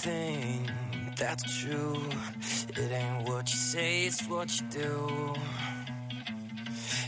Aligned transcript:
Thing 0.00 0.70
that's 1.18 1.44
true, 1.60 2.00
it 2.70 2.90
ain't 2.90 3.28
what 3.28 3.50
you 3.50 3.58
say, 3.58 4.06
it's 4.06 4.26
what 4.28 4.48
you 4.58 4.66
do. 4.70 5.34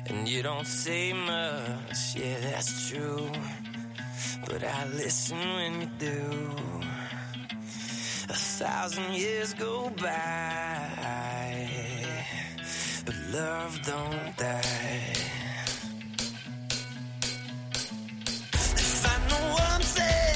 And 0.08 0.28
you 0.28 0.42
don't 0.42 0.66
say 0.66 1.14
much, 1.14 2.14
yeah, 2.14 2.38
that's 2.40 2.90
true. 2.90 3.30
But 4.46 4.62
I 4.62 4.84
listen 4.88 5.38
when 5.38 5.80
you 5.80 5.90
do. 5.98 6.20
A 8.28 8.34
thousand 8.60 9.14
years 9.14 9.54
go 9.54 9.90
by, 10.02 11.68
but 13.06 13.16
love 13.32 13.80
don't 13.86 14.36
die. 14.36 15.12
If 18.52 19.06
I 19.12 19.16
know 19.28 19.44
one 19.54 19.82
thing 19.96 20.31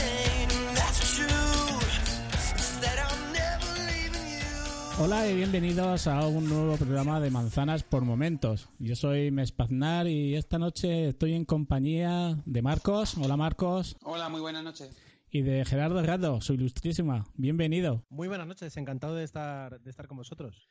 Hola 4.98 5.28
y 5.28 5.36
bienvenidos 5.36 6.06
a 6.06 6.26
un 6.26 6.48
nuevo 6.48 6.74
programa 6.76 7.20
de 7.20 7.30
Manzanas 7.30 7.82
por 7.82 8.02
Momentos. 8.02 8.70
Yo 8.78 8.96
soy 8.96 9.30
Mespaznar 9.30 10.06
y 10.06 10.34
esta 10.36 10.58
noche 10.58 11.08
estoy 11.08 11.34
en 11.34 11.44
compañía 11.44 12.42
de 12.46 12.62
Marcos. 12.62 13.14
Hola 13.18 13.36
Marcos. 13.36 13.96
Hola, 14.02 14.30
muy 14.30 14.40
buenas 14.40 14.64
noches. 14.64 14.96
Y 15.30 15.42
de 15.42 15.66
Gerardo 15.66 16.00
Herrado, 16.00 16.40
su 16.40 16.54
ilustrísima. 16.54 17.26
Bienvenido. 17.34 18.04
Muy 18.08 18.26
buenas 18.26 18.46
noches, 18.46 18.74
encantado 18.78 19.14
de 19.14 19.24
estar, 19.24 19.78
de 19.82 19.90
estar 19.90 20.08
con 20.08 20.16
vosotros. 20.16 20.70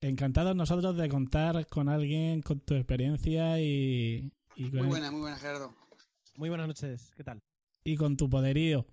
Encantados 0.00 0.56
nosotros 0.56 0.96
de 0.96 1.08
contar 1.08 1.68
con 1.68 1.88
alguien 1.88 2.42
con 2.42 2.58
tu 2.58 2.74
experiencia 2.74 3.60
y, 3.60 4.32
y 4.56 4.70
con, 4.70 4.80
Muy 4.80 4.88
buena, 4.88 5.12
muy 5.12 5.20
buena, 5.20 5.36
Gerardo. 5.36 5.72
Muy 6.34 6.48
buenas 6.48 6.66
noches, 6.66 7.12
¿qué 7.16 7.22
tal? 7.22 7.40
y 7.84 7.96
con 7.96 8.16
tu 8.16 8.28
poderío. 8.28 8.86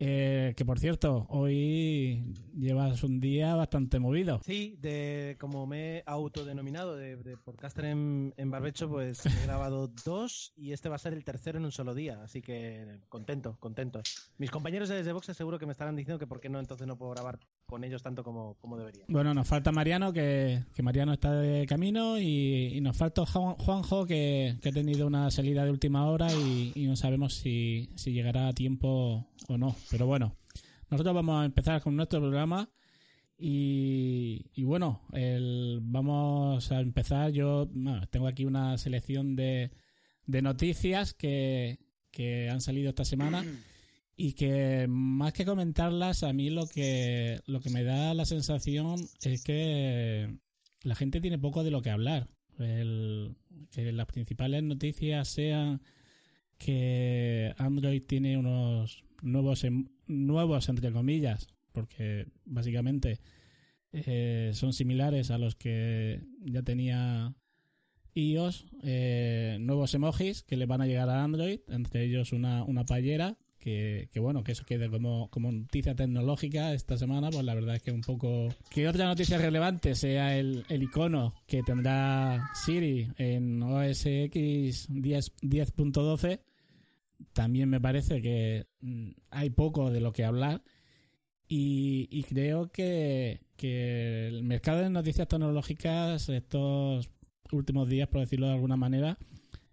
Eh, 0.00 0.54
que 0.56 0.64
por 0.64 0.78
cierto, 0.78 1.26
hoy 1.28 2.32
llevas 2.56 3.02
un 3.02 3.18
día 3.18 3.56
bastante 3.56 3.98
movido. 3.98 4.40
Sí, 4.44 4.76
de, 4.80 5.36
como 5.40 5.66
me 5.66 5.98
he 5.98 6.02
autodenominado 6.06 6.94
de, 6.96 7.16
de 7.16 7.36
podcaster 7.36 7.86
en, 7.86 8.32
Barbecho, 8.50 8.88
pues 8.88 9.26
he 9.26 9.42
grabado 9.44 9.88
dos 10.04 10.52
y 10.56 10.72
este 10.72 10.88
va 10.88 10.96
a 10.96 11.00
ser 11.00 11.14
el 11.14 11.24
tercero 11.24 11.58
en 11.58 11.64
un 11.64 11.72
solo 11.72 11.94
día, 11.94 12.22
así 12.22 12.42
que 12.42 13.00
contento, 13.08 13.56
contento. 13.58 14.00
Mis 14.38 14.50
compañeros 14.50 14.88
de 14.88 14.96
Desde 14.96 15.12
Boxe 15.12 15.34
seguro 15.34 15.58
que 15.58 15.66
me 15.66 15.72
estarán 15.72 15.96
diciendo 15.96 16.18
que 16.18 16.26
por 16.26 16.40
qué 16.40 16.48
no 16.48 16.60
entonces 16.60 16.86
no 16.86 16.96
puedo 16.96 17.12
grabar 17.12 17.40
con 17.68 17.84
ellos 17.84 18.02
tanto 18.02 18.24
como, 18.24 18.54
como 18.54 18.78
debería. 18.78 19.04
Bueno, 19.08 19.34
nos 19.34 19.46
falta 19.46 19.70
Mariano, 19.72 20.10
que, 20.12 20.64
que 20.74 20.82
Mariano 20.82 21.12
está 21.12 21.32
de 21.34 21.66
camino, 21.66 22.18
y, 22.18 22.72
y 22.74 22.80
nos 22.80 22.96
falta 22.96 23.26
Juan- 23.26 23.56
Juanjo, 23.56 24.06
que, 24.06 24.56
que 24.62 24.70
ha 24.70 24.72
tenido 24.72 25.06
una 25.06 25.30
salida 25.30 25.64
de 25.64 25.70
última 25.70 26.06
hora 26.06 26.32
y, 26.32 26.72
y 26.74 26.86
no 26.86 26.96
sabemos 26.96 27.34
si, 27.34 27.90
si 27.94 28.12
llegará 28.12 28.48
a 28.48 28.52
tiempo 28.54 29.28
o 29.48 29.58
no. 29.58 29.76
Pero 29.90 30.06
bueno, 30.06 30.34
nosotros 30.90 31.14
vamos 31.14 31.42
a 31.42 31.44
empezar 31.44 31.82
con 31.82 31.94
nuestro 31.94 32.20
programa 32.20 32.70
y, 33.36 34.46
y 34.54 34.64
bueno, 34.64 35.02
el- 35.12 35.80
vamos 35.82 36.72
a 36.72 36.80
empezar. 36.80 37.30
Yo 37.32 37.66
bueno, 37.72 38.06
tengo 38.08 38.26
aquí 38.28 38.44
una 38.46 38.78
selección 38.78 39.36
de, 39.36 39.70
de 40.26 40.42
noticias 40.42 41.12
que, 41.14 41.78
que 42.10 42.48
han 42.48 42.60
salido 42.62 42.88
esta 42.88 43.04
semana 43.04 43.44
y 44.20 44.32
que 44.32 44.86
más 44.88 45.32
que 45.32 45.44
comentarlas, 45.44 46.24
a 46.24 46.32
mí 46.32 46.50
lo 46.50 46.66
que, 46.66 47.40
lo 47.46 47.60
que 47.60 47.70
me 47.70 47.84
da 47.84 48.14
la 48.14 48.24
sensación 48.24 48.98
es 49.22 49.44
que 49.44 50.28
la 50.82 50.96
gente 50.96 51.20
tiene 51.20 51.38
poco 51.38 51.62
de 51.62 51.70
lo 51.70 51.82
que 51.82 51.90
hablar. 51.90 52.28
Que 52.56 53.92
las 53.92 54.06
principales 54.06 54.64
noticias 54.64 55.28
sean 55.28 55.80
que 56.58 57.54
Android 57.58 58.02
tiene 58.02 58.36
unos 58.36 59.04
nuevos, 59.22 59.64
nuevos 60.08 60.68
entre 60.68 60.90
comillas, 60.90 61.46
porque 61.70 62.26
básicamente 62.44 63.20
eh, 63.92 64.50
son 64.52 64.72
similares 64.72 65.30
a 65.30 65.38
los 65.38 65.54
que 65.54 66.24
ya 66.40 66.64
tenía 66.64 67.36
iOS, 68.14 68.66
eh, 68.82 69.58
nuevos 69.60 69.94
emojis 69.94 70.42
que 70.42 70.56
le 70.56 70.66
van 70.66 70.80
a 70.80 70.86
llegar 70.86 71.08
a 71.08 71.22
Android, 71.22 71.60
entre 71.68 72.02
ellos 72.02 72.32
una, 72.32 72.64
una 72.64 72.84
payera, 72.84 73.38
que, 73.58 74.08
que 74.12 74.20
bueno, 74.20 74.42
que 74.44 74.52
eso 74.52 74.64
quede 74.64 74.88
como, 74.90 75.28
noticia 75.52 75.94
tecnológica 75.94 76.72
esta 76.72 76.96
semana, 76.96 77.30
pues 77.30 77.44
la 77.44 77.54
verdad 77.54 77.76
es 77.76 77.82
que 77.82 77.92
un 77.92 78.02
poco... 78.02 78.48
Que 78.70 78.88
otra 78.88 79.06
noticia 79.06 79.38
relevante 79.38 79.94
sea 79.94 80.38
el, 80.38 80.64
el 80.68 80.82
icono 80.82 81.34
que 81.46 81.62
tendrá 81.62 82.50
Siri 82.54 83.08
en 83.16 83.62
OS 83.62 84.06
X 84.06 84.86
10 84.88 85.36
10.12, 85.42 86.40
también 87.32 87.68
me 87.68 87.80
parece 87.80 88.22
que 88.22 88.66
mm, 88.80 89.10
hay 89.30 89.50
poco 89.50 89.90
de 89.90 90.00
lo 90.00 90.12
que 90.12 90.24
hablar 90.24 90.62
y, 91.48 92.08
y 92.10 92.22
creo 92.24 92.70
que, 92.70 93.40
que 93.56 94.28
el 94.28 94.44
mercado 94.44 94.80
de 94.80 94.90
noticias 94.90 95.28
tecnológicas 95.28 96.28
estos 96.28 97.10
últimos 97.50 97.88
días, 97.88 98.08
por 98.08 98.20
decirlo 98.20 98.46
de 98.46 98.52
alguna 98.52 98.76
manera, 98.76 99.18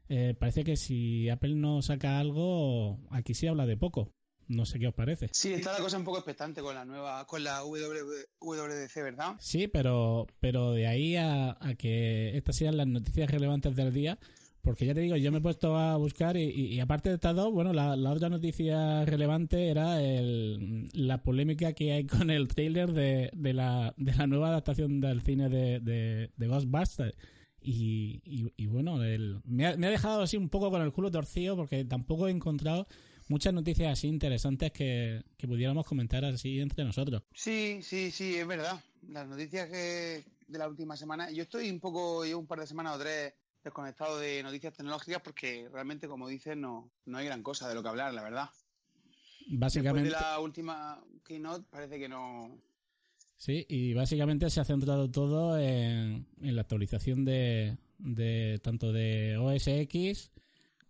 eh, 0.09 0.35
parece 0.39 0.63
que 0.63 0.75
si 0.77 1.29
Apple 1.29 1.55
no 1.55 1.81
saca 1.81 2.19
algo, 2.19 2.99
aquí 3.09 3.33
sí 3.33 3.47
habla 3.47 3.65
de 3.65 3.77
poco. 3.77 4.11
No 4.47 4.65
sé 4.67 4.77
qué 4.77 4.87
os 4.87 4.93
parece. 4.93 5.27
Sí, 5.31 5.53
está 5.53 5.73
la 5.73 5.79
cosa 5.79 5.97
un 5.97 6.03
poco 6.03 6.17
expectante 6.19 6.61
con 6.61 6.75
la 6.75 6.85
nueva, 6.85 7.25
con 7.25 7.43
la 7.43 7.63
WWDC, 7.63 8.95
¿verdad? 9.03 9.35
Sí, 9.39 9.67
pero, 9.67 10.27
pero 10.39 10.71
de 10.71 10.87
ahí 10.87 11.15
a, 11.15 11.57
a 11.59 11.73
que 11.75 12.37
estas 12.37 12.55
sean 12.55 12.77
las 12.77 12.85
noticias 12.87 13.29
relevantes 13.31 13.75
del 13.75 13.91
día, 13.91 14.19
porque 14.61 14.85
ya 14.85 14.93
te 14.93 14.99
digo, 15.01 15.15
yo 15.15 15.31
me 15.31 15.39
he 15.39 15.41
puesto 15.41 15.75
a 15.77 15.95
buscar 15.97 16.37
y, 16.37 16.43
y- 16.43 16.73
y 16.75 16.79
aparte 16.79 17.09
de 17.09 17.15
estas 17.15 17.35
dos, 17.35 17.51
bueno, 17.53 17.73
la, 17.73 17.95
la 17.95 18.11
otra 18.11 18.29
noticia 18.29 19.03
relevante 19.05 19.69
era 19.69 20.01
el, 20.03 20.89
la 20.93 21.23
polémica 21.23 21.73
que 21.73 21.93
hay 21.93 22.05
con 22.05 22.29
el 22.29 22.47
trailer 22.47 22.91
de, 22.93 23.31
de, 23.33 23.53
la, 23.53 23.93
de 23.97 24.13
la 24.13 24.27
nueva 24.27 24.49
adaptación 24.49 25.01
del 25.01 25.21
cine 25.21 25.49
de, 25.49 25.79
de, 25.79 26.29
de 26.35 26.47
Ghostbusters. 26.47 27.15
Y, 27.67 28.21
y, 28.23 28.53
y 28.57 28.67
bueno, 28.67 29.03
el- 29.03 29.41
me, 29.45 29.65
ha, 29.65 29.75
me 29.77 29.87
ha 29.87 29.89
dejado 29.89 30.21
así 30.21 30.37
un 30.37 30.49
poco 30.49 30.69
con 30.69 30.81
el 30.81 30.91
culo 30.91 31.09
torcido 31.09 31.55
porque 31.55 31.83
tampoco 31.83 32.27
he 32.27 32.31
encontrado 32.31 32.87
muchas 33.27 33.53
noticias 33.53 33.91
así 33.91 34.07
interesantes 34.07 34.71
que, 34.71 35.23
que 35.37 35.47
pudiéramos 35.47 35.85
comentar 35.87 36.23
así 36.25 36.59
entre 36.59 36.85
nosotros. 36.85 37.23
Sí, 37.33 37.79
sí, 37.81 38.11
sí, 38.11 38.35
es 38.35 38.45
verdad. 38.45 38.79
Las 39.09 39.27
noticias 39.27 39.67
que 39.69 40.23
de 40.47 40.59
la 40.59 40.67
última 40.67 40.95
semana. 40.95 41.31
Yo 41.31 41.41
estoy 41.43 41.69
un 41.71 41.79
poco, 41.79 42.23
llevo 42.23 42.39
un 42.39 42.47
par 42.47 42.59
de 42.59 42.67
semanas 42.67 42.95
o 42.95 42.99
tres 42.99 43.33
desconectado 43.63 44.19
de 44.19 44.43
noticias 44.43 44.73
tecnológicas 44.75 45.21
porque 45.23 45.67
realmente, 45.71 46.07
como 46.07 46.27
dices, 46.27 46.55
no, 46.55 46.91
no 47.05 47.17
hay 47.17 47.25
gran 47.25 47.41
cosa 47.41 47.67
de 47.67 47.73
lo 47.73 47.81
que 47.81 47.89
hablar, 47.89 48.13
la 48.13 48.21
verdad. 48.21 48.49
Después 49.39 49.59
Básicamente, 49.59 50.03
de 50.03 50.11
la 50.11 50.39
última 50.39 51.03
keynote 51.23 51.65
parece 51.69 51.97
que 51.97 52.07
no. 52.09 52.61
Sí, 53.45 53.63
y 53.69 53.93
básicamente 53.93 54.49
se 54.49 54.59
ha 54.59 54.65
centrado 54.65 55.07
todo 55.11 55.59
en, 55.59 56.25
en 56.41 56.55
la 56.55 56.61
actualización 56.61 57.25
de, 57.25 57.77
de 57.99 58.59
tanto 58.63 58.91
de 58.91 59.37
OS 59.37 59.67
X 59.67 60.31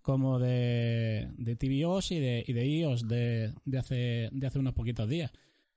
como 0.01 0.39
de, 0.39 1.28
de 1.37 1.57
tvOS 1.57 2.11
y 2.11 2.19
de, 2.22 2.46
y 2.47 2.53
de 2.53 2.66
iOS 2.66 3.09
de, 3.09 3.53
de 3.66 3.78
hace, 3.78 4.29
de 4.31 4.47
hace 4.47 4.59
unos 4.59 4.73
poquitos 4.73 5.09
días. 5.09 5.34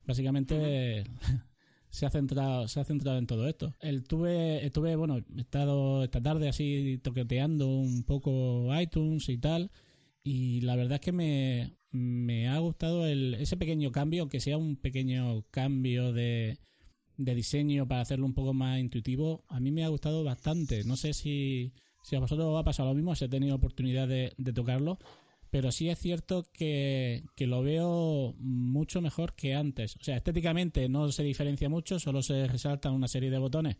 Básicamente 0.07 1.03
se 1.91 2.07
ha 2.07 2.11
centrado 2.11 2.69
se 2.69 2.79
ha 2.79 2.85
centrado 2.85 3.19
en 3.19 3.27
todo 3.27 3.49
esto. 3.49 3.75
El 3.81 4.05
tuve 4.05 4.65
estuve 4.65 4.95
bueno 4.95 5.19
he 5.37 5.41
estado 5.41 6.05
esta 6.05 6.23
tarde 6.23 6.49
así 6.49 7.01
toqueteando 7.03 7.67
un 7.67 8.05
poco 8.05 8.69
iTunes 8.81 9.29
y 9.29 9.39
tal 9.39 9.73
y 10.23 10.61
la 10.61 10.77
verdad 10.77 10.95
es 10.95 11.01
que 11.01 11.11
me, 11.13 11.78
me 11.91 12.49
ha 12.49 12.59
gustado 12.59 13.07
el, 13.07 13.35
ese 13.35 13.57
pequeño 13.57 13.93
cambio, 13.93 14.23
aunque 14.23 14.41
sea 14.41 14.59
un 14.59 14.77
pequeño 14.77 15.45
cambio 15.51 16.13
de, 16.13 16.59
de 17.17 17.35
diseño 17.35 17.87
para 17.87 18.01
hacerlo 18.01 18.27
un 18.27 18.35
poco 18.35 18.55
más 18.55 18.79
intuitivo, 18.79 19.45
a 19.49 19.61
mí 19.61 19.71
me 19.71 19.85
ha 19.85 19.89
gustado 19.89 20.25
bastante. 20.25 20.85
No 20.85 20.97
sé 20.97 21.13
si, 21.13 21.73
si 22.03 22.17
a 22.17 22.21
vosotros 22.21 22.47
os 22.49 22.61
ha 22.61 22.65
pasado 22.65 22.89
lo 22.89 22.95
mismo, 22.95 23.15
si 23.15 23.25
he 23.25 23.29
tenido 23.29 23.57
oportunidad 23.57 24.09
de, 24.09 24.33
tocarlo, 24.55 24.99
pero 25.51 25.73
sí 25.73 25.89
es 25.89 25.99
cierto 25.99 26.45
que, 26.53 27.25
que 27.35 27.47
lo 27.47 27.63
veo 27.63 28.35
mucho 28.39 29.01
mejor 29.01 29.35
que 29.35 29.55
antes. 29.55 29.97
O 29.97 30.05
sea, 30.05 30.17
estéticamente 30.17 30.89
no 30.89 31.11
se 31.11 31.23
diferencia 31.25 31.69
mucho, 31.69 31.99
solo 31.99 32.23
se 32.23 32.47
resaltan 32.47 32.93
una 32.93 33.09
serie 33.09 33.31
de 33.31 33.39
botones 33.39 33.77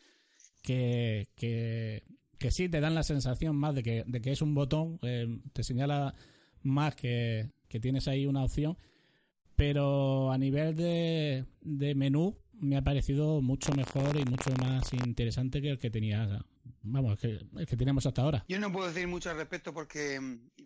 que, 0.63 1.29
que, 1.37 2.03
que 2.39 2.51
sí 2.51 2.69
te 2.69 2.81
dan 2.81 2.95
la 2.95 3.05
sensación 3.05 3.55
más 3.55 3.75
de 3.75 3.83
que, 3.83 4.05
de 4.07 4.21
que 4.21 4.33
es 4.33 4.43
un 4.43 4.55
botón, 4.55 4.99
eh, 5.03 5.27
te 5.53 5.63
señala 5.63 6.15
más 6.63 6.97
que, 6.97 7.51
que 7.69 7.81
tienes 7.81 8.09
ahí 8.09 8.27
una 8.27 8.43
opción, 8.45 8.77
pero 9.57 10.31
a 10.33 10.39
nivel 10.39 10.77
de, 10.77 11.45
de 11.61 11.95
menú 11.95 12.37
me 12.61 12.77
ha 12.77 12.83
parecido 12.83 13.41
mucho 13.41 13.73
mejor 13.73 14.17
y 14.17 14.25
mucho 14.25 14.51
más 14.61 14.93
interesante 14.93 15.63
que 15.63 15.71
el 15.71 15.79
que 15.79 15.91
tenía 15.91 16.45
vamos 16.83 17.19
que, 17.19 17.41
el 17.57 17.67
que 17.67 17.77
teníamos 17.77 18.07
hasta 18.07 18.23
ahora. 18.23 18.45
Yo 18.49 18.59
no 18.59 18.73
puedo 18.73 18.89
decir 18.89 19.07
mucho 19.07 19.31
al 19.31 19.37
respecto 19.37 19.73
porque 19.73 20.21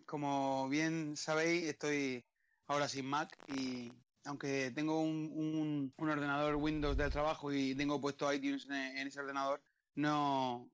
como 0.05 0.69
bien 0.69 1.15
sabéis 1.17 1.65
estoy 1.65 2.25
ahora 2.67 2.87
sin 2.87 3.05
Mac 3.05 3.37
y 3.55 3.91
aunque 4.25 4.71
tengo 4.73 5.01
un, 5.01 5.91
un, 5.97 6.09
ordenador 6.09 6.55
Windows 6.55 6.97
del 6.97 7.11
trabajo 7.11 7.51
y 7.51 7.75
tengo 7.75 7.99
puesto 7.99 8.31
iTunes 8.31 8.65
en, 8.65 8.97
en 8.97 9.07
ese 9.07 9.19
ordenador 9.19 9.61
no 9.95 10.69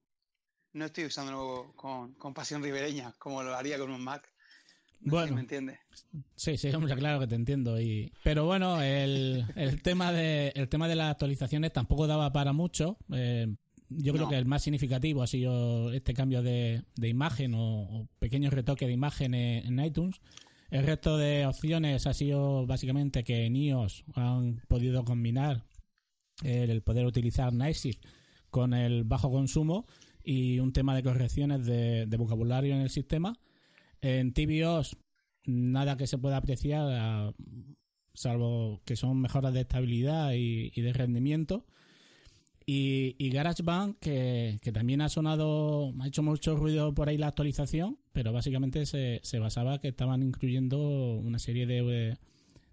no 0.73 0.85
estoy 0.85 1.05
usándolo 1.05 1.73
con, 1.75 2.13
con 2.13 2.33
pasión 2.33 2.61
ribereña 2.61 3.13
como 3.17 3.41
lo 3.41 3.55
haría 3.55 3.79
con 3.79 3.91
un 3.91 4.03
Mac 4.03 4.31
bueno, 5.01 5.36
¿Me 5.36 5.42
entiendes? 5.42 5.80
Sí, 6.36 6.57
sí, 6.57 6.69
hombre, 6.69 6.96
claro 6.96 7.19
que 7.19 7.28
te 7.28 7.36
entiendo. 7.36 7.80
Y, 7.80 8.12
pero 8.24 8.46
bueno, 8.46 8.81
el, 8.81 9.46
el, 9.56 9.81
tema 9.84 10.12
de, 10.12 10.51
el 10.56 10.69
tema 10.69 10.88
de 10.88 10.96
las 10.96 11.12
actualizaciones 11.12 11.74
tampoco 11.74 12.07
daba 12.07 12.31
para 12.31 12.54
mucho. 12.54 12.98
Eh, 13.13 13.48
yo 13.90 14.13
creo 14.13 14.30
que 14.30 14.38
el 14.38 14.46
más 14.46 14.63
significativo 14.63 15.24
ha 15.24 15.28
sido 15.28 15.92
este 15.94 16.13
cambio 16.13 16.44
de, 16.44 16.84
de 16.96 17.07
imagen 17.07 17.56
o, 17.56 17.81
o 17.81 18.07
pequeño 18.19 18.51
retoque 18.51 18.86
de 18.86 18.94
imagen 18.94 19.34
en, 19.34 19.66
en 19.66 19.86
iTunes. 19.86 20.22
El 20.69 20.86
resto 20.86 21.18
de 21.18 21.48
opciones 21.48 22.06
ha 22.06 22.13
sido 22.13 22.68
básicamente 22.68 23.24
que 23.24 23.46
en 23.46 23.56
iOS 23.56 24.04
han 24.13 24.62
podido 24.68 25.04
combinar 25.04 25.66
el, 26.44 26.69
el 26.69 26.81
poder 26.84 27.06
utilizar 27.06 27.51
Niceshift 27.54 28.06
con 28.51 28.74
el 28.74 29.04
bajo 29.04 29.31
consumo 29.31 29.88
y 30.24 30.60
un 30.60 30.74
tema 30.74 30.96
de 30.96 31.01
correcciones 31.01 31.66
de, 31.66 32.06
de 32.06 32.18
vocabulario 32.18 32.75
en 32.75 32.81
el 32.81 32.90
sistema. 32.92 33.34
En 34.01 34.34
tvOS 34.34 34.98
nada 35.46 35.98
que 35.98 36.07
se 36.07 36.18
pueda 36.18 36.38
apreciar, 36.38 36.88
a- 36.92 37.34
salvo 38.13 38.81
que 38.86 38.96
son 38.96 39.19
mejoras 39.22 39.54
de 39.54 39.62
estabilidad 39.62 40.34
y, 40.34 40.69
de 40.69 40.94
rendimiento. 40.94 41.66
Y, 42.66 43.16
y 43.18 43.31
GarageBand, 43.31 43.98
que, 44.00 44.60
también 44.72 45.01
ha 45.01 45.10
sonado, 45.10 45.94
ha 46.00 46.07
hecho 46.07 46.22
mucho 46.22 46.56
ruido 46.56 46.94
por 46.94 47.10
ahí 47.10 47.18
la 47.18 47.28
actualización, 47.28 47.98
pero 48.12 48.31
básicamente 48.31 48.86
se, 48.86 49.22
se 49.24 49.40
basaba 49.40 49.80
que 49.80 49.88
estaban 49.88 50.22
incluyendo 50.22 50.78
una 51.18 51.40
serie 51.40 51.66
de, 51.66 52.18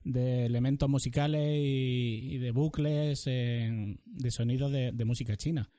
de 0.05 0.45
elementos 0.45 0.89
musicales 0.91 1.59
y, 1.59 2.37
de 2.39 2.51
bucles 2.51 3.25
de 3.25 4.31
sonidos 4.31 4.71
de 4.71 5.05
música 5.07 5.37
china 5.37 5.71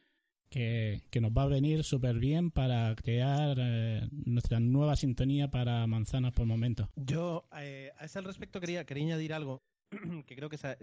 que, 0.50 1.02
nos 1.22 1.32
va 1.32 1.44
a 1.44 1.48
venir 1.48 1.84
súper 1.84 2.20
bien 2.20 2.52
para 2.52 2.96
crear 2.96 3.58
eh, 3.60 4.08
nuestra 4.12 4.60
nueva 4.60 4.96
sintonía 4.96 5.50
para 5.50 5.86
manzanas 5.88 6.34
por 6.34 6.46
momentos. 6.46 6.88
Yo 6.96 7.48
eh, 7.58 7.92
a 7.98 8.06
ese 8.06 8.22
respecto 8.22 8.60
quería, 8.60 8.86
quería 8.86 9.06
añadir 9.06 9.34
algo 9.34 9.64
que 10.26 10.36
creo 10.36 10.50
que 10.50 10.58
se- 10.58 10.78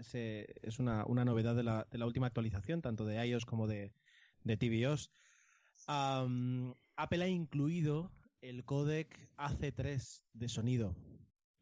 es 0.61 0.79
una, 0.79 1.05
una 1.05 1.25
novedad 1.25 1.55
de 1.55 1.63
la, 1.63 1.87
de 1.89 1.97
la 1.97 2.05
última 2.05 2.27
actualización, 2.27 2.81
tanto 2.81 3.05
de 3.05 3.25
iOS 3.27 3.45
como 3.45 3.67
de, 3.67 3.93
de 4.43 4.57
tvOS. 4.57 5.11
Apple 5.87 7.23
ha 7.23 7.27
incluido 7.27 8.11
el 8.41 8.63
códec 8.63 9.29
AC3 9.37 10.21
de 10.33 10.49
sonido, 10.49 10.95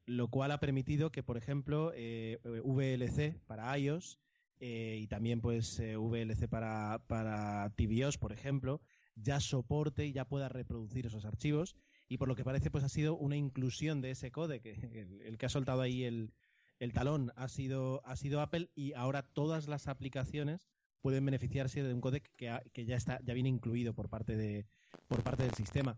lo 0.06 0.28
cual 0.30 0.52
ha 0.52 0.60
permitido 0.60 1.12
que, 1.12 1.24
por 1.24 1.38
ejemplo, 1.38 1.92
eh, 1.96 2.40
VLC 2.44 3.40
para 3.48 3.78
iOS 3.78 4.20
eh, 4.60 4.98
y 5.02 5.08
también 5.08 5.42
pues 5.42 5.80
eh, 5.80 5.98
VLC 5.98 6.48
para, 6.48 7.04
para 7.08 7.70
tvOS, 7.76 8.18
por 8.18 8.32
ejemplo, 8.32 8.82
ya 9.16 9.40
soporte 9.40 10.06
y 10.06 10.14
ya 10.14 10.26
pueda 10.26 10.50
reproducir 10.50 11.06
esos 11.06 11.26
archivos. 11.26 11.76
Y 12.08 12.18
por 12.18 12.28
lo 12.28 12.36
que 12.36 12.44
parece 12.44 12.70
pues 12.72 12.84
ha 12.84 12.90
sido 12.90 13.16
una 13.16 13.36
inclusión 13.38 14.02
de 14.02 14.12
ese 14.12 14.32
códec 14.32 14.66
el, 15.26 15.38
que 15.38 15.46
ha 15.46 15.50
soltado 15.50 15.82
ahí 15.82 16.04
el, 16.04 16.34
el 16.80 16.94
talón 16.94 17.32
ha 17.36 17.48
sido 17.48 18.02
ha 18.06 18.16
sido 18.16 18.42
Apple 18.42 18.70
y 18.76 18.94
ahora 18.94 19.24
todas 19.24 19.68
las 19.68 19.88
aplicaciones 19.88 20.68
pueden 21.02 21.26
beneficiarse 21.26 21.84
de 21.84 21.94
un 21.94 22.02
códec 22.02 22.30
que, 22.36 22.50
ha- 22.50 22.64
que 22.74 22.86
ya 22.86 22.96
está 22.96 23.20
ya 23.24 23.34
viene 23.34 23.50
incluido 23.50 23.94
por 23.94 24.10
parte 24.10 24.36
de 24.36 24.66
por 25.08 25.24
parte 25.24 25.44
del 25.44 25.54
sistema. 25.54 25.98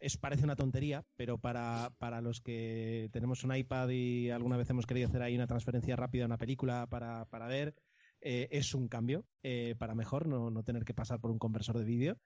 Es 0.00 0.16
parece 0.16 0.42
una 0.44 0.56
tontería 0.56 1.04
pero 1.16 1.38
para, 1.38 1.92
para 1.98 2.20
los 2.20 2.40
que 2.40 3.08
tenemos 3.12 3.44
un 3.44 3.54
iPad 3.54 3.88
y 3.90 4.30
alguna 4.30 4.56
vez 4.56 4.68
hemos 4.70 4.86
querido 4.86 5.08
hacer 5.08 5.22
ahí 5.22 5.36
una 5.36 5.46
transferencia 5.46 5.94
rápida 5.96 6.24
a 6.24 6.26
una 6.26 6.38
película 6.38 6.86
para, 6.88 7.26
para 7.26 7.46
ver 7.46 7.74
eh, 8.22 8.48
es 8.52 8.74
un 8.74 8.88
cambio 8.88 9.24
eh, 9.42 9.74
para 9.78 9.94
mejor 9.94 10.26
no, 10.26 10.50
no 10.50 10.62
tener 10.62 10.84
que 10.84 10.94
pasar 10.94 11.20
por 11.20 11.30
un 11.30 11.38
conversor 11.38 11.78
de 11.78 11.84
vídeo 11.84 12.18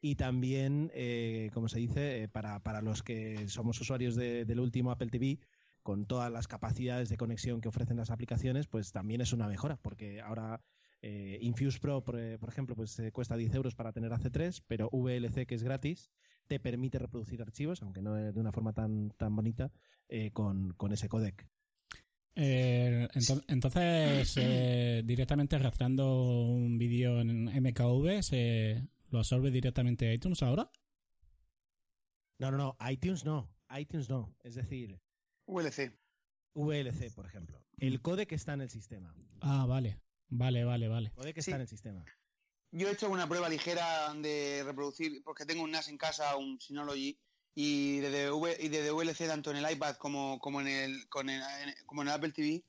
y 0.00 0.14
también, 0.14 0.90
eh, 0.94 1.50
como 1.52 1.68
se 1.68 1.78
dice, 1.78 2.28
para, 2.32 2.60
para 2.60 2.80
los 2.80 3.02
que 3.02 3.46
somos 3.48 3.80
usuarios 3.80 4.16
de- 4.16 4.44
del 4.46 4.60
último 4.60 4.90
Apple 4.90 5.10
TV, 5.10 5.38
con 5.82 6.06
todas 6.06 6.30
las 6.32 6.46
capacidades 6.48 7.08
de 7.08 7.16
conexión 7.16 7.60
que 7.60 7.68
ofrecen 7.68 7.96
las 7.96 8.10
aplicaciones, 8.10 8.66
pues 8.68 8.92
también 8.92 9.20
es 9.20 9.32
una 9.32 9.48
mejora, 9.48 9.76
porque 9.76 10.20
ahora 10.20 10.62
Infuse 11.02 11.78
Pro, 11.80 12.04
por, 12.04 12.18
ejemplo, 12.18 12.76
pues 12.76 13.00
cuesta 13.12 13.36
10 13.36 13.54
euros 13.54 13.74
para 13.74 13.92
tener 13.92 14.12
AC3, 14.12 14.62
pero 14.66 14.90
VLC, 14.92 15.46
que 15.46 15.54
es 15.54 15.62
gratis, 15.62 16.10
te 16.46 16.60
permite 16.60 16.98
reproducir 16.98 17.40
archivos, 17.40 17.82
aunque 17.82 18.02
no 18.02 18.12
de 18.14 18.38
una 18.38 18.52
forma 18.52 18.74
tan, 18.74 19.10
tan 19.16 19.34
bonita, 19.34 19.70
con, 20.34 20.74
con 20.74 20.92
ese 20.92 21.08
codec. 21.08 21.46
Eh, 22.34 23.08
ento- 23.14 23.44
entonces, 23.48 24.34
eh, 24.36 25.02
directamente 25.04 25.56
arrastrando 25.56 26.22
un 26.46 26.78
vídeo 26.78 27.20
en 27.20 27.48
MKV, 27.48 28.22
¿se 28.22 28.86
lo 29.10 29.18
absorbe 29.18 29.50
directamente 29.50 30.12
iTunes 30.14 30.42
ahora? 30.42 30.70
No, 32.38 32.50
no, 32.50 32.56
no, 32.56 32.76
iTunes 32.88 33.24
no, 33.24 33.52
iTunes 33.76 34.08
no, 34.08 34.34
es 34.42 34.54
decir, 34.54 34.98
VLC. 35.46 35.92
VLC, 36.54 37.10
por 37.14 37.26
ejemplo. 37.26 37.62
El 37.78 38.00
codec 38.00 38.32
está 38.32 38.54
en 38.54 38.62
el 38.62 38.70
sistema. 38.70 39.14
Ah, 39.40 39.66
vale. 39.66 40.00
Vale, 40.28 40.64
vale, 40.64 40.88
vale. 40.88 41.08
El 41.08 41.12
codec 41.14 41.34
Sí. 41.36 41.40
está 41.40 41.56
en 41.56 41.62
el 41.62 41.68
sistema. 41.68 42.04
Yo 42.72 42.88
he 42.88 42.92
hecho 42.92 43.10
una 43.10 43.28
prueba 43.28 43.48
ligera 43.48 44.14
de 44.14 44.62
reproducir, 44.64 45.22
porque 45.24 45.44
tengo 45.44 45.64
un 45.64 45.72
NAS 45.72 45.88
en 45.88 45.98
casa, 45.98 46.36
un 46.36 46.60
Synology, 46.60 47.18
y 47.54 48.00
desde, 48.00 48.30
v, 48.30 48.56
y 48.60 48.68
desde 48.68 48.92
VLC, 48.92 49.26
tanto 49.26 49.50
en 49.50 49.58
el 49.58 49.70
iPad 49.72 49.96
como, 49.96 50.38
como, 50.40 50.60
en 50.60 50.68
el, 50.68 51.08
con 51.08 51.28
el- 51.30 51.42
como 51.86 52.02
en 52.02 52.08
el 52.08 52.14
Apple 52.14 52.32
TV, 52.32 52.66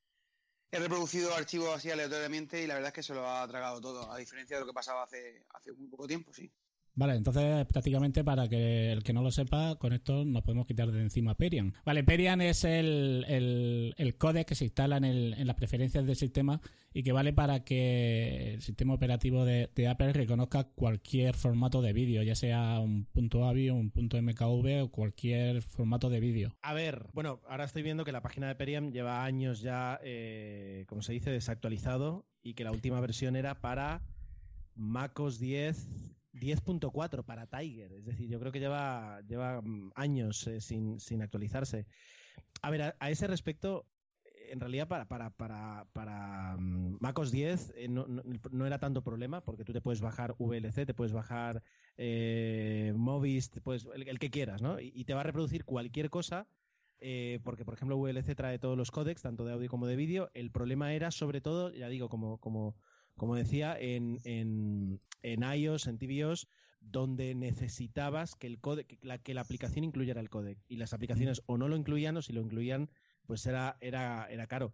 he 0.72 0.80
reproducido 0.80 1.36
archivos 1.36 1.75
así 1.75 1.92
aleatoriamente 1.92 2.62
y 2.63 2.68
la 2.68 2.75
verdad 2.75 2.89
es 2.89 2.94
que 2.95 3.04
se 3.04 3.13
lo 3.16 3.28
ha 3.30 3.48
tragado 3.48 3.81
todo, 3.81 4.12
a 4.12 4.18
diferencia 4.18 4.57
de 4.57 4.62
lo 4.62 4.68
que 4.68 4.74
pasaba 4.74 5.04
hace, 5.04 5.45
hace 5.50 5.74
muy 5.74 5.89
poco 5.89 6.07
tiempo, 6.07 6.33
sí. 6.33 6.54
Vale, 6.93 7.15
entonces 7.15 7.65
prácticamente 7.67 8.23
para 8.23 8.47
que 8.47 8.91
el 8.91 9.03
que 9.03 9.13
no 9.13 9.21
lo 9.21 9.31
sepa, 9.31 9.75
con 9.77 9.93
esto 9.93 10.25
nos 10.25 10.43
podemos 10.43 10.67
quitar 10.67 10.91
de 10.91 11.01
encima 11.01 11.35
Perian. 11.35 11.73
Vale, 11.85 12.03
Perian 12.03 12.41
es 12.41 12.63
el, 12.63 13.25
el, 13.27 13.93
el 13.98 14.17
códec 14.17 14.48
que 14.48 14.55
se 14.55 14.65
instala 14.65 14.98
en, 14.98 15.05
el, 15.05 15.33
en 15.36 15.48
las 15.48 15.55
preferencias 15.55 16.05
del 16.05 16.15
sistema 16.15 16.62
y 16.93 17.03
que 17.03 17.12
vale 17.12 17.33
para 17.33 17.63
que 17.63 18.53
el 18.53 18.62
sistema 18.62 18.93
operativo 18.93 19.45
de, 19.45 19.69
Apple 19.89 20.13
reconozca 20.13 20.65
cualquier 20.65 21.36
formato 21.36 21.81
de 21.81 21.93
vídeo, 21.93 22.21
ya 22.24 22.36
sea 22.36 22.79
un 22.79 23.05
punto 23.05 23.45
AVI, 23.45 23.69
un 23.69 23.89
punto 23.89 24.21
MKV 24.21 24.83
o 24.83 24.91
cualquier 24.91 25.62
formato 25.62 26.10
de 26.10 26.19
vídeo. 26.19 26.55
A 26.62 26.74
ver, 26.74 27.07
bueno, 27.13 27.41
ahora 27.48 27.63
estoy 27.63 27.83
viendo 27.83 28.05
que 28.05 28.12
la 28.12 28.21
página 28.21 28.48
de 28.48 28.55
Periam 28.55 28.91
lleva 28.91 29.24
años 29.24 29.62
ya, 29.62 30.00
eh, 30.03 30.86
como 30.88 31.01
se 31.01 31.13
dice, 31.13 31.31
desactualizado 31.31 32.25
y 32.43 32.53
que 32.53 32.63
la 32.63 32.71
última 32.71 33.00
versión 33.00 33.36
era 33.36 33.62
para 33.62 34.01
MacOS 34.75 35.39
10 35.39 35.88
10.4 36.33 37.23
para 37.23 37.47
Tiger. 37.47 37.93
Es 37.93 38.05
decir, 38.05 38.29
yo 38.29 38.39
creo 38.39 38.51
que 38.51 38.59
lleva, 38.59 39.21
lleva 39.21 39.61
mm, 39.61 39.91
años 39.95 40.47
eh, 40.47 40.61
sin, 40.61 41.00
sin 41.00 41.21
actualizarse. 41.21 41.85
A 42.61 42.69
ver, 42.69 42.95
a, 43.00 43.09
ese 43.09 43.27
respecto, 43.27 43.85
en 44.50 44.59
realidad 44.59 44.88
para, 44.88 45.07
para, 45.07 45.29
para, 45.31 45.88
para 45.93 46.57
mm, 46.57 46.97
MacOS 47.00 47.31
10 47.31 47.73
eh, 47.75 47.88
no, 47.88 48.65
era 48.65 48.79
tanto 48.79 49.03
problema 49.03 49.41
porque 49.41 49.63
tú 49.63 49.73
te 49.73 49.81
puedes 49.81 50.01
bajar 50.01 50.35
VLC, 50.38 50.85
te 50.85 50.93
puedes 50.93 51.13
bajar 51.13 51.63
eh, 51.97 52.93
Movis, 52.95 53.50
puedes, 53.63 53.88
el, 53.93 54.19
que 54.19 54.29
quieras, 54.29 54.61
¿no? 54.61 54.79
Y, 54.79 54.91
y 54.95 55.05
te 55.05 55.13
va 55.13 55.21
a 55.21 55.23
reproducir 55.25 55.65
cualquier 55.65 56.09
cosa 56.09 56.47
eh, 57.01 57.39
porque, 57.43 57.65
por 57.65 57.73
ejemplo, 57.73 57.97
VLC 57.97 58.35
trae 58.35 58.59
todos 58.59 58.77
los 58.77 58.91
códecs, 58.91 59.23
tanto 59.23 59.43
de 59.43 59.53
audio 59.53 59.69
como 59.69 59.88
de 59.88 59.95
vídeo. 59.95 60.29
El 60.35 60.51
problema 60.51 60.93
era, 60.93 61.09
sobre 61.09 61.41
todo, 61.41 61.73
ya 61.73 61.89
digo, 61.89 62.09
como, 62.09 62.38
como, 62.38 62.75
como 63.15 63.36
decía, 63.36 63.77
en, 63.80 64.20
en, 64.24 65.00
en 65.22 65.44
iOS, 65.44 65.88
en 65.88 65.98
tvOS, 65.98 66.48
donde 66.80 67.36
necesitabas 67.36 68.36
que 68.36 68.48
el 68.48 68.60
codec, 68.60 68.88
que 68.88 68.98
la, 69.06 69.18
que 69.20 69.34
la 69.34 69.41
aplicación 69.41 69.86
incluyera 69.86 70.20
el 70.20 70.30
codec. 70.30 70.58
Y 70.68 70.77
las 70.77 70.94
aplicaciones 70.94 71.41
o 71.46 71.58
no 71.58 71.68
lo 71.68 71.75
incluían 71.75 72.18
o 72.18 72.22
si 72.22 72.34
lo 72.34 72.41
incluían, 72.41 72.89
pues 73.27 73.46
era, 73.46 73.77
era, 73.82 74.27
era 74.30 74.48
caro. 74.48 74.74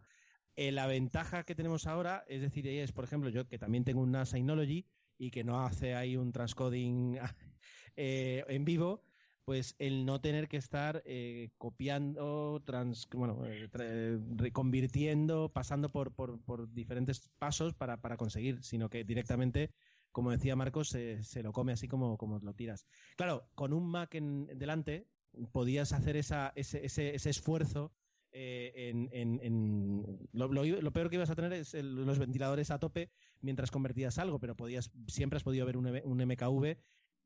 Eh, 0.55 0.71
la 0.71 0.87
ventaja 0.87 1.43
que 1.43 1.53
tenemos 1.53 1.85
ahora, 1.85 2.23
es 2.27 2.41
decir, 2.41 2.67
es, 2.67 2.91
por 2.91 3.03
ejemplo, 3.03 3.29
yo 3.29 3.47
que 3.47 3.59
también 3.59 3.83
tengo 3.83 4.01
un 4.01 4.11
NAS 4.11 4.29
Synology 4.29 4.85
y 5.17 5.29
que 5.29 5.43
no 5.43 5.63
hace 5.63 5.93
ahí 5.93 6.17
un 6.17 6.31
transcoding 6.31 7.19
eh, 7.95 8.43
en 8.47 8.65
vivo, 8.65 9.03
pues 9.47 9.77
el 9.79 10.05
no 10.05 10.19
tener 10.19 10.49
que 10.49 10.57
estar 10.57 11.01
eh, 11.05 11.51
copiando, 11.57 12.61
trans, 12.65 13.07
bueno, 13.13 13.45
eh, 13.45 13.69
tra- 13.71 14.21
reconvirtiendo, 14.35 15.53
pasando 15.53 15.89
por, 15.89 16.11
por, 16.11 16.73
diferentes 16.73 17.29
pasos 17.39 17.73
para, 17.73 18.01
para 18.01 18.17
conseguir, 18.17 18.61
sino 18.61 18.89
que 18.89 19.05
directamente 19.05 19.71
como 20.11 20.31
decía 20.31 20.57
Marcos, 20.57 20.89
se, 20.89 21.23
se 21.23 21.43
lo 21.43 21.53
come 21.53 21.71
así 21.71 21.87
como, 21.87 22.17
como 22.17 22.39
lo 22.39 22.53
tiras. 22.55 22.87
Claro, 23.15 23.47
con 23.55 23.71
un 23.71 23.87
Mac 23.89 24.15
en 24.15 24.47
delante 24.47 25.07
podías 25.53 25.93
hacer 25.93 26.17
esa, 26.17 26.51
ese, 26.55 26.85
ese, 26.85 27.15
ese 27.15 27.29
esfuerzo 27.29 27.93
eh, 28.33 28.89
en, 28.89 29.09
en, 29.41 30.19
lo, 30.33 30.49
lo, 30.51 30.91
peor 30.91 31.09
que 31.09 31.15
ibas 31.15 31.29
a 31.29 31.35
tener 31.35 31.53
es 31.53 31.73
el, 31.73 31.95
los 32.05 32.19
ventiladores 32.19 32.69
a 32.69 32.79
tope 32.79 33.11
mientras 33.39 33.71
convertías 33.71 34.17
algo, 34.17 34.39
pero 34.39 34.57
podías 34.57 34.91
siempre 35.07 35.37
has 35.37 35.43
podido 35.43 35.65
ver 35.65 35.77
un, 35.77 35.87
un 35.87 36.21
MKV 36.21 36.77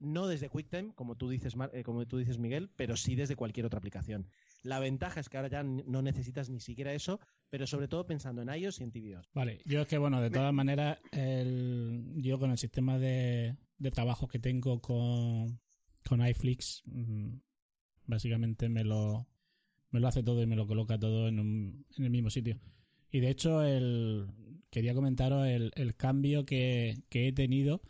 no 0.02 0.28
desde 0.28 0.50
QuickTime, 0.50 0.94
como 0.94 1.16
tú 1.16 1.30
dices, 1.30 1.56
eh, 1.74 1.84
como 1.84 2.06
tú 2.08 2.18
dices 2.18 2.38
Miguel, 2.38 2.70
pero 2.76 2.98
sí 2.98 3.16
desde 3.16 3.36
cualquier 3.36 3.66
otra 3.66 3.78
aplicación. 3.78 4.28
La 4.64 4.80
ventaja 4.80 5.20
es 5.20 5.30
que 5.30 5.38
ahora 5.38 5.50
ya 5.50 5.64
no 5.64 6.02
necesitas 6.02 6.50
ni 6.50 6.60
siquiera 6.60 6.94
eso, 6.94 7.20
pero 7.50 7.68
sobre 7.68 7.88
todo 7.88 8.06
pensando 8.06 8.42
en 8.42 8.50
iOS 8.50 8.82
y 8.82 8.84
en 8.84 8.92
tvOS. 8.92 9.30
Vale, 9.34 9.62
yo 9.66 9.82
es 9.82 9.88
que 9.88 9.98
bueno, 9.98 10.22
de 10.22 10.30
todas 10.30 10.54
maneras, 10.54 11.00
el, 11.12 12.14
yo 12.18 12.40
con 12.40 12.52
el 12.52 12.58
sistema 12.58 13.00
de, 13.00 13.56
de 13.78 13.92
trabajo 13.92 14.28
que 14.28 14.40
tengo 14.40 14.82
con, 14.82 15.60
con 16.08 16.28
iFlix, 16.28 16.82
mmm, 16.86 17.36
básicamente 18.06 18.70
me 18.70 18.84
lo, 18.84 19.28
me 19.92 20.00
lo 20.00 20.08
hace 20.08 20.24
todo 20.24 20.42
y 20.42 20.48
me 20.48 20.56
lo 20.56 20.68
coloca 20.68 21.00
todo 21.00 21.28
en, 21.28 21.40
un, 21.40 21.86
en 21.98 22.04
el 22.04 22.10
mismo 22.10 22.30
sitio. 22.30 22.60
Y 23.12 23.20
de 23.20 23.30
hecho, 23.30 23.64
el, 23.64 24.28
quería 24.70 24.94
comentaros 24.94 25.48
el, 25.48 25.72
el 25.76 25.96
cambio 25.96 26.46
que, 26.46 27.04
que, 27.10 27.28
he 27.28 27.34
tenido 27.34 27.82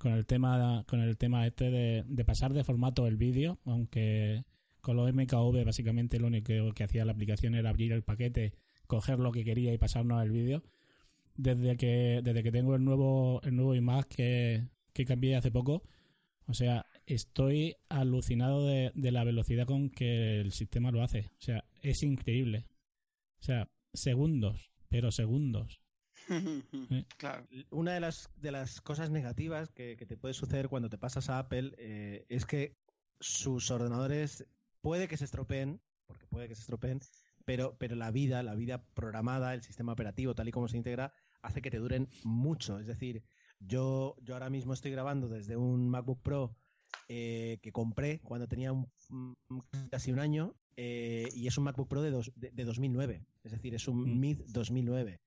con 0.00 0.12
el 0.12 0.24
tema, 0.24 0.82
con 0.88 1.00
el 1.00 1.18
tema 1.18 1.46
este 1.46 1.70
de, 1.70 2.04
de 2.08 2.24
pasar 2.24 2.54
de 2.54 2.64
formato 2.64 3.06
el 3.06 3.18
vídeo, 3.18 3.58
aunque 3.66 4.44
con 4.80 4.96
los 4.96 5.12
MKV 5.12 5.62
básicamente 5.64 6.18
lo 6.18 6.28
único 6.28 6.72
que, 6.72 6.84
hacía 6.84 7.04
la 7.04 7.12
aplicación 7.12 7.54
era 7.54 7.68
abrir 7.68 7.92
el 7.92 8.02
paquete, 8.02 8.54
coger 8.86 9.18
lo 9.18 9.30
que 9.30 9.44
quería 9.44 9.74
y 9.74 9.78
pasarnos 9.78 10.18
al 10.18 10.30
vídeo. 10.30 10.64
Desde 11.36 11.76
que, 11.76 12.22
desde 12.24 12.42
que 12.42 12.50
tengo 12.50 12.74
el 12.74 12.82
nuevo, 12.82 13.42
el 13.44 13.56
nuevo 13.56 13.74
iMac 13.74 14.08
que, 14.08 14.64
que 14.94 15.04
cambié 15.04 15.36
hace 15.36 15.50
poco, 15.50 15.82
o 16.46 16.54
sea, 16.54 16.86
estoy 17.04 17.76
alucinado 17.90 18.66
de, 18.66 18.92
de, 18.94 19.12
la 19.12 19.24
velocidad 19.24 19.66
con 19.66 19.90
que 19.90 20.40
el 20.40 20.52
sistema 20.52 20.90
lo 20.90 21.02
hace. 21.02 21.30
O 21.38 21.40
sea, 21.40 21.64
es 21.82 22.02
increíble. 22.02 22.66
O 23.40 23.42
sea, 23.42 23.68
segundos, 23.92 24.70
pero 24.88 25.12
segundos. 25.12 25.79
¿Eh? 26.30 27.04
Claro. 27.16 27.46
Una 27.70 27.92
de 27.94 28.00
las, 28.00 28.30
de 28.36 28.52
las 28.52 28.80
cosas 28.80 29.10
negativas 29.10 29.70
que, 29.70 29.96
que 29.96 30.06
te 30.06 30.16
puede 30.16 30.34
suceder 30.34 30.68
cuando 30.68 30.88
te 30.88 30.98
pasas 30.98 31.28
a 31.28 31.38
Apple 31.38 31.74
eh, 31.78 32.24
es 32.28 32.46
que 32.46 32.76
sus 33.20 33.70
ordenadores 33.70 34.46
puede 34.80 35.08
que 35.08 35.16
se 35.16 35.24
estropeen, 35.24 35.80
porque 36.06 36.26
puede 36.26 36.48
que 36.48 36.54
se 36.54 36.62
estropeen, 36.62 37.00
pero, 37.44 37.76
pero 37.78 37.96
la 37.96 38.10
vida, 38.10 38.42
la 38.42 38.54
vida 38.54 38.84
programada, 38.94 39.54
el 39.54 39.62
sistema 39.62 39.92
operativo, 39.92 40.34
tal 40.34 40.48
y 40.48 40.52
como 40.52 40.68
se 40.68 40.76
integra, 40.76 41.12
hace 41.42 41.62
que 41.62 41.70
te 41.70 41.78
duren 41.78 42.08
mucho. 42.24 42.78
Es 42.78 42.86
decir, 42.86 43.22
yo, 43.58 44.16
yo 44.22 44.34
ahora 44.34 44.50
mismo 44.50 44.72
estoy 44.72 44.90
grabando 44.90 45.28
desde 45.28 45.56
un 45.56 45.88
MacBook 45.88 46.22
Pro 46.22 46.56
eh, 47.08 47.58
que 47.62 47.72
compré 47.72 48.20
cuando 48.20 48.48
tenía 48.48 48.72
un, 48.72 48.88
casi 49.90 50.12
un 50.12 50.18
año 50.18 50.54
eh, 50.76 51.28
y 51.34 51.46
es 51.46 51.58
un 51.58 51.64
MacBook 51.64 51.88
Pro 51.88 52.02
de, 52.02 52.10
dos, 52.10 52.32
de, 52.36 52.50
de, 52.50 52.64
2009, 52.64 53.26
es 53.42 53.52
decir, 53.52 53.74
es 53.74 53.88
un 53.88 54.02
mm. 54.02 54.20
MID 54.20 54.40
2009. 54.46 55.20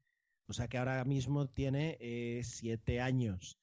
O 0.47 0.53
sea 0.53 0.67
que 0.67 0.77
ahora 0.77 1.03
mismo 1.05 1.47
tiene 1.47 1.97
eh, 1.99 2.41
siete 2.43 3.01
años. 3.01 3.59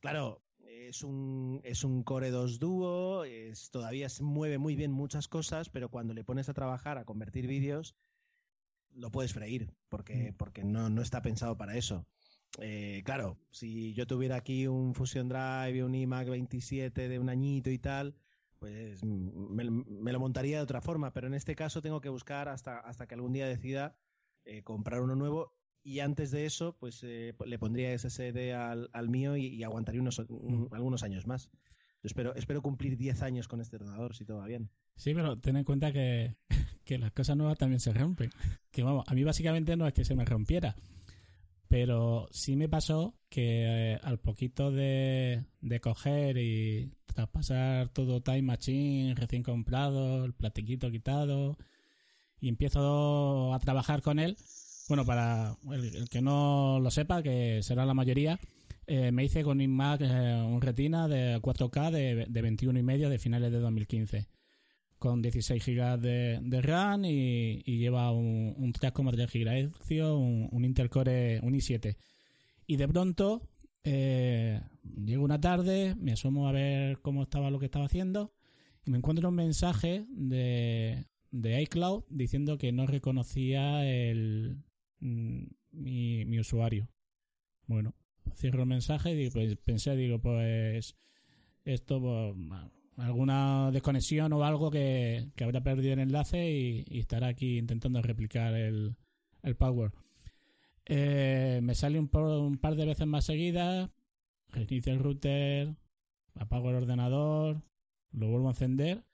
Claro, 0.00 0.42
es 0.64 1.02
un, 1.02 1.60
es 1.64 1.84
un 1.84 2.02
Core 2.02 2.30
2 2.30 2.58
Duo, 2.58 3.24
es, 3.24 3.70
todavía 3.70 4.08
se 4.08 4.22
mueve 4.22 4.58
muy 4.58 4.76
bien 4.76 4.92
muchas 4.92 5.28
cosas, 5.28 5.68
pero 5.68 5.88
cuando 5.90 6.14
le 6.14 6.24
pones 6.24 6.48
a 6.48 6.54
trabajar 6.54 6.98
a 6.98 7.04
convertir 7.04 7.46
vídeos, 7.46 7.96
lo 8.92 9.10
puedes 9.10 9.32
freír, 9.32 9.72
porque, 9.88 10.32
mm. 10.32 10.36
porque 10.36 10.64
no, 10.64 10.90
no 10.90 11.02
está 11.02 11.22
pensado 11.22 11.56
para 11.56 11.76
eso. 11.76 12.06
Eh, 12.58 13.02
claro, 13.04 13.38
si 13.50 13.94
yo 13.94 14.06
tuviera 14.06 14.36
aquí 14.36 14.66
un 14.66 14.94
Fusion 14.94 15.28
Drive 15.28 15.78
y 15.78 15.82
un 15.82 15.94
iMac 15.94 16.28
27 16.28 17.08
de 17.08 17.18
un 17.18 17.28
añito 17.28 17.70
y 17.70 17.78
tal, 17.78 18.16
pues 18.58 19.04
me, 19.04 19.70
me, 19.70 20.12
lo 20.12 20.20
montaría 20.20 20.56
de 20.56 20.62
otra 20.62 20.80
forma, 20.80 21.12
pero 21.12 21.28
en 21.28 21.34
este 21.34 21.54
caso 21.54 21.80
tengo 21.80 22.00
que 22.00 22.08
buscar 22.08 22.48
hasta, 22.48 22.78
hasta 22.78 23.06
que 23.06 23.14
algún 23.14 23.32
día 23.32 23.46
decida 23.46 23.96
eh, 24.44 24.62
comprar 24.62 25.00
uno 25.00 25.14
nuevo 25.14 25.54
y 25.82 26.00
antes 26.00 26.30
de 26.30 26.46
eso, 26.46 26.76
pues 26.78 27.00
eh, 27.02 27.34
le 27.44 27.58
pondría 27.58 27.96
SSD 27.96 28.52
al, 28.54 28.90
al 28.92 29.08
mío 29.08 29.36
y, 29.36 29.46
y 29.46 29.62
aguantaría 29.62 30.00
unos, 30.00 30.18
un, 30.18 30.68
algunos 30.72 31.02
años 31.02 31.26
más. 31.26 31.50
Yo 32.02 32.06
espero, 32.06 32.34
espero 32.34 32.62
cumplir 32.62 32.96
10 32.96 33.22
años 33.22 33.46
con 33.46 33.60
este 33.60 33.76
ordenador, 33.76 34.14
si 34.14 34.24
todo 34.24 34.38
va 34.38 34.46
bien. 34.46 34.70
Sí, 34.96 35.14
pero 35.14 35.38
ten 35.38 35.56
en 35.56 35.64
cuenta 35.64 35.92
que, 35.92 36.36
que 36.84 36.98
las 36.98 37.12
cosas 37.12 37.36
nuevas 37.36 37.58
también 37.58 37.80
se 37.80 37.92
rompen. 37.92 38.30
Que 38.70 38.84
vamos, 38.84 39.04
a 39.08 39.14
mí 39.14 39.24
básicamente 39.24 39.76
no 39.76 39.86
es 39.88 39.92
que 39.92 40.04
se 40.04 40.14
me 40.14 40.24
rompiera, 40.24 40.76
pero 41.66 42.28
sí 42.30 42.54
me 42.54 42.68
pasó 42.68 43.16
que 43.28 43.94
eh, 43.94 44.00
al 44.00 44.20
poquito 44.20 44.70
de, 44.70 45.44
de, 45.60 45.80
coger 45.80 46.38
y 46.38 46.92
traspasar 47.06 47.88
todo 47.88 48.22
Time 48.22 48.42
Machine 48.42 49.16
recién 49.16 49.42
comprado, 49.42 50.24
el 50.24 50.34
platiquito 50.34 50.88
quitado, 50.88 51.58
y 52.38 52.48
empiezo 52.48 53.52
a 53.52 53.58
trabajar 53.58 54.02
con 54.02 54.20
él. 54.20 54.36
Bueno, 54.90 55.04
para 55.04 55.56
el, 55.70 56.08
que 56.08 56.20
no 56.20 56.80
lo 56.82 56.90
sepa, 56.90 57.22
que 57.22 57.62
será 57.62 57.86
la 57.86 57.94
mayoría, 57.94 58.40
eh, 58.88 59.12
me 59.12 59.22
hice 59.22 59.44
con 59.44 59.60
iMac 59.60 60.00
eh, 60.00 60.42
un 60.44 60.60
Retina 60.60 61.06
de 61.06 61.40
4K 61.40 61.92
de, 61.92 62.26
de 62.28 62.42
21 62.42 62.76
y 62.76 62.82
medio 62.82 63.08
de 63.08 63.20
finales 63.20 63.52
de 63.52 63.60
2015 63.60 64.26
con 64.98 65.22
16 65.22 65.64
GB 65.64 66.00
de, 66.00 66.60
RAM 66.60 67.04
y, 67.04 67.62
lleva 67.62 68.10
un, 68.10 68.52
un 68.56 68.72
3,3 68.72 69.70
GHz, 69.70 70.12
un, 70.12 70.48
un, 70.50 70.64
Intel 70.64 70.90
Core 70.90 71.38
un 71.44 71.54
i7. 71.54 71.96
Y 72.66 72.74
de 72.74 72.88
pronto, 72.88 73.48
eh, 73.84 74.60
llego 74.82 75.22
una 75.22 75.40
tarde, 75.40 75.94
me 76.00 76.14
asomo 76.14 76.48
a 76.48 76.52
ver 76.52 76.98
cómo 76.98 77.22
estaba 77.22 77.52
lo 77.52 77.60
que 77.60 77.66
estaba 77.66 77.84
haciendo 77.84 78.32
y 78.84 78.90
me 78.90 78.98
encuentro 78.98 79.28
un 79.28 79.36
mensaje 79.36 80.04
de, 80.08 81.06
de 81.30 81.62
iCloud 81.62 82.02
diciendo 82.08 82.58
que 82.58 82.72
no 82.72 82.88
reconocía 82.88 83.88
el, 83.88 84.64
mi, 85.00 86.24
mi 86.24 86.38
usuario. 86.38 86.88
Bueno, 87.66 87.94
cierro 88.34 88.62
el 88.62 88.68
mensaje 88.68 89.14
y 89.14 89.30
pues, 89.30 89.56
pensé, 89.56 89.96
digo, 89.96 90.20
pues 90.20 90.96
esto... 91.64 92.00
Pues, 92.00 92.70
alguna 93.00 93.70
desconexión 93.70 94.32
o 94.32 94.44
algo 94.44 94.70
que, 94.70 95.30
que 95.34 95.44
habrá 95.44 95.62
perdido 95.62 95.94
el 95.94 96.00
enlace 96.00 96.50
y, 96.50 96.98
estará 96.98 97.28
aquí 97.28 97.58
intentando 97.58 98.02
replicar 98.02 98.54
el, 98.54 98.96
el 99.42 99.56
Power. 99.56 99.92
Eh, 100.86 101.60
me 101.62 101.74
sale 101.74 101.98
un, 101.98 102.08
por, 102.08 102.24
un, 102.24 102.58
par 102.58 102.74
de 102.74 102.86
veces 102.86 103.06
más 103.06 103.24
seguidas, 103.24 103.90
reinicio 104.48 104.92
el 104.92 104.98
router, 104.98 105.76
apago 106.34 106.70
el 106.70 106.76
ordenador, 106.76 107.62
lo 108.12 108.28
vuelvo 108.28 108.48
a 108.48 108.52
encender 108.52 109.04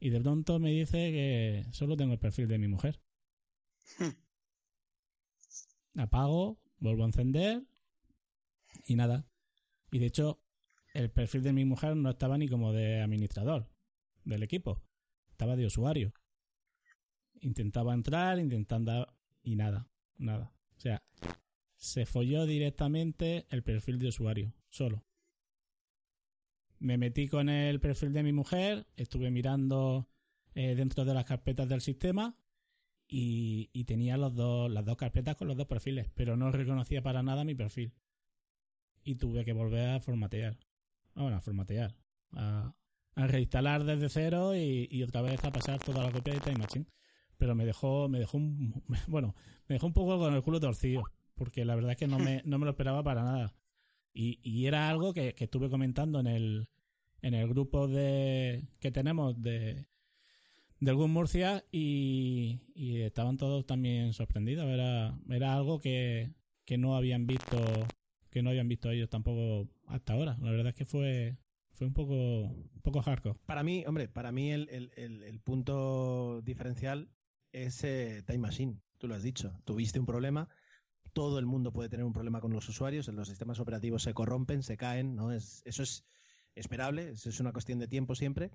y 0.00 0.10
de 0.10 0.20
pronto 0.20 0.58
me 0.58 0.72
dice 0.72 1.12
que 1.12 1.64
solo 1.70 1.96
tengo 1.96 2.14
el 2.14 2.18
perfil 2.18 2.48
de 2.48 2.58
mi 2.58 2.68
mujer. 2.68 3.00
apago, 5.96 6.58
vuelvo 6.78 7.02
a 7.02 7.06
encender 7.06 7.62
y 8.86 8.96
nada. 8.96 9.26
Y 9.90 9.98
de 9.98 10.06
hecho, 10.06 10.40
el 10.94 11.10
perfil 11.10 11.42
de 11.42 11.52
mi 11.52 11.64
mujer 11.64 11.96
no 11.96 12.10
estaba 12.10 12.38
ni 12.38 12.48
como 12.48 12.72
de 12.72 13.00
administrador 13.00 13.68
del 14.24 14.42
equipo, 14.42 14.82
estaba 15.30 15.56
de 15.56 15.66
usuario. 15.66 16.12
Intentaba 17.40 17.94
entrar, 17.94 18.38
intentando 18.38 19.12
y 19.42 19.56
nada, 19.56 19.88
nada. 20.16 20.52
O 20.76 20.80
sea, 20.80 21.02
se 21.76 22.06
folló 22.06 22.46
directamente 22.46 23.46
el 23.50 23.62
perfil 23.62 23.98
de 23.98 24.08
usuario, 24.08 24.54
solo. 24.68 25.04
Me 26.78 26.98
metí 26.98 27.28
con 27.28 27.48
el 27.48 27.80
perfil 27.80 28.12
de 28.12 28.22
mi 28.22 28.32
mujer, 28.32 28.86
estuve 28.96 29.30
mirando 29.30 30.08
eh, 30.54 30.74
dentro 30.74 31.04
de 31.04 31.14
las 31.14 31.24
carpetas 31.24 31.68
del 31.68 31.80
sistema 31.80 32.36
y, 33.12 33.68
y 33.72 33.84
tenía 33.84 34.16
los 34.16 34.34
dos, 34.34 34.70
las 34.70 34.84
dos 34.84 34.96
carpetas 34.96 35.36
con 35.36 35.48
los 35.48 35.56
dos 35.56 35.66
perfiles, 35.66 36.08
pero 36.14 36.36
no 36.36 36.50
reconocía 36.50 37.02
para 37.02 37.22
nada 37.22 37.44
mi 37.44 37.54
perfil. 37.54 37.92
Y 39.04 39.16
tuve 39.16 39.44
que 39.44 39.52
volver 39.52 39.90
a 39.90 40.00
formatear 40.00 40.56
bueno, 41.14 41.36
a 41.36 41.40
formatear, 41.40 41.94
a, 42.32 42.74
a 43.14 43.26
reinstalar 43.26 43.84
desde 43.84 44.08
cero 44.08 44.56
y, 44.56 44.88
y, 44.90 45.02
otra 45.02 45.22
vez 45.22 45.44
a 45.44 45.52
pasar 45.52 45.78
toda 45.80 46.02
la 46.04 46.12
copia 46.12 46.34
de 46.34 46.40
Time 46.40 46.58
Machine. 46.58 46.86
Pero 47.36 47.54
me 47.54 47.66
dejó, 47.66 48.08
me 48.08 48.18
dejó 48.18 48.38
un, 48.38 48.82
bueno, 49.08 49.34
me 49.68 49.74
dejó 49.74 49.86
un 49.86 49.92
poco 49.92 50.18
con 50.18 50.34
el 50.34 50.42
culo 50.42 50.60
torcido, 50.60 51.02
porque 51.34 51.64
la 51.64 51.74
verdad 51.74 51.92
es 51.92 51.96
que 51.98 52.06
no 52.06 52.18
me, 52.18 52.42
no 52.44 52.58
me 52.58 52.64
lo 52.64 52.70
esperaba 52.70 53.02
para 53.02 53.22
nada. 53.22 53.54
Y, 54.14 54.40
y 54.42 54.66
era 54.66 54.88
algo 54.88 55.12
que, 55.12 55.34
que 55.34 55.44
estuve 55.44 55.70
comentando 55.70 56.20
en 56.20 56.26
el, 56.26 56.68
en 57.22 57.34
el 57.34 57.48
grupo 57.48 57.88
de 57.88 58.68
que 58.80 58.90
tenemos 58.90 59.40
de 59.40 59.86
del 60.82 60.96
GUM 60.96 61.12
Murcia 61.12 61.64
y, 61.70 62.58
estaban 62.74 63.36
todos 63.36 63.64
también 63.66 64.12
sorprendidos. 64.12 64.66
Era, 64.66 65.16
era 65.30 65.54
algo 65.54 65.78
que, 65.78 66.34
que 66.64 66.76
no 66.76 66.96
habían 66.96 67.26
visto 67.26 67.56
que 68.30 68.42
no 68.42 68.50
habían 68.50 68.66
visto 68.66 68.90
ellos 68.90 69.10
tampoco 69.10 69.70
hasta 69.86 70.14
ahora. 70.14 70.36
La 70.40 70.50
verdad 70.50 70.68
es 70.68 70.74
que 70.74 70.86
fue, 70.86 71.36
fue 71.72 71.86
un 71.86 71.92
poco, 71.92 72.14
un 72.14 72.80
poco 72.82 73.02
hardcore. 73.02 73.38
Para 73.46 73.62
mí, 73.62 73.84
hombre, 73.86 74.08
para 74.08 74.32
mí 74.32 74.50
el, 74.50 74.68
el, 74.70 74.90
el, 74.96 75.22
el 75.22 75.38
punto 75.38 76.40
diferencial 76.42 77.10
es 77.52 77.84
eh, 77.84 78.24
Time 78.26 78.38
Machine. 78.38 78.80
Tú 78.98 79.06
lo 79.06 79.14
has 79.14 79.22
dicho. 79.22 79.60
Tuviste 79.64 80.00
un 80.00 80.06
problema, 80.06 80.48
todo 81.12 81.38
el 81.38 81.46
mundo 81.46 81.72
puede 81.72 81.90
tener 81.90 82.06
un 82.06 82.14
problema 82.14 82.40
con 82.40 82.52
los 82.52 82.68
usuarios, 82.68 83.06
los 83.08 83.28
sistemas 83.28 83.60
operativos 83.60 84.02
se 84.02 84.14
corrompen, 84.14 84.62
se 84.62 84.78
caen, 84.78 85.14
¿no? 85.14 85.30
Es, 85.30 85.62
eso 85.66 85.82
es 85.82 86.04
esperable, 86.54 87.10
eso 87.10 87.28
es 87.28 87.38
una 87.38 87.52
cuestión 87.52 87.78
de 87.78 87.86
tiempo 87.86 88.14
siempre. 88.14 88.50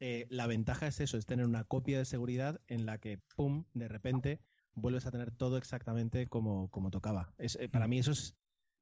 Eh, 0.00 0.26
la 0.30 0.46
ventaja 0.46 0.86
es 0.86 0.98
eso, 1.00 1.18
es 1.18 1.26
tener 1.26 1.44
una 1.44 1.64
copia 1.64 1.98
de 1.98 2.06
seguridad 2.06 2.60
en 2.68 2.86
la 2.86 2.98
que, 2.98 3.18
¡pum!, 3.36 3.64
de 3.74 3.86
repente 3.86 4.40
vuelves 4.74 5.04
a 5.04 5.10
tener 5.10 5.30
todo 5.30 5.58
exactamente 5.58 6.26
como, 6.26 6.70
como 6.70 6.90
tocaba. 6.90 7.34
Es, 7.36 7.56
eh, 7.56 7.68
para 7.68 7.86
mí 7.86 7.98
eso 7.98 8.12
es, 8.12 8.34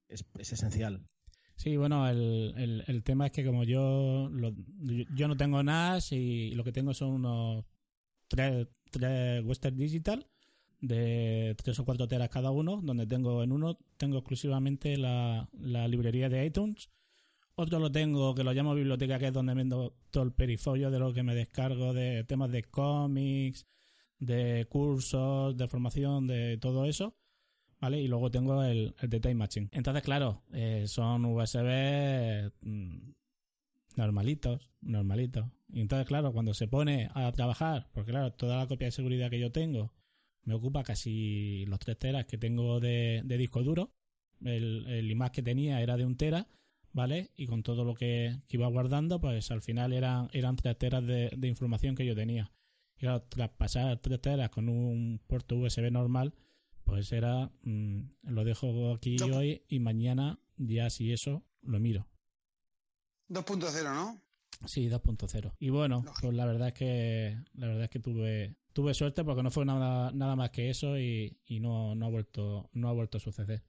es, 0.08 0.24
esencial. 0.52 1.04
Sí, 1.56 1.76
bueno, 1.76 2.08
el, 2.08 2.84
el, 2.86 3.02
tema 3.02 3.26
es 3.26 3.32
que 3.32 3.44
como 3.44 3.64
yo, 3.64 4.30
yo 5.16 5.26
no 5.26 5.36
tengo 5.36 5.60
NAS 5.64 6.12
y 6.12 6.52
lo 6.52 6.62
que 6.62 6.70
tengo 6.70 6.94
son 6.94 7.10
unos 7.10 7.64
tres, 8.28 8.68
tres 8.92 9.44
Western 9.44 9.76
Digital 9.76 10.24
de 10.80 11.56
tres 11.62 11.80
o 11.80 11.84
cuatro 11.84 12.06
teras 12.06 12.28
cada 12.28 12.52
uno, 12.52 12.80
donde 12.80 13.08
tengo 13.08 13.42
en 13.42 13.50
uno 13.50 13.76
tengo 13.96 14.18
exclusivamente 14.18 14.96
la, 14.96 15.48
la 15.58 15.88
librería 15.88 16.28
de 16.28 16.46
iTunes, 16.46 16.90
otro 17.58 17.80
lo 17.80 17.90
tengo 17.90 18.34
que 18.34 18.44
lo 18.44 18.52
llamo 18.52 18.74
biblioteca, 18.74 19.18
que 19.18 19.26
es 19.26 19.32
donde 19.32 19.52
vendo 19.52 19.94
todo 20.10 20.22
el 20.22 20.32
perifolio 20.32 20.90
de 20.90 20.98
lo 21.00 21.12
que 21.12 21.24
me 21.24 21.34
descargo 21.34 21.92
de 21.92 22.22
temas 22.22 22.52
de 22.52 22.62
cómics, 22.62 23.66
de 24.18 24.66
cursos, 24.68 25.56
de 25.56 25.66
formación, 25.66 26.28
de 26.28 26.56
todo 26.58 26.84
eso. 26.84 27.16
¿Vale? 27.80 28.00
Y 28.00 28.08
luego 28.08 28.30
tengo 28.30 28.62
el, 28.62 28.94
el 29.00 29.10
de 29.10 29.20
Time 29.20 29.34
Machine. 29.36 29.68
Entonces, 29.72 30.02
claro, 30.02 30.42
eh, 30.52 30.84
son 30.88 31.24
USB 31.24 32.50
mm, 32.60 33.12
normalitos, 33.96 34.70
normalitos. 34.80 35.46
Y 35.68 35.80
entonces, 35.80 36.06
claro, 36.06 36.32
cuando 36.32 36.54
se 36.54 36.68
pone 36.68 37.10
a 37.14 37.30
trabajar, 37.32 37.88
porque 37.92 38.12
claro, 38.12 38.32
toda 38.32 38.56
la 38.56 38.66
copia 38.66 38.86
de 38.86 38.92
seguridad 38.92 39.30
que 39.30 39.38
yo 39.38 39.52
tengo 39.52 39.92
me 40.42 40.54
ocupa 40.54 40.82
casi 40.82 41.66
los 41.66 41.78
3 41.78 41.98
teras 41.98 42.24
que 42.26 42.38
tengo 42.38 42.80
de, 42.80 43.22
disco 43.26 43.62
duro. 43.62 43.92
El, 44.44 44.86
el 44.88 45.10
IMAX 45.10 45.34
que 45.36 45.42
tenía 45.42 45.80
era 45.80 45.96
de 45.96 46.04
un 46.04 46.16
tera, 46.16 46.48
¿vale? 46.92 47.30
Y 47.36 47.46
con 47.46 47.62
todo 47.62 47.84
lo 47.84 47.94
que, 47.94 48.40
iba 48.48 48.66
guardando, 48.68 49.20
pues 49.20 49.50
al 49.50 49.62
final 49.62 49.92
eran, 49.92 50.28
eran 50.32 50.56
3 50.56 50.78
teras 50.78 51.06
de, 51.06 51.30
información 51.42 51.94
que 51.94 52.06
yo 52.06 52.14
tenía. 52.14 52.50
Y 52.96 53.00
claro, 53.00 53.22
tras 53.22 53.50
pasar 53.50 53.98
3 53.98 54.20
teras 54.20 54.50
con 54.50 54.68
un 54.68 55.20
puerto 55.26 55.56
USB 55.56 55.90
normal, 55.90 56.34
pues 56.84 57.12
era, 57.12 57.50
mm, 57.62 58.00
lo 58.22 58.44
dejo 58.44 58.94
aquí 58.94 59.16
hoy 59.22 59.62
y 59.68 59.78
mañana 59.78 60.38
ya 60.56 60.90
si 60.90 61.12
eso 61.12 61.44
lo 61.62 61.78
miro. 61.80 62.06
2.0, 63.28 63.94
¿no? 63.94 64.20
Sí, 64.66 64.88
2.0. 64.88 65.54
Y 65.58 65.70
bueno, 65.70 66.04
pues 66.20 66.34
la 66.34 66.46
verdad 66.46 66.68
es 66.68 66.74
que 66.74 67.38
la 67.54 67.68
verdad 67.68 67.84
es 67.84 67.90
que 67.90 68.00
tuve 68.00 68.56
tuve 68.78 68.94
suerte 68.94 69.24
porque 69.24 69.42
no 69.42 69.50
fue 69.50 69.64
nada, 69.64 70.12
nada 70.12 70.36
más 70.36 70.50
que 70.50 70.70
eso 70.70 70.96
y, 70.96 71.36
no, 71.60 71.96
no, 71.96 72.06
ha 72.06 72.10
vuelto, 72.10 72.70
no 72.74 72.88
ha 72.88 72.92
vuelto 72.92 73.18
a 73.18 73.20
suceder. 73.20 73.64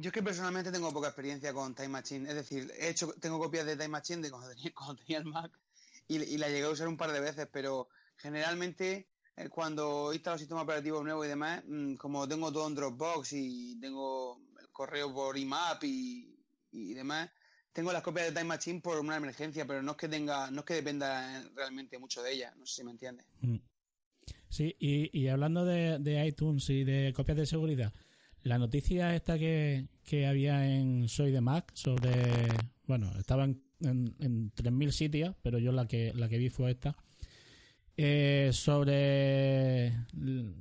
Yo 0.00 0.08
es 0.08 0.12
que 0.12 0.22
personalmente 0.22 0.72
tengo 0.72 0.92
poca 0.92 1.08
experiencia 1.08 1.52
con 1.52 1.74
Time 1.74 1.88
Machine. 1.88 2.28
Es 2.28 2.34
decir, 2.34 2.72
he 2.78 2.88
hecho, 2.88 3.12
tengo 3.20 3.38
copias 3.38 3.66
de 3.66 3.76
Time 3.76 3.88
Machine 3.88 4.22
de 4.22 4.30
cuando 4.30 4.48
tenía, 4.48 4.72
el 5.18 5.24
Mac 5.24 5.52
y, 6.08 6.38
la 6.38 6.48
llegué 6.48 6.64
a 6.64 6.70
usar 6.70 6.88
un 6.88 6.96
par 6.96 7.12
de 7.12 7.20
veces, 7.20 7.48
pero 7.50 7.88
generalmente 8.16 9.08
eh, 9.36 9.48
cuando 9.48 10.12
he 10.12 10.16
instalado 10.16 10.36
el 10.36 10.40
sistema 10.40 10.62
operativo 10.62 11.02
nuevo 11.02 11.24
y 11.24 11.28
demás, 11.28 11.62
mm, 11.66 11.94
como 11.94 12.28
tengo 12.28 12.52
todo 12.52 12.68
en 12.68 12.74
Dropbox 12.74 13.32
y 13.32 13.78
tengo 13.80 14.40
el 14.60 14.68
correo 14.70 15.12
por 15.12 15.36
IMAP 15.36 15.84
y, 15.84 16.38
y 16.72 16.94
demás, 16.94 17.30
tengo 17.72 17.92
las 17.92 18.02
copias 18.02 18.26
de 18.26 18.32
Time 18.32 18.44
Machine 18.44 18.80
por 18.80 18.98
una 18.98 19.16
emergencia, 19.16 19.66
pero 19.66 19.82
no 19.82 19.92
es 19.92 19.96
que 19.98 20.08
tenga, 20.08 20.50
no 20.50 20.60
es 20.60 20.66
que 20.66 20.74
dependa 20.74 21.42
realmente 21.54 21.98
mucho 21.98 22.22
de 22.22 22.32
ella, 22.32 22.54
no 22.56 22.64
sé 22.66 22.76
si 22.76 22.84
me 22.84 22.92
entiendes. 22.92 23.26
Mm. 23.40 23.56
Sí, 24.48 24.74
y, 24.78 25.28
hablando 25.28 25.64
de, 25.64 26.26
iTunes 26.26 26.70
y 26.70 26.84
de 26.84 27.12
copias 27.14 27.36
de 27.36 27.46
seguridad, 27.46 27.92
la 28.42 28.58
noticia 28.58 29.14
esta 29.14 29.38
que, 29.38 29.88
había 30.28 30.76
en 30.76 31.08
Soy 31.08 31.30
de 31.30 31.40
Mac 31.40 31.70
sobre, 31.74 32.48
bueno, 32.86 33.12
estaba 33.18 33.44
en, 33.44 33.62
en, 33.80 34.52
3.000 34.52 34.90
sitios, 34.90 35.36
pero 35.42 35.58
yo 35.58 35.72
la 35.72 35.86
que, 35.86 36.12
la 36.14 36.28
que 36.28 36.38
vi 36.38 36.48
fue 36.48 36.70
esta, 36.70 36.96
eh, 37.96 38.50
sobre 38.52 39.92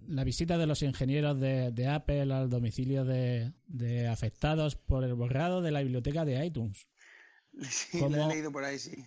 la 0.08 0.24
visita 0.24 0.58
de 0.58 0.68
los 0.68 0.82
ingenieros 0.82 1.40
de, 1.40 1.88
Apple 1.88 2.34
al 2.34 2.50
domicilio 2.50 3.04
de, 3.04 3.52
de, 3.68 4.08
afectados 4.08 4.76
por 4.76 5.04
el 5.04 5.14
borrado 5.16 5.62
de 5.62 5.72
la 5.72 5.82
biblioteca 5.82 6.24
de 6.24 6.46
iTunes. 6.46 6.88
Sí, 7.70 8.00
lo 8.00 8.08
he 8.08 8.28
leído 8.28 8.52
por 8.52 8.64
ahí, 8.64 8.80
sí. 8.80 9.06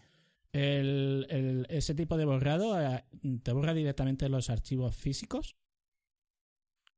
El, 0.52 1.66
ese 1.68 1.94
tipo 1.94 2.16
de 2.16 2.24
borrado 2.24 2.80
eh, 2.80 3.04
te 3.42 3.52
borra 3.52 3.74
directamente 3.74 4.28
los 4.28 4.50
archivos 4.50 4.96
físicos. 4.96 5.56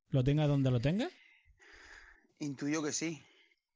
Lo 0.09 0.24
tenga 0.24 0.46
donde 0.46 0.70
lo 0.70 0.80
tenga. 0.80 1.09
Intuyo 2.40 2.83
que 2.83 2.92
sí, 2.92 3.22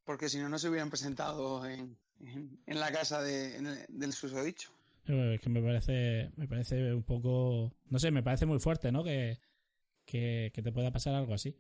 porque 0.05 0.29
si 0.29 0.39
no, 0.39 0.49
no 0.49 0.59
se 0.59 0.69
hubieran 0.69 0.91
presentado 0.91 1.65
en, 1.67 1.97
la 2.67 2.91
casa 2.91 3.23
de, 3.23 3.87
del 3.89 4.13
susodicho. 4.13 4.71
Es 5.07 5.41
que 5.41 5.51
me 5.51 5.63
parece, 5.63 6.31
me 6.37 6.49
parece 6.49 6.95
un 6.95 7.03
poco, 7.03 7.75
no 7.91 7.99
sé, 7.99 8.11
me 8.11 8.23
parece 8.23 8.47
muy 8.47 8.59
fuerte, 8.59 8.91
¿no? 8.91 9.05
Que, 9.05 9.39
que, 10.07 10.51
te 10.51 10.73
pueda 10.73 10.93
pasar 10.93 11.15
algo 11.15 11.35
así. 11.35 11.57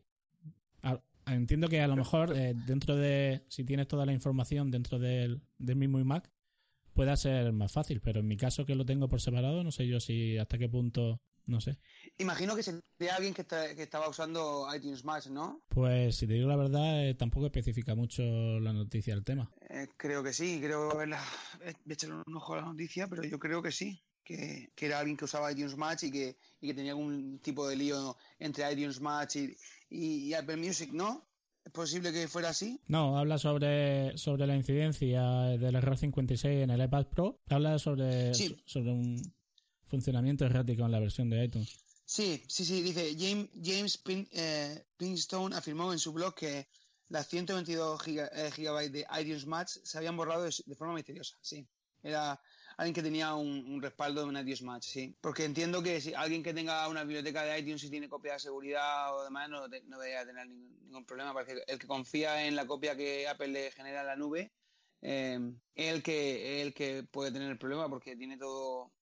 Entiendo 1.27 1.69
que 1.69 1.81
a 1.81 1.89
lo 1.89 1.97
mejor 1.97 2.37
eh, 2.37 2.55
dentro 2.67 2.97
de, 2.97 3.45
si 3.49 3.65
tienes 3.65 3.89
toda 3.89 4.05
la 4.05 4.13
información 4.13 4.71
dentro 4.71 4.99
del, 4.99 5.43
del 5.59 5.77
mismo 5.77 5.99
iMac, 5.99 6.31
pueda 6.93 7.17
ser 7.17 7.53
más 7.53 7.73
fácil, 7.73 8.01
pero 8.01 8.21
en 8.21 8.29
mi 8.29 8.37
caso 8.37 8.65
que 8.65 8.75
lo 8.75 8.85
tengo 8.85 9.09
por 9.09 9.21
separado, 9.21 9.65
no 9.65 9.73
sé 9.73 9.87
yo 9.87 10.01
si 10.01 10.39
hasta 10.39 10.59
qué 10.59 10.69
punto, 10.69 11.21
no 11.47 11.61
sé. 11.61 11.79
Imagino 12.19 12.55
que 12.55 12.63
sería 12.63 13.17
alguien 13.17 13.35
que, 13.35 13.43
estaba 13.83 14.09
usando 14.09 14.67
iTunes 14.75 15.05
Match, 15.05 15.27
¿no? 15.27 15.63
Pues 15.69 16.17
si 16.17 16.27
te 16.29 16.35
digo 16.35 16.49
la 16.49 16.57
verdad, 16.57 17.09
eh, 17.09 17.15
tampoco 17.15 17.47
especifica 17.47 17.97
mucho 17.97 18.23
la 18.61 18.73
noticia 18.73 19.15
del 19.15 19.25
tema. 19.25 19.51
Eh, 19.69 19.89
creo 19.97 20.23
que 20.23 20.33
sí, 20.33 20.61
creo 20.63 20.93
haberla, 20.93 21.21
echarle 21.87 22.23
un 22.25 22.37
ojo 22.37 22.55
a 22.55 22.59
la 22.59 22.67
noticia, 22.67 23.09
pero 23.09 23.25
yo 23.25 23.39
creo 23.39 23.63
que 23.63 23.73
sí. 23.73 24.01
Que, 24.23 24.71
era 24.79 25.01
alguien 25.01 25.17
que 25.17 25.27
usaba 25.27 25.53
iTunes 25.53 25.77
Match 25.77 26.05
y 26.05 26.11
que, 26.11 26.37
y 26.61 26.69
que 26.69 26.75
tenía 26.75 26.93
algún 26.93 27.41
tipo 27.41 27.69
de 27.69 27.77
lío 27.77 28.17
entre 28.39 28.73
iTunes 28.73 29.01
Match 29.01 29.37
y, 29.37 29.57
y, 29.91 30.33
Apple 30.35 30.57
Music, 30.57 30.93
¿no? 30.93 31.27
¿Es 31.65 31.73
posible 31.73 32.13
que 32.13 32.29
fuera 32.29 32.51
así? 32.51 32.81
No, 32.87 33.19
habla 33.19 33.39
sobre, 33.39 34.17
sobre 34.17 34.47
la 34.47 34.57
incidencia 34.57 35.23
del 35.59 35.75
error 35.75 35.99
56 35.99 36.63
en 36.63 36.71
el 36.71 36.83
iPad 36.83 37.07
Pro. 37.07 37.41
Habla 37.49 37.79
sobre, 37.79 38.33
sobre 38.35 38.93
un 38.93 39.21
funcionamiento 39.87 40.47
errático 40.47 40.85
en 40.85 40.93
la 40.93 41.01
versión 41.01 41.29
de 41.29 41.45
iTunes. 41.45 41.84
Sí, 42.05 42.45
sí, 42.49 42.65
sí. 42.65 42.83
Dice 42.83 43.17
James, 43.19 43.49
James 43.63 44.03
eh, 44.33 44.85
Pinstone 44.97 45.57
afirmó 45.57 45.93
en 45.93 45.99
su 45.99 46.13
blog 46.13 46.35
que 46.35 46.69
las 47.09 47.29
122 47.29 48.09
eh, 48.09 48.51
gigabytes 48.53 48.93
de 48.93 49.07
iTunes 49.21 49.47
Match 49.47 49.79
se 49.83 49.99
habían 49.99 50.17
borrado 50.17 50.45
de, 50.45 50.75
forma 50.75 50.95
misteriosa. 50.95 51.37
Sí, 51.41 51.67
era 52.03 52.41
alguien 52.77 52.95
que 52.95 53.03
tenía 53.03 53.35
un, 53.35 53.81
respaldo 53.81 54.23
de 54.23 54.29
un 54.29 54.37
iTunes 54.37 54.63
Match, 54.63 54.85
sí. 54.85 55.17
Porque 55.21 55.45
entiendo 55.45 55.83
que 55.83 56.01
si 56.01 56.13
alguien 56.13 56.43
que 56.43 56.53
tenga 56.53 56.89
una 56.89 57.05
biblioteca 57.05 57.43
de 57.43 57.59
iTunes 57.59 57.85
y 57.85 57.91
tiene 57.91 58.09
copia 58.09 58.35
de 58.35 58.41
seguridad 58.41 59.17
o 59.17 59.25
demás, 59.25 59.49
no, 59.49 59.69
debería 59.69 60.27
tener 60.27 60.47
ningún, 60.49 61.05
problema. 61.07 61.33
Parece 61.33 61.55
que 61.55 61.73
el 61.73 61.79
que 61.79 61.87
confía 61.87 62.47
en 62.47 62.57
la 62.57 62.67
copia 62.67 62.97
que 62.97 63.27
Apple 63.29 63.49
le 63.49 63.71
genera 63.71 64.01
en 64.01 64.07
la 64.07 64.17
nube 64.17 64.53
eh, 65.03 65.39
es 65.75 65.93
el 65.93 66.03
que, 66.03 66.63
el 66.63 66.75
que 66.75 67.05
puede 67.05 67.33
tener 67.33 67.51
el 67.51 67.59
problema 67.59 67.89
porque 67.89 68.17
tiene 68.17 68.37
todo. 68.37 68.93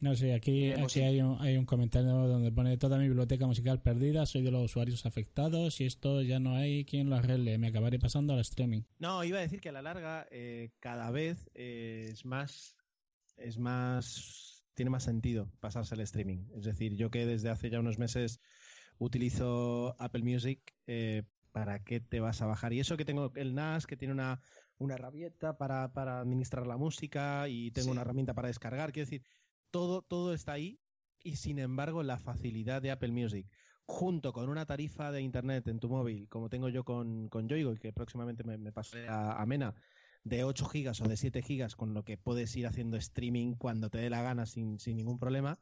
No 0.00 0.14
sé, 0.14 0.32
aquí, 0.32 0.70
aquí 0.72 1.00
hay, 1.00 1.20
un, 1.20 1.40
hay 1.40 1.56
un 1.56 1.66
comentario 1.66 2.10
donde 2.10 2.52
pone 2.52 2.76
toda 2.76 2.98
mi 2.98 3.08
biblioteca 3.08 3.46
musical 3.46 3.82
perdida, 3.82 4.26
soy 4.26 4.42
de 4.42 4.52
los 4.52 4.64
usuarios 4.64 5.06
afectados 5.06 5.80
y 5.80 5.86
esto 5.86 6.22
ya 6.22 6.38
no 6.38 6.54
hay 6.54 6.84
quien 6.84 7.10
lo 7.10 7.16
arregle, 7.16 7.58
me 7.58 7.68
acabaré 7.68 7.98
pasando 7.98 8.32
al 8.32 8.40
streaming. 8.40 8.82
No, 8.98 9.24
iba 9.24 9.38
a 9.38 9.42
decir 9.42 9.60
que 9.60 9.70
a 9.70 9.72
la 9.72 9.82
larga 9.82 10.28
eh, 10.30 10.70
cada 10.78 11.10
vez 11.10 11.50
es 11.54 12.24
más 12.24 12.76
es 13.38 13.58
más, 13.58 14.64
tiene 14.74 14.90
más 14.90 15.04
sentido 15.04 15.50
pasarse 15.60 15.94
al 15.94 16.00
streaming. 16.00 16.46
Es 16.56 16.64
decir, 16.64 16.94
yo 16.94 17.10
que 17.10 17.26
desde 17.26 17.50
hace 17.50 17.70
ya 17.70 17.80
unos 17.80 17.98
meses 17.98 18.40
utilizo 18.98 19.96
Apple 19.98 20.22
Music, 20.22 20.74
eh, 20.86 21.22
¿para 21.52 21.82
qué 21.84 22.00
te 22.00 22.20
vas 22.20 22.42
a 22.42 22.46
bajar? 22.46 22.72
Y 22.72 22.80
eso 22.80 22.96
que 22.96 23.04
tengo 23.04 23.32
el 23.36 23.54
NAS, 23.54 23.86
que 23.86 23.96
tiene 23.96 24.12
una, 24.12 24.40
una 24.78 24.94
herramienta 24.94 25.56
para, 25.56 25.84
administrar 26.20 26.66
la 26.66 26.76
música 26.76 27.48
y 27.48 27.70
tengo 27.70 27.90
una 27.90 28.02
herramienta 28.02 28.34
para 28.34 28.48
descargar, 28.48 28.92
quiero 28.92 29.06
decir, 29.06 29.22
todo, 29.70 30.02
todo 30.02 30.34
está 30.34 30.52
ahí 30.52 30.80
y 31.22 31.36
sin 31.36 31.58
embargo 31.58 32.02
la 32.02 32.18
facilidad 32.18 32.82
de 32.82 32.90
Apple 32.90 33.12
Music 33.12 33.46
junto 33.84 34.32
con 34.32 34.48
una 34.48 34.66
tarifa 34.66 35.10
de 35.12 35.22
internet 35.22 35.66
en 35.68 35.80
tu 35.80 35.88
móvil, 35.88 36.28
como 36.28 36.48
tengo 36.50 36.68
yo 36.68 36.84
con, 36.84 37.28
con 37.28 37.48
Yoigo 37.48 37.72
y 37.72 37.78
que 37.78 37.92
próximamente 37.92 38.44
me, 38.44 38.58
me 38.58 38.72
pasé 38.72 39.08
a, 39.08 39.40
a 39.40 39.46
Mena, 39.46 39.74
de 40.24 40.44
8 40.44 40.66
gigas 40.66 41.00
o 41.00 41.08
de 41.08 41.16
7 41.16 41.42
gigas 41.42 41.74
con 41.74 41.94
lo 41.94 42.04
que 42.04 42.18
puedes 42.18 42.54
ir 42.56 42.66
haciendo 42.66 42.96
streaming 42.96 43.54
cuando 43.54 43.90
te 43.90 43.98
dé 43.98 44.10
la 44.10 44.22
gana 44.22 44.46
sin, 44.46 44.78
sin 44.78 44.96
ningún 44.96 45.18
problema. 45.18 45.58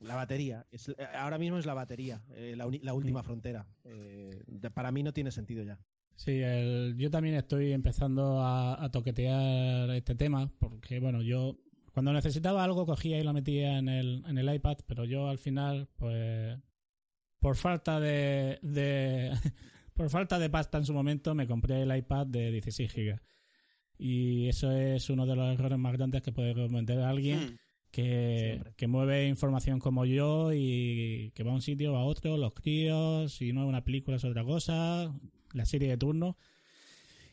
La 0.00 0.16
batería, 0.16 0.66
es, 0.70 0.88
eh, 0.88 0.96
ahora 1.16 1.38
mismo 1.38 1.58
es 1.58 1.66
la 1.66 1.74
batería, 1.74 2.22
eh, 2.30 2.54
la, 2.56 2.68
la, 2.82 2.94
última 2.94 3.22
frontera. 3.22 3.66
Eh, 3.84 4.42
para 4.74 4.90
mí 4.90 5.02
no 5.02 5.12
tiene 5.12 5.30
sentido 5.30 5.62
ya. 5.62 5.78
Sí, 6.16 6.40
yo 6.96 7.10
también 7.10 7.34
estoy 7.34 7.72
empezando 7.72 8.40
a, 8.40 8.88
toquetear 8.92 9.90
este 9.90 10.14
tema 10.14 10.52
porque, 10.58 11.00
bueno, 11.00 11.22
yo 11.22 11.58
cuando 11.94 12.12
necesitaba 12.12 12.62
algo 12.64 12.84
cogía 12.84 13.18
y 13.18 13.22
lo 13.24 13.32
metía 13.32 13.78
en 13.78 13.88
el, 13.88 14.22
en 14.28 14.36
el 14.36 14.54
iPad, 14.54 14.78
pero 14.86 15.04
yo 15.06 15.28
al 15.28 15.38
final, 15.38 15.88
pues 15.96 16.58
por 17.38 17.56
falta 17.56 17.98
de, 18.00 18.58
de 18.62 19.30
por 19.94 20.10
falta 20.10 20.38
de 20.38 20.50
pasta 20.50 20.76
en 20.78 20.84
su 20.84 20.92
momento 20.92 21.34
me 21.34 21.46
compré 21.46 21.82
el 21.82 21.96
iPad 21.96 22.26
de 22.26 22.50
16 22.50 22.92
GB. 22.92 23.20
Y 23.96 24.48
eso 24.48 24.72
es 24.72 25.08
uno 25.08 25.24
de 25.24 25.36
los 25.36 25.54
errores 25.54 25.78
más 25.78 25.92
grandes 25.92 26.20
que 26.22 26.32
puede 26.32 26.52
cometer 26.54 26.98
alguien 27.00 27.38
Hmm. 27.38 27.56
que, 27.92 28.60
que 28.76 28.88
mueve 28.88 29.28
información 29.28 29.78
como 29.78 30.04
yo 30.04 30.52
y 30.52 31.30
que 31.36 31.44
va 31.44 31.52
a 31.52 31.54
un 31.54 31.62
sitio, 31.62 31.92
va 31.92 32.00
a 32.00 32.04
otro, 32.04 32.36
los 32.36 32.52
críos, 32.54 33.32
si 33.34 33.52
no 33.52 33.62
es 33.62 33.68
una 33.68 33.84
película 33.84 34.16
es 34.16 34.24
otra 34.24 34.42
cosa, 34.44 35.14
la 35.52 35.64
serie 35.64 35.90
de 35.90 35.96
turno. 35.96 36.36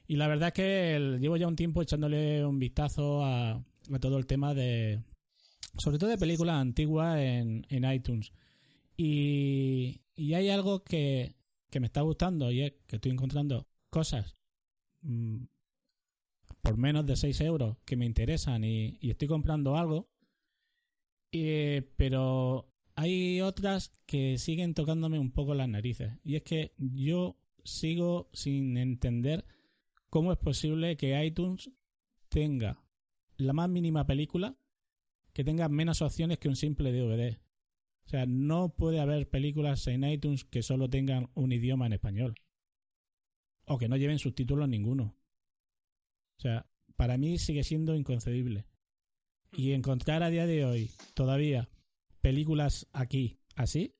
Y 0.07 0.17
la 0.17 0.27
verdad 0.27 0.49
es 0.49 0.53
que 0.53 0.95
el- 0.95 1.19
llevo 1.19 1.35
ya 1.37 1.47
un 1.47 1.55
tiempo 1.55 1.81
echándole 1.81 2.45
un 2.45 2.59
vistazo 2.59 3.25
a, 3.25 3.63
todo 3.99 4.17
el 4.17 4.25
tema 4.25 4.53
de, 4.53 5.03
sobre 5.77 5.97
todo 5.97 6.09
de 6.09 6.17
películas 6.17 6.55
antiguas 6.55 7.19
en, 7.19 7.65
en 7.69 7.91
iTunes. 7.91 8.31
Y, 8.97 10.01
y 10.15 10.33
hay 10.33 10.49
algo 10.49 10.83
que, 10.83 11.35
que 11.69 11.79
me 11.79 11.87
está 11.87 12.01
gustando 12.01 12.51
y 12.51 12.61
es 12.61 12.73
que 12.87 12.97
estoy 12.97 13.11
encontrando 13.11 13.67
cosas 13.89 14.35
mm, 15.01 15.43
por 16.61 16.77
menos 16.77 17.05
de 17.05 17.15
6 17.15 17.41
euros 17.41 17.77
que 17.85 17.95
me 17.95 18.05
interesan 18.05 18.63
y, 18.63 18.97
y 18.99 19.09
estoy 19.09 19.27
comprando 19.27 19.75
algo. 19.75 20.09
Eh, 21.31 21.89
pero 21.95 22.69
hay 22.95 23.41
otras 23.41 23.95
que 24.05 24.37
siguen 24.37 24.73
tocándome 24.73 25.17
un 25.17 25.31
poco 25.31 25.55
las 25.55 25.69
narices. 25.69 26.13
Y 26.23 26.35
es 26.35 26.43
que 26.43 26.73
yo 26.77 27.37
sigo 27.63 28.29
sin 28.33 28.77
entender 28.77 29.45
cómo 30.09 30.31
es 30.33 30.37
posible 30.37 30.97
que 30.97 31.23
iTunes 31.23 31.71
tenga 32.29 32.80
la 33.41 33.53
más 33.53 33.69
mínima 33.69 34.05
película 34.05 34.55
que 35.33 35.43
tenga 35.43 35.69
menos 35.69 36.01
opciones 36.01 36.37
que 36.37 36.49
un 36.49 36.55
simple 36.55 36.91
DVD. 36.91 37.39
O 38.05 38.09
sea, 38.09 38.25
no 38.25 38.69
puede 38.75 38.99
haber 38.99 39.29
películas 39.29 39.87
en 39.87 40.03
iTunes 40.03 40.43
que 40.43 40.63
solo 40.63 40.89
tengan 40.89 41.29
un 41.33 41.51
idioma 41.51 41.85
en 41.85 41.93
español. 41.93 42.35
O 43.65 43.77
que 43.77 43.87
no 43.87 43.95
lleven 43.95 44.19
subtítulos 44.19 44.67
ninguno. 44.67 45.15
O 46.37 46.41
sea, 46.41 46.67
para 46.95 47.17
mí 47.17 47.37
sigue 47.37 47.63
siendo 47.63 47.95
inconcebible. 47.95 48.65
Y 49.53 49.71
encontrar 49.71 50.23
a 50.23 50.29
día 50.29 50.45
de 50.45 50.65
hoy 50.65 50.91
todavía 51.13 51.69
películas 52.21 52.87
aquí 52.93 53.39
así, 53.55 53.95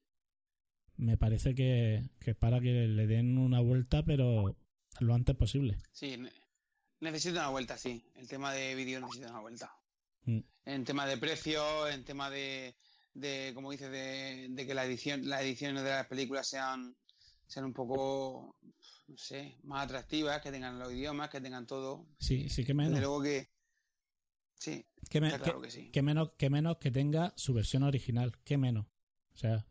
me 0.95 1.17
parece 1.17 1.56
que, 1.56 2.10
que 2.19 2.36
para 2.36 2.60
que 2.60 2.88
le 2.88 3.08
den 3.08 3.38
una 3.38 3.60
vuelta, 3.60 4.04
pero 4.04 4.56
lo 4.99 5.13
antes 5.13 5.36
posible. 5.36 5.77
Sí, 5.91 6.15
necesita 7.01 7.39
una 7.41 7.49
vuelta, 7.49 7.77
sí. 7.77 8.03
El 8.15 8.27
tema 8.27 8.53
de 8.53 8.73
vídeo 8.75 8.99
necesita 9.01 9.29
una 9.31 9.39
vuelta. 9.41 9.75
Mm. 10.25 10.39
En 10.65 10.85
tema 10.85 11.05
de 11.05 11.17
precio, 11.17 11.87
en 11.89 12.03
tema 12.05 12.29
de, 12.29 12.75
de 13.13 13.51
como 13.53 13.71
dices, 13.71 13.91
de, 13.91 14.47
de 14.49 14.65
que 14.67 14.73
la 14.73 14.85
edición, 14.85 15.27
las 15.27 15.41
ediciones 15.41 15.83
de 15.83 15.89
las 15.89 16.07
películas 16.07 16.47
sean, 16.47 16.95
sean 17.47 17.65
un 17.65 17.73
poco, 17.73 18.55
no 19.07 19.17
sé, 19.17 19.57
más 19.63 19.85
atractivas, 19.85 20.41
que 20.41 20.51
tengan 20.51 20.79
los 20.79 20.91
idiomas, 20.93 21.29
que 21.29 21.41
tengan 21.41 21.65
todo. 21.67 22.07
Sí, 22.19 22.47
sí 22.49 22.63
que 22.63 22.73
Desde 22.73 22.75
menos. 22.75 22.99
luego 22.99 23.21
que, 23.23 23.49
sí, 24.55 24.85
Que, 25.09 25.19
me- 25.19 25.27
está 25.27 25.39
claro 25.39 25.61
que- 25.61 25.67
que 25.67 25.71
sí. 25.73 25.91
que 25.91 26.01
menos. 26.01 26.31
que 26.37 26.49
menos 26.49 26.77
que 26.77 26.91
tenga 26.91 27.33
su 27.35 27.53
versión 27.53 27.83
original. 27.83 28.37
Que 28.43 28.57
menos. 28.57 28.85
O 29.33 29.37
sea, 29.37 29.65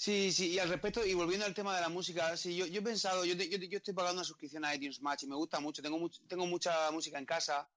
Sí, 0.00 0.30
sí, 0.30 0.50
y 0.52 0.58
al 0.60 0.68
respecto, 0.68 1.04
y 1.04 1.12
volviendo 1.14 1.44
al 1.44 1.54
tema 1.54 1.74
de 1.74 1.80
la 1.80 1.88
música, 1.88 2.36
sí, 2.36 2.54
yo, 2.54 2.66
yo 2.66 2.78
he 2.80 2.84
pensado, 2.84 3.24
yo, 3.24 3.34
yo, 3.34 3.56
yo 3.58 3.78
estoy 3.78 3.94
pagando 3.94 4.20
una 4.20 4.24
suscripción 4.24 4.64
a 4.64 4.72
iTunes 4.72 5.00
Match 5.02 5.24
y 5.24 5.26
me 5.26 5.34
gusta 5.34 5.58
mucho, 5.58 5.82
tengo, 5.82 5.98
much- 5.98 6.20
tengo 6.28 6.46
mucha 6.46 6.88
música 6.92 7.18
en 7.18 7.26
casa, 7.26 7.68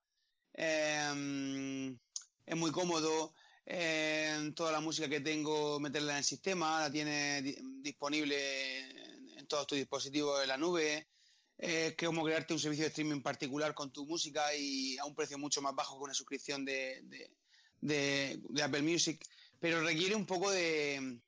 eh, 0.54 1.96
es 2.46 2.56
muy 2.56 2.70
cómodo, 2.70 3.34
eh, 3.66 4.52
toda 4.54 4.70
la 4.70 4.78
música 4.80 5.08
que 5.08 5.20
tengo, 5.20 5.80
meterla 5.80 6.12
en 6.12 6.18
el 6.18 6.24
sistema, 6.24 6.78
la 6.82 6.92
tienes 6.92 7.42
di- 7.42 7.56
disponible 7.82 8.78
en, 9.38 9.46
todos 9.48 9.66
tus 9.66 9.78
dispositivos 9.78 10.40
en 10.42 10.48
la 10.48 10.56
nube, 10.56 11.08
eh, 11.58 11.88
es 11.98 12.06
como 12.06 12.24
crearte 12.24 12.54
un 12.54 12.60
servicio 12.60 12.84
de 12.84 12.90
streaming 12.90 13.22
particular 13.22 13.74
con 13.74 13.92
tu 13.92 14.06
música 14.06 14.54
y 14.54 14.96
a 14.98 15.06
un 15.06 15.16
precio 15.16 15.38
mucho 15.38 15.60
más 15.60 15.74
bajo 15.74 15.98
que 15.98 16.04
una 16.04 16.14
suscripción 16.14 16.64
de- 16.64 17.02
de 17.80 18.62
Apple 18.62 18.82
Music, 18.82 19.26
pero 19.58 19.80
requiere 19.82 20.14
un 20.14 20.24
poco 20.26 20.52
de... 20.52 21.20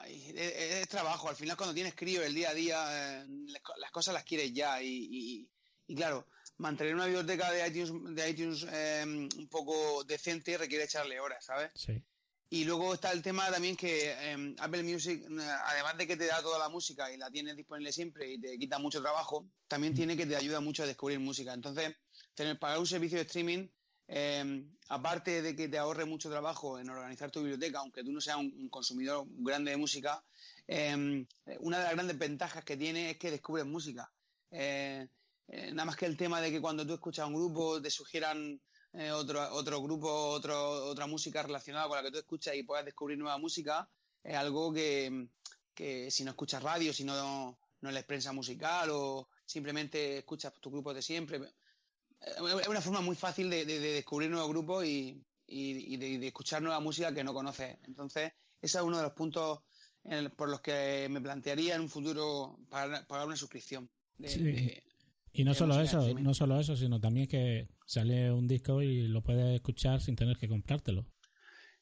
Ay, 0.00 0.32
es, 0.34 0.52
es 0.82 0.88
trabajo, 0.88 1.28
al 1.28 1.36
final 1.36 1.56
cuando 1.56 1.74
tienes 1.74 1.94
crío 1.94 2.22
el 2.22 2.34
día 2.34 2.50
a 2.50 2.54
día, 2.54 3.22
eh, 3.22 3.26
las 3.48 3.62
co- 3.62 3.76
las 3.78 3.90
cosas 3.90 4.14
las 4.14 4.24
quieres 4.24 4.52
ya 4.52 4.82
y, 4.82 4.88
y- 5.10 5.50
y 5.86 5.94
claro, 5.94 6.26
mantener 6.58 6.94
una 6.94 7.06
biblioteca 7.06 7.50
de 7.50 7.66
iTunes, 7.68 8.14
de 8.16 8.30
iTunes 8.30 8.66
eh, 8.70 9.02
un 9.04 9.48
poco 9.48 10.04
decente 10.04 10.56
requiere 10.56 10.84
echarle 10.84 11.20
horas, 11.20 11.44
¿sabes? 11.44 11.70
sí. 11.74 12.02
Y 12.50 12.64
luego 12.64 12.92
está 12.92 13.12
el 13.12 13.22
tema 13.22 13.50
también 13.50 13.76
que 13.76 14.10
eh, 14.12 14.54
Apple 14.58 14.82
Music, 14.82 15.22
eh, 15.22 15.48
además 15.64 15.96
de 15.96 16.06
que 16.06 16.18
te 16.18 16.26
da 16.26 16.42
toda 16.42 16.58
la 16.58 16.68
música 16.68 17.10
y 17.10 17.16
la 17.16 17.30
tienes 17.30 17.56
disponible 17.56 17.92
siempre 17.92 18.30
y 18.30 18.38
te 18.38 18.58
quita 18.58 18.78
mucho 18.78 19.00
trabajo, 19.00 19.48
también 19.68 19.94
tiene 19.94 20.18
que 20.18 20.26
te 20.26 20.36
ayuda 20.36 20.60
mucho 20.60 20.82
a 20.82 20.86
descubrir 20.86 21.18
música. 21.18 21.54
Entonces, 21.54 21.96
tener 22.34 22.58
pagar 22.58 22.78
un 22.78 22.86
servicio 22.86 23.16
de 23.16 23.24
streaming, 23.24 23.68
eh, 24.08 24.64
aparte 24.92 25.40
de 25.40 25.56
que 25.56 25.68
te 25.68 25.78
ahorre 25.78 26.04
mucho 26.04 26.28
trabajo 26.28 26.78
en 26.78 26.90
organizar 26.90 27.30
tu 27.30 27.40
biblioteca, 27.40 27.78
aunque 27.78 28.04
tú 28.04 28.12
no 28.12 28.20
seas 28.20 28.36
un, 28.36 28.68
consumidor 28.68 29.24
grande 29.28 29.70
de 29.70 29.78
música, 29.78 30.22
eh, 30.68 31.26
una 31.60 31.78
de 31.78 31.84
las 31.84 31.94
grandes 31.94 32.18
ventajas 32.18 32.62
que 32.62 32.76
tiene 32.76 33.10
es 33.10 33.16
que 33.18 33.30
descubres 33.30 33.64
música. 33.64 34.12
Eh, 34.50 35.08
eh, 35.48 35.72
nada 35.72 35.86
más 35.86 35.96
que 35.96 36.04
el 36.04 36.16
tema 36.16 36.42
de 36.42 36.50
que 36.50 36.60
cuando 36.60 36.86
tú 36.86 36.92
escuchas 36.92 37.26
un 37.26 37.34
grupo 37.34 37.80
te 37.80 37.90
sugieran 37.90 38.60
otro, 39.14 39.54
otro 39.54 39.80
grupo, 39.80 40.10
otro, 40.12 40.84
otra 40.84 41.06
música 41.06 41.42
relacionada 41.42 41.88
con 41.88 41.96
la 41.96 42.02
que 42.02 42.10
tú 42.10 42.18
escuchas 42.18 42.54
y 42.54 42.62
puedas 42.62 42.84
descubrir 42.84 43.16
nueva 43.16 43.38
música, 43.38 43.88
es 44.22 44.36
algo 44.36 44.70
que, 44.70 45.28
que 45.74 46.10
si 46.10 46.24
no 46.24 46.32
escuchas 46.32 46.62
radio, 46.62 46.92
si 46.92 47.02
no, 47.02 47.58
no 47.80 47.90
lees 47.90 48.04
prensa 48.04 48.34
musical 48.34 48.90
o 48.92 49.30
simplemente 49.46 50.18
escuchas 50.18 50.52
tu 50.60 50.70
grupo 50.70 50.92
de 50.92 51.00
siempre, 51.00 51.40
es 52.60 52.68
una 52.68 52.80
forma 52.80 53.00
muy 53.00 53.16
fácil 53.16 53.50
de, 53.50 53.64
de- 53.64 53.80
de 53.80 53.92
descubrir 53.94 54.30
nuevos 54.30 54.48
grupos 54.50 54.84
y, 54.84 55.22
y- 55.46 55.94
y 55.94 55.96
de, 55.96 56.18
de 56.18 56.26
escuchar 56.28 56.62
nueva 56.62 56.80
música 56.80 57.12
que 57.14 57.24
no 57.24 57.34
conoces. 57.34 57.76
Entonces, 57.86 58.32
ese 58.60 58.78
es 58.78 58.84
uno 58.84 58.96
de 58.98 59.02
los 59.04 59.12
puntos 59.12 59.60
el- 60.04 60.30
por 60.30 60.48
los 60.48 60.60
que 60.60 61.06
me 61.10 61.20
plantearía 61.20 61.74
en 61.74 61.82
un 61.82 61.88
futuro 61.88 62.58
pagar, 62.70 63.06
pagar 63.06 63.26
una 63.26 63.36
suscripción. 63.36 63.90
Sí. 64.24 64.72
Y 65.34 65.44
no 65.44 65.54
solo 65.54 65.80
eso, 65.80 65.98
streaming. 66.00 66.22
no 66.24 66.34
solo 66.34 66.60
eso, 66.60 66.76
sino 66.76 67.00
también 67.00 67.26
que 67.26 67.68
sale 67.86 68.30
un 68.30 68.46
disco 68.46 68.82
y 68.82 69.08
lo 69.08 69.22
puedes 69.22 69.54
escuchar 69.54 70.00
sin 70.00 70.14
tener 70.14 70.36
que 70.36 70.48
comprártelo. 70.48 71.06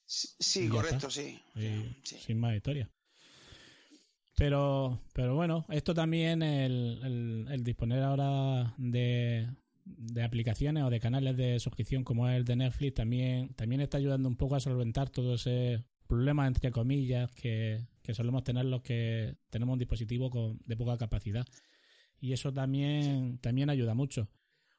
Sí, 0.07 0.68
correcto, 0.68 1.11
sí. 1.11 1.40
Y 1.57 1.96
Sí. 2.05 2.16
Sin 2.18 2.38
más 2.40 2.55
historia. 2.57 2.90
Pero, 4.37 5.03
pero 5.12 5.35
bueno, 5.35 5.66
esto 5.68 5.92
también, 5.94 6.42
el, 6.42 7.00
el- 7.05 7.46
el 7.53 7.64
disponer 7.64 8.03
ahora 8.03 8.74
de, 8.79 9.48
de 9.98 10.22
aplicaciones 10.22 10.85
o 10.85 10.90
de 10.90 11.00
canales 11.00 11.37
de 11.37 11.59
suscripción 11.61 12.05
como 12.05 12.29
el 12.29 12.44
de 12.44 12.57
Netflix, 12.57 12.94
también, 12.94 13.55
también 13.55 13.81
está 13.81 13.98
ayudando 13.98 14.29
un 14.29 14.37
poco 14.37 14.57
a 14.57 14.61
solventar 14.61 15.11
todo 15.11 15.35
ese 15.35 15.85
problema, 16.07 16.46
entre 16.46 16.70
comillas, 16.70 17.31
que, 17.33 17.87
que 18.03 18.14
solemos 18.14 18.44
tener 18.44 18.64
los 18.64 18.83
que 18.83 19.37
tenemos 19.48 19.74
un 19.74 19.79
dispositivo 19.79 20.31
con, 20.31 20.59
de 20.66 20.76
poca 20.76 20.98
capacidad. 20.98 21.46
Y 22.20 22.33
eso 22.33 22.53
también, 22.53 23.38
también 23.38 23.70
ayuda 23.70 23.94
mucho. 23.94 24.29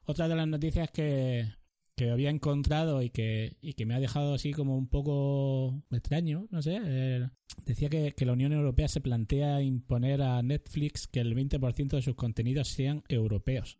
Otra 0.04 0.28
de 0.28 0.36
las 0.36 0.46
noticias 0.46 0.90
que, 0.90 1.48
que 1.96 2.10
había 2.10 2.30
encontrado 2.30 3.02
y 3.02 3.10
que, 3.10 3.56
y 3.60 3.74
que 3.74 3.86
me 3.86 3.94
ha 3.94 4.00
dejado 4.00 4.34
así 4.34 4.52
como 4.52 4.76
un 4.76 4.88
poco 4.88 5.82
extraño, 5.90 6.46
no 6.50 6.62
sé, 6.62 6.80
eh, 6.84 7.28
decía 7.64 7.88
que, 7.88 8.12
que 8.12 8.26
la 8.26 8.32
Unión 8.32 8.52
Europea 8.52 8.88
se 8.88 9.00
plantea 9.00 9.62
imponer 9.62 10.22
a 10.22 10.42
Netflix 10.42 11.06
que 11.06 11.20
el 11.20 11.34
20% 11.34 11.96
de 11.96 12.02
sus 12.02 12.14
contenidos 12.14 12.68
sean 12.68 13.02
europeos. 13.08 13.78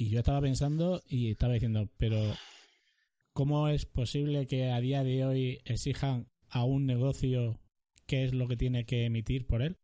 Y 0.00 0.10
yo 0.10 0.20
estaba 0.20 0.40
pensando 0.40 1.02
y 1.08 1.32
estaba 1.32 1.54
diciendo, 1.54 1.90
pero 1.96 2.22
¿cómo 3.32 3.68
es 3.68 3.84
posible 3.84 4.46
que 4.46 4.70
a 4.70 4.80
día 4.80 5.02
de 5.02 5.24
hoy 5.24 5.60
exijan 5.64 6.28
a 6.48 6.62
un 6.62 6.86
negocio 6.86 7.58
qué 8.06 8.24
es 8.24 8.32
lo 8.32 8.46
que 8.46 8.56
tiene 8.56 8.86
que 8.86 9.06
emitir 9.06 9.48
por 9.48 9.60
él? 9.60 9.76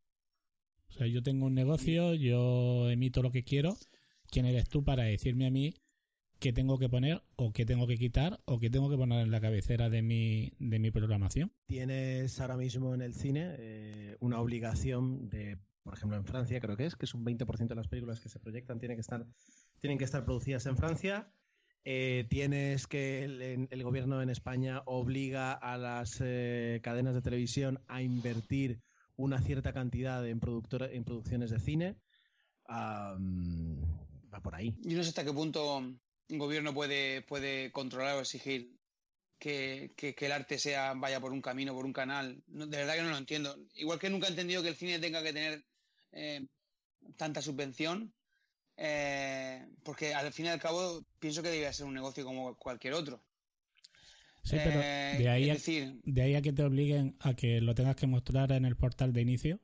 O 0.89 0.93
sea, 0.93 1.09
yo 1.09 1.21
tengo 1.25 1.47
un 1.47 1.55
negocio, 1.55 2.15
yo 2.15 2.89
emito 2.91 3.23
lo 3.23 3.33
que 3.33 3.43
quiero. 3.43 3.77
¿Quién 4.31 4.47
eres 4.47 4.69
tú 4.69 4.85
para 4.85 5.03
decirme 5.03 5.49
a 5.49 5.51
mí 5.51 5.75
qué 6.39 6.53
tengo 6.53 6.79
que 6.79 6.89
poner 6.89 7.25
o 7.35 7.53
qué 7.53 7.67
tengo 7.67 7.89
que 7.89 7.97
quitar 7.97 8.41
o 8.45 8.61
qué 8.61 8.71
tengo 8.71 8.89
que 8.89 8.97
poner 8.97 9.21
en 9.21 9.33
la 9.33 9.41
cabecera 9.41 9.91
de 9.91 10.03
mi, 10.03 10.53
de 10.61 10.79
mi 10.79 10.93
programación? 10.93 11.53
Tienes 11.67 12.41
ahora 12.41 12.57
mismo 12.57 12.95
en 12.95 13.03
el 13.03 13.15
cine 13.15 13.57
eh, 13.59 14.17
una 14.21 14.41
obligación 14.41 15.29
de, 15.29 15.59
por 15.83 15.95
ejemplo, 15.95 16.17
en 16.17 16.25
Francia 16.25 16.61
creo 16.61 16.77
que 16.77 16.87
es, 16.87 16.95
que 16.95 17.05
es 17.05 17.15
un 17.15 17.25
20% 17.25 17.67
de 17.67 17.75
las 17.75 17.89
películas 17.89 18.21
que 18.21 18.29
se 18.29 18.39
proyectan 18.39 18.79
tienen 18.79 18.97
que 18.97 19.01
estar, 19.03 19.27
tienen 19.85 19.99
que 19.99 20.07
estar 20.07 20.25
producidas 20.25 20.65
en 20.65 20.79
Francia. 20.79 21.31
Eh, 21.85 22.25
tienes 22.31 22.87
que 22.87 23.23
el, 23.23 23.83
gobierno 23.83 24.23
en 24.23 24.31
España 24.31 24.81
obliga 24.87 25.53
a 25.53 25.77
las 25.77 26.23
eh, 26.25 26.81
cadenas 26.83 27.15
de 27.15 27.21
televisión 27.21 27.85
a 27.87 28.01
invertir 28.01 28.81
una 29.17 29.43
cierta 29.43 29.75
cantidad 29.75 30.27
en, 30.27 30.41
en 30.41 31.05
producciones 31.05 31.51
de 31.51 31.61
cine. 31.61 31.97
Va 32.67 34.41
por 34.43 34.55
ahí. 34.55 34.75
Yo 34.81 34.97
no 34.97 35.03
sé 35.03 35.11
hasta 35.11 35.23
qué 35.23 35.35
punto 35.35 35.77
un 35.77 36.39
gobierno 36.39 36.73
puede, 36.73 37.21
puede 37.21 37.71
controlar 37.71 38.17
o 38.17 38.21
exigir 38.21 38.75
que, 39.39 39.93
que- 39.99 40.17
el 40.19 40.33
arte 40.33 40.59
sea 40.59 40.95
vaya 40.95 41.21
por 41.21 41.31
un 41.31 41.43
camino, 41.43 41.75
por 41.75 41.85
un 41.85 41.93
canal. 41.93 42.43
De 42.47 42.75
verdad 42.75 42.95
que 42.95 43.03
no 43.03 43.11
lo 43.11 43.19
entiendo. 43.19 43.55
Igual 43.75 43.99
que 43.99 44.09
nunca 44.09 44.29
he 44.29 44.31
entendido 44.31 44.63
que 44.63 44.71
el 44.71 44.77
cine 44.77 44.99
tenga 44.99 45.23
que 45.23 45.35
tener 45.35 45.67
eh, 46.13 46.47
tanta 47.19 47.43
subvención, 47.43 48.14
eh, 48.77 49.67
porque 49.83 50.15
al 50.15 50.33
fin 50.33 50.47
y 50.47 50.49
al 50.49 50.61
cabo 50.61 51.05
pienso 51.19 51.43
que 51.43 51.49
debería 51.49 51.73
ser 51.73 51.87
un 51.87 51.95
negocio 51.95 52.25
como 52.25 52.57
cualquier 52.57 52.95
otro. 52.95 53.23
Sí, 54.43 54.57
pero 54.63 54.81
Eh, 54.83 55.17
de 55.19 55.29
ahí, 55.29 55.51
a, 55.51 55.55
decir, 55.55 56.01
de 56.05 56.23
ahí 56.23 56.35
a 56.35 56.43
que 56.43 56.53
te 56.53 56.63
obliguen 56.63 57.17
a 57.21 57.35
que 57.35 57.61
lo 57.61 57.75
tengas 57.75 57.97
que 57.97 58.07
mostrar 58.07 58.53
en 58.53 58.65
el 58.67 58.77
portal 58.77 59.13
de 59.13 59.23
inicio. 59.23 59.61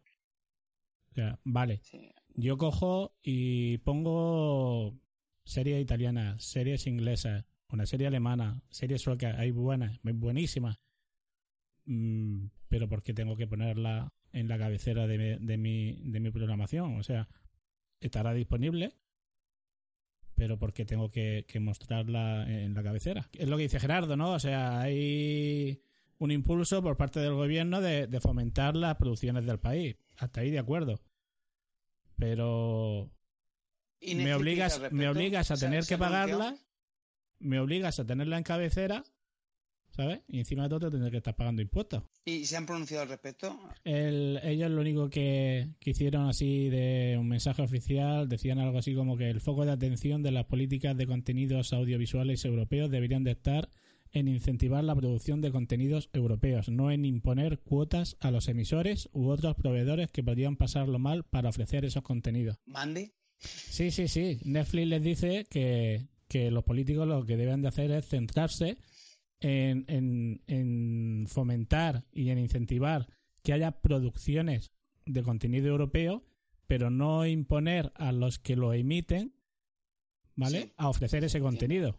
O 1.10 1.14
sea, 1.14 1.38
vale, 1.44 1.80
sí, 1.82 2.10
yo 2.34 2.56
cojo 2.56 3.14
y 3.22 3.78
pongo 3.78 4.98
series 5.44 5.82
italianas, 5.82 6.42
series 6.42 6.86
inglesas, 6.86 7.44
una 7.68 7.86
serie 7.86 8.06
alemana, 8.06 8.62
series 8.70 9.02
suecas, 9.02 9.38
hay 9.38 9.50
buenas, 9.50 9.98
buenísimas. 10.02 10.78
Mm, 11.84 12.46
pero 12.68 12.88
¿por 12.88 13.02
qué 13.02 13.12
tengo 13.12 13.36
que 13.36 13.46
ponerla 13.46 14.12
en 14.32 14.48
la 14.48 14.58
cabecera 14.58 15.06
de, 15.06 15.38
de, 15.38 15.56
mi, 15.56 16.00
de 16.04 16.20
mi 16.20 16.30
programación? 16.30 16.96
O 16.96 17.02
sea, 17.02 17.28
estará 18.00 18.32
disponible, 18.32 18.94
pero 20.40 20.58
¿por 20.58 20.72
qué 20.72 20.86
tengo 20.86 21.10
que, 21.10 21.44
que 21.46 21.60
mostrarla 21.60 22.50
en 22.50 22.72
la 22.72 22.82
cabecera? 22.82 23.28
Es 23.34 23.46
lo 23.46 23.58
que 23.58 23.64
dice 23.64 23.78
Gerardo, 23.78 24.16
¿no? 24.16 24.32
O 24.32 24.38
sea, 24.38 24.80
hay 24.80 25.82
un 26.16 26.30
impulso 26.30 26.82
por 26.82 26.96
parte 26.96 27.20
del 27.20 27.34
gobierno 27.34 27.82
de, 27.82 28.06
de 28.06 28.20
fomentar 28.20 28.74
las 28.74 28.96
producciones 28.96 29.44
del 29.44 29.58
país. 29.58 29.96
Hasta 30.16 30.40
ahí 30.40 30.50
de 30.50 30.58
acuerdo. 30.58 30.98
Pero 32.16 33.10
me 34.00 34.34
obligas, 34.34 34.80
me 34.92 35.08
obligas 35.10 35.50
a 35.50 35.56
¿se- 35.56 35.66
tener 35.66 35.84
que 35.84 35.98
pagarla, 35.98 36.56
me 37.38 37.60
obligas 37.60 38.00
a 38.00 38.06
tenerla 38.06 38.38
en 38.38 38.42
cabecera, 38.44 39.04
¿sabes? 39.90 40.20
Y 40.28 40.38
encima 40.38 40.64
de 40.64 40.68
todo 40.70 40.80
te 40.80 40.90
tendré 40.90 41.10
que 41.10 41.16
estar 41.18 41.36
pagando 41.36 41.62
impuestos. 41.62 42.02
¿Y 42.24 42.44
se 42.44 42.56
han 42.56 42.66
pronunciado 42.66 43.02
al 43.02 43.08
respecto? 43.08 43.58
El, 43.84 44.40
ellos 44.42 44.70
lo 44.70 44.80
único 44.80 45.10
que, 45.10 45.68
que 45.80 45.90
hicieron 45.90 46.28
así 46.28 46.68
de 46.68 47.16
un 47.18 47.28
mensaje 47.28 47.62
oficial 47.62 48.28
decían 48.28 48.58
algo 48.58 48.78
así 48.78 48.94
como 48.94 49.16
que 49.16 49.30
el 49.30 49.40
foco 49.40 49.64
de 49.64 49.72
atención 49.72 50.22
de 50.22 50.30
las 50.30 50.46
políticas 50.46 50.96
de 50.96 51.06
contenidos 51.06 51.72
audiovisuales 51.72 52.44
europeos 52.44 52.90
deberían 52.90 53.24
de 53.24 53.32
estar 53.32 53.68
en 54.12 54.28
incentivar 54.28 54.82
la 54.84 54.94
producción 54.94 55.40
de 55.40 55.52
contenidos 55.52 56.10
europeos, 56.12 56.68
no 56.68 56.90
en 56.90 57.04
imponer 57.04 57.60
cuotas 57.60 58.16
a 58.20 58.30
los 58.30 58.48
emisores 58.48 59.08
u 59.12 59.28
otros 59.28 59.54
proveedores 59.54 60.10
que 60.10 60.22
podrían 60.22 60.56
pasarlo 60.56 60.98
mal 60.98 61.24
para 61.24 61.48
ofrecer 61.48 61.84
esos 61.84 62.02
contenidos. 62.02 62.58
Mande. 62.66 63.12
Sí, 63.38 63.90
sí, 63.90 64.08
sí. 64.08 64.38
Netflix 64.44 64.86
les 64.88 65.02
dice 65.02 65.46
que, 65.48 66.08
que 66.28 66.50
los 66.50 66.64
políticos 66.64 67.06
lo 67.06 67.24
que 67.24 67.36
deben 67.36 67.62
de 67.62 67.68
hacer 67.68 67.90
es 67.90 68.06
centrarse 68.06 68.76
en, 69.40 69.84
en, 69.88 70.42
en 70.46 71.26
fomentar 71.26 72.04
y 72.12 72.30
en 72.30 72.38
incentivar 72.38 73.08
que 73.42 73.52
haya 73.52 73.80
producciones 73.80 74.72
de 75.06 75.22
contenido 75.22 75.68
europeo, 75.68 76.24
pero 76.66 76.90
no 76.90 77.26
imponer 77.26 77.92
a 77.96 78.12
los 78.12 78.38
que 78.38 78.56
lo 78.56 78.72
emiten, 78.72 79.34
¿vale? 80.36 80.62
Sí. 80.62 80.72
A 80.76 80.88
ofrecer 80.88 81.24
ese 81.24 81.40
contenido. 81.40 81.96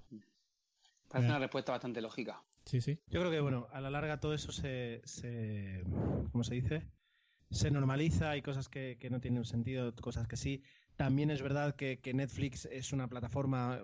Parece 1.10 1.30
una 1.30 1.40
respuesta 1.40 1.74
bastante 1.74 2.02
lógica. 2.02 2.44
Sí, 2.66 2.80
sí. 2.80 3.00
Yo 3.08 3.20
creo 3.20 3.32
que, 3.32 3.42
bueno, 3.42 3.68
a 3.72 3.82
la 3.82 3.90
larga 3.90 4.20
todo 4.20 4.34
eso 4.34 4.52
se, 4.52 5.02
se 5.04 5.84
¿cómo 6.32 6.44
se 6.44 6.56
dice? 6.56 6.88
Se 7.50 7.70
normaliza, 7.70 8.30
hay 8.30 8.42
cosas 8.42 8.70
que, 8.70 8.98
que 9.00 9.10
no 9.10 9.20
tienen 9.20 9.44
sentido, 9.44 9.94
cosas 9.96 10.28
que 10.28 10.38
sí. 10.38 10.64
También 10.96 11.32
es 11.32 11.42
verdad 11.42 11.76
que, 11.76 12.00
que 12.00 12.14
Netflix 12.14 12.66
es 12.66 12.94
una 12.94 13.10
plataforma 13.10 13.84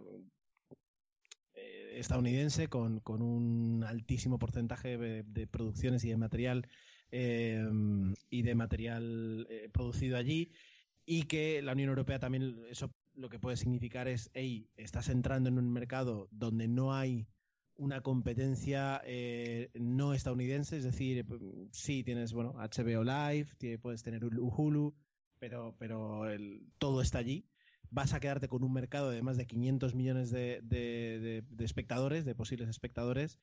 estadounidense 2.00 2.68
con, 2.68 3.00
con 3.02 3.22
un 3.22 3.84
altísimo 3.84 4.40
porcentaje 4.40 4.98
de, 4.98 5.24
de 5.24 5.48
producciones 5.48 6.04
y 6.04 6.10
de 6.10 6.18
material 6.18 6.68
eh, 7.12 7.66
y 8.30 8.42
de 8.42 8.56
material 8.56 9.48
eh, 9.50 9.70
producido 9.72 10.18
allí 10.18 10.52
y 11.06 11.24
que 11.24 11.62
la 11.62 11.72
Unión 11.74 11.90
Europea 11.90 12.20
también 12.20 12.56
eso 12.70 12.92
lo 13.16 13.30
que 13.30 13.40
puede 13.40 13.58
significar 13.58 14.08
es, 14.08 14.30
hey, 14.34 14.70
estás 14.78 15.10
entrando 15.10 15.50
en 15.50 15.58
un 15.58 15.72
mercado 15.72 16.28
donde 16.32 16.68
no 16.68 16.94
hay 16.94 17.28
una 17.76 18.02
competencia 18.02 19.02
eh, 19.06 19.70
no 19.76 20.14
estadounidense, 20.14 20.78
es 20.78 20.84
decir, 20.84 21.26
p- 21.26 21.36
sí 21.72 22.04
tienes 22.04 22.34
bueno 22.34 22.54
HBO 22.58 23.04
Live, 23.04 23.80
puedes 23.82 24.04
tener 24.04 24.24
Hulu, 24.26 24.96
pero, 25.40 25.76
pero 25.78 26.30
el- 26.30 26.68
todo 26.80 27.02
está 27.02 27.20
allí. 27.20 27.46
Vas 27.90 28.14
a 28.14 28.20
quedarte 28.20 28.48
con 28.48 28.64
un 28.64 28.74
mercado 28.74 29.10
de 29.10 29.22
más 29.22 29.38
de 29.38 29.46
500 29.48 29.96
millones 29.96 30.30
de, 30.32 30.62
de- 30.64 31.20
de- 31.20 31.44
de 31.50 31.66
espectadores, 31.66 32.26
de 32.26 32.36
posibles 32.36 32.70
espectadores. 32.70 33.40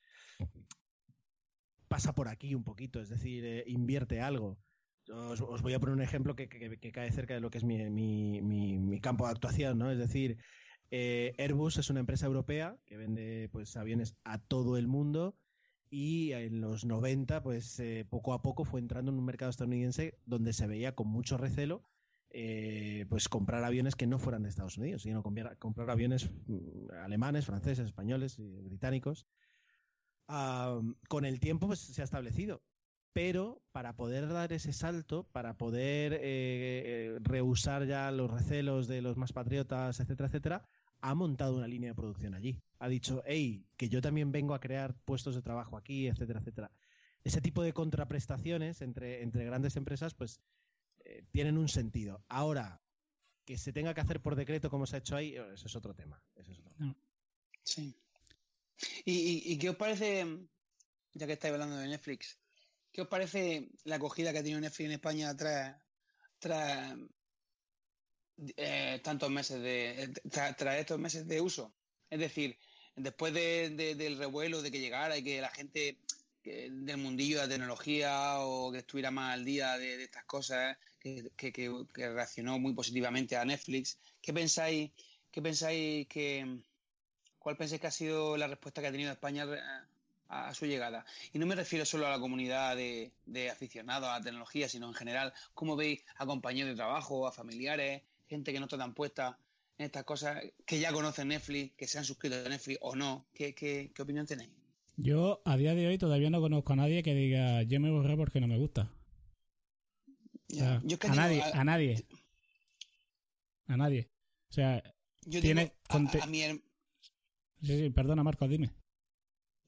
Pasa 1.88 2.14
por 2.14 2.28
aquí 2.28 2.54
un 2.54 2.64
poquito, 2.64 3.00
es 3.00 3.08
decir, 3.08 3.44
eh, 3.44 3.64
invierte 3.66 4.20
algo. 4.20 4.58
Os, 5.08 5.40
os 5.40 5.62
voy 5.62 5.74
a 5.74 5.80
poner 5.80 5.94
un 5.94 6.02
ejemplo 6.02 6.34
que, 6.34 6.48
que- 6.48 6.78
que 6.78 6.92
cae 6.92 7.10
cerca 7.12 7.34
de 7.34 7.40
lo 7.40 7.50
que 7.50 7.58
es 7.58 7.64
mi, 7.64 7.78
mi- 7.90 8.40
mi- 8.42 8.78
mi 8.78 9.00
campo 9.00 9.26
de 9.26 9.32
actuación, 9.32 9.78
¿no? 9.78 9.90
Es 9.90 9.98
decir, 9.98 10.38
eh, 10.90 11.34
Airbus 11.38 11.76
es 11.78 11.90
una 11.90 12.00
empresa 12.00 12.26
europea 12.26 12.78
que 12.86 12.96
vende 12.96 13.48
pues 13.52 13.76
aviones 13.76 14.16
a 14.24 14.38
todo 14.38 14.76
el 14.76 14.86
mundo 14.88 15.36
y 15.90 16.32
en 16.32 16.60
los 16.60 16.84
90 16.84 17.42
pues 17.42 17.78
eh, 17.80 18.06
poco 18.08 18.32
a 18.32 18.42
poco 18.42 18.64
fue 18.64 18.80
entrando 18.80 19.12
en 19.12 19.18
un 19.18 19.24
mercado 19.24 19.50
estadounidense 19.50 20.14
donde 20.26 20.52
se 20.52 20.66
veía 20.66 20.94
con 20.94 21.08
mucho 21.08 21.36
recelo 21.36 21.82
eh, 22.36 23.06
pues 23.08 23.28
comprar 23.28 23.62
aviones 23.62 23.94
que 23.94 24.08
no 24.08 24.18
fueran 24.18 24.42
de 24.42 24.48
Estados 24.48 24.76
Unidos, 24.76 25.02
sino 25.02 25.22
comprar, 25.22 25.56
comprar 25.58 25.88
aviones 25.88 26.28
mm, 26.48 26.90
alemanes, 27.04 27.46
franceses, 27.46 27.86
españoles, 27.86 28.38
británicos. 28.38 29.26
Con 30.26 31.24
el 31.24 31.38
tiempo 31.38 31.68
pues, 31.68 31.78
se 31.78 32.00
ha 32.00 32.04
establecido, 32.04 32.60
pero 33.12 33.62
para 33.70 33.94
poder 33.94 34.26
dar 34.28 34.52
ese 34.52 34.72
salto, 34.72 35.28
para 35.30 35.56
poder 35.56 36.14
eh, 36.14 36.20
eh, 36.22 37.18
rehusar 37.20 37.86
ya 37.86 38.10
los 38.10 38.28
recelos 38.28 38.88
de 38.88 39.00
los 39.00 39.16
más 39.16 39.32
patriotas, 39.32 40.00
etcétera, 40.00 40.26
etcétera, 40.26 40.64
ha 41.02 41.14
montado 41.14 41.56
una 41.56 41.68
línea 41.68 41.90
de 41.90 41.94
producción 41.94 42.34
allí. 42.34 42.60
Ha 42.80 42.88
dicho, 42.88 43.22
hey, 43.26 43.64
que 43.76 43.88
yo 43.88 44.00
también 44.00 44.32
vengo 44.32 44.54
a 44.54 44.60
crear 44.60 44.96
puestos 45.04 45.36
de 45.36 45.42
trabajo 45.42 45.76
aquí, 45.76 46.08
etcétera, 46.08 46.40
etcétera. 46.40 46.72
Ese 47.22 47.40
tipo 47.40 47.62
de 47.62 47.72
contraprestaciones 47.72 48.82
entre, 48.82 49.22
entre 49.22 49.44
grandes 49.44 49.76
empresas, 49.76 50.14
pues 50.14 50.40
eh, 51.14 51.24
tienen 51.30 51.56
un 51.58 51.68
sentido. 51.68 52.24
Ahora, 52.28 52.80
que 53.44 53.58
se 53.58 53.72
tenga 53.72 53.94
que 53.94 54.00
hacer 54.00 54.20
por 54.20 54.36
decreto 54.36 54.70
como 54.70 54.86
se 54.86 54.96
ha 54.96 54.98
hecho 55.00 55.16
ahí, 55.16 55.34
eso 55.36 55.66
es 55.66 55.76
otro 55.76 55.94
tema. 55.94 56.22
Eso 56.34 56.52
es 56.52 56.58
otro 56.58 56.74
tema. 56.74 56.96
Sí. 57.62 57.94
¿Y, 59.04 59.12
y, 59.12 59.52
y 59.52 59.58
qué 59.58 59.70
os 59.70 59.76
parece, 59.76 60.26
ya 61.12 61.26
que 61.26 61.34
estáis 61.34 61.52
hablando 61.52 61.76
de 61.76 61.88
Netflix, 61.88 62.38
qué 62.92 63.02
os 63.02 63.08
parece 63.08 63.70
la 63.84 63.96
acogida 63.96 64.32
que 64.32 64.38
ha 64.38 64.42
tenido 64.42 64.60
Netflix 64.60 64.86
en 64.86 64.92
España 64.92 65.36
tras, 65.36 65.76
tras 66.38 66.96
eh, 68.56 69.00
tantos 69.02 69.30
meses 69.30 69.60
de 69.62 70.12
tras, 70.30 70.56
tras 70.56 70.76
estos 70.78 70.98
meses 70.98 71.26
de 71.26 71.40
uso? 71.40 71.74
Es 72.10 72.18
decir, 72.18 72.58
después 72.96 73.32
de, 73.32 73.70
de- 73.70 73.94
del 73.94 74.18
revuelo 74.18 74.62
de 74.62 74.70
que 74.70 74.80
llegara 74.80 75.16
y 75.16 75.22
que 75.24 75.40
la 75.40 75.50
gente 75.50 75.98
del 76.42 76.96
mundillo 76.98 77.38
de 77.38 77.42
la 77.44 77.48
tecnología 77.48 78.40
o 78.40 78.70
que 78.72 78.78
estuviera 78.78 79.10
más 79.10 79.32
al 79.34 79.44
día 79.44 79.78
de, 79.78 79.96
de 79.96 80.04
estas 80.04 80.24
cosas, 80.24 80.76
que, 81.04 81.52
que- 81.52 81.52
que- 81.92 82.08
reaccionó 82.10 82.58
muy 82.58 82.72
positivamente 82.72 83.36
a 83.36 83.44
Netflix, 83.44 83.98
¿qué 84.22 84.32
pensáis, 84.32 84.90
qué 85.30 85.42
pensáis 85.42 86.06
que 86.08 86.58
cuál 87.38 87.56
pensáis 87.56 87.80
que 87.80 87.86
ha 87.86 87.90
sido 87.90 88.36
la 88.36 88.46
respuesta 88.46 88.80
que 88.80 88.88
ha 88.88 88.92
tenido 88.92 89.12
España 89.12 89.44
a, 90.28 90.48
a 90.48 90.54
su 90.54 90.66
llegada? 90.66 91.04
Y 91.32 91.38
no 91.38 91.46
me 91.46 91.54
refiero 91.54 91.84
solo 91.84 92.06
a 92.06 92.10
la 92.10 92.18
comunidad 92.18 92.76
de, 92.76 93.12
de 93.26 93.50
aficionados 93.50 94.08
a 94.08 94.18
la 94.18 94.24
tecnología, 94.24 94.68
sino 94.68 94.88
en 94.88 94.94
general, 94.94 95.32
¿cómo 95.52 95.76
veis 95.76 96.02
a 96.16 96.24
compañeros 96.26 96.70
de 96.70 96.76
trabajo, 96.76 97.26
a 97.26 97.32
familiares, 97.32 98.02
gente 98.26 98.52
que 98.52 98.58
no 98.58 98.64
está 98.66 98.78
tan 98.78 98.94
puesta 98.94 99.38
en 99.76 99.86
estas 99.86 100.04
cosas, 100.04 100.42
que 100.64 100.78
ya 100.80 100.92
conocen 100.92 101.28
Netflix, 101.28 101.74
que 101.76 101.86
se 101.86 101.98
han 101.98 102.04
suscrito 102.04 102.36
a 102.36 102.48
Netflix 102.48 102.78
o 102.80 102.96
no? 102.96 103.26
¿Qué, 103.34 103.54
qué, 103.54 103.90
qué 103.94 104.02
opinión 104.02 104.26
tenéis? 104.26 104.50
Yo 104.96 105.42
a 105.44 105.56
día 105.56 105.74
de 105.74 105.86
hoy 105.88 105.98
todavía 105.98 106.30
no 106.30 106.40
conozco 106.40 106.72
a 106.72 106.76
nadie 106.76 107.02
que 107.02 107.14
diga 107.14 107.62
yo 107.64 107.80
me 107.80 107.90
borré 107.90 108.16
porque 108.16 108.40
no 108.40 108.46
me 108.46 108.58
gusta. 108.58 108.88
Yo 110.84 110.98
que 110.98 111.06
a 111.06 111.10
digo, 111.10 111.22
nadie, 111.22 111.42
a- 111.42 111.60
a 111.60 111.64
nadie. 111.64 112.06
A 113.66 113.76
nadie. 113.76 114.10
O 114.50 114.52
sea, 114.52 114.82
yo 115.22 115.40
tiene 115.40 115.62
digo, 115.64 115.74
a- 115.88 115.92
conte- 115.92 116.20
a 116.22 116.26
mi 116.26 116.40
her- 116.42 116.62
sí, 117.62 117.78
sí, 117.78 117.90
perdona 117.90 118.22
Marcos, 118.22 118.48
dime. 118.48 118.70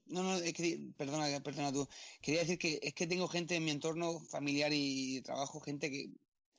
No, 0.05 0.23
no, 0.23 0.35
es 0.37 0.53
que, 0.53 0.91
perdona, 0.97 1.27
perdona 1.41 1.73
tú. 1.73 1.87
Quería 2.21 2.41
decir 2.41 2.57
que 2.57 2.79
es 2.81 2.93
que 2.93 3.07
tengo 3.07 3.27
gente 3.27 3.55
en 3.55 3.65
mi 3.65 3.71
entorno 3.71 4.19
familiar 4.21 4.71
y 4.71 5.15
de 5.15 5.21
trabajo, 5.23 5.59
gente 5.59 5.91
que, 5.91 6.11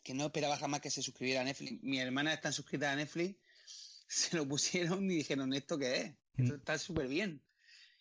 que 0.03 0.13
no 0.15 0.27
esperaba 0.27 0.57
jamás 0.59 0.81
que 0.81 0.91
se 0.91 1.03
suscribiera 1.03 1.41
a 1.41 1.45
Netflix. 1.45 1.83
Mi 1.83 1.99
hermana 1.99 2.35
está 2.35 2.53
suscrita 2.53 2.93
a 2.93 2.97
Netflix, 2.97 3.37
se 4.09 4.37
lo 4.37 4.47
pusieron 4.47 5.05
y 5.11 5.17
dijeron, 5.17 5.53
¿esto 5.55 5.79
qué 5.79 5.97
es? 5.97 6.05
Esto 6.37 6.55
Mm. 6.55 6.59
está 6.59 6.79
súper 6.79 7.09
bien. 7.09 7.43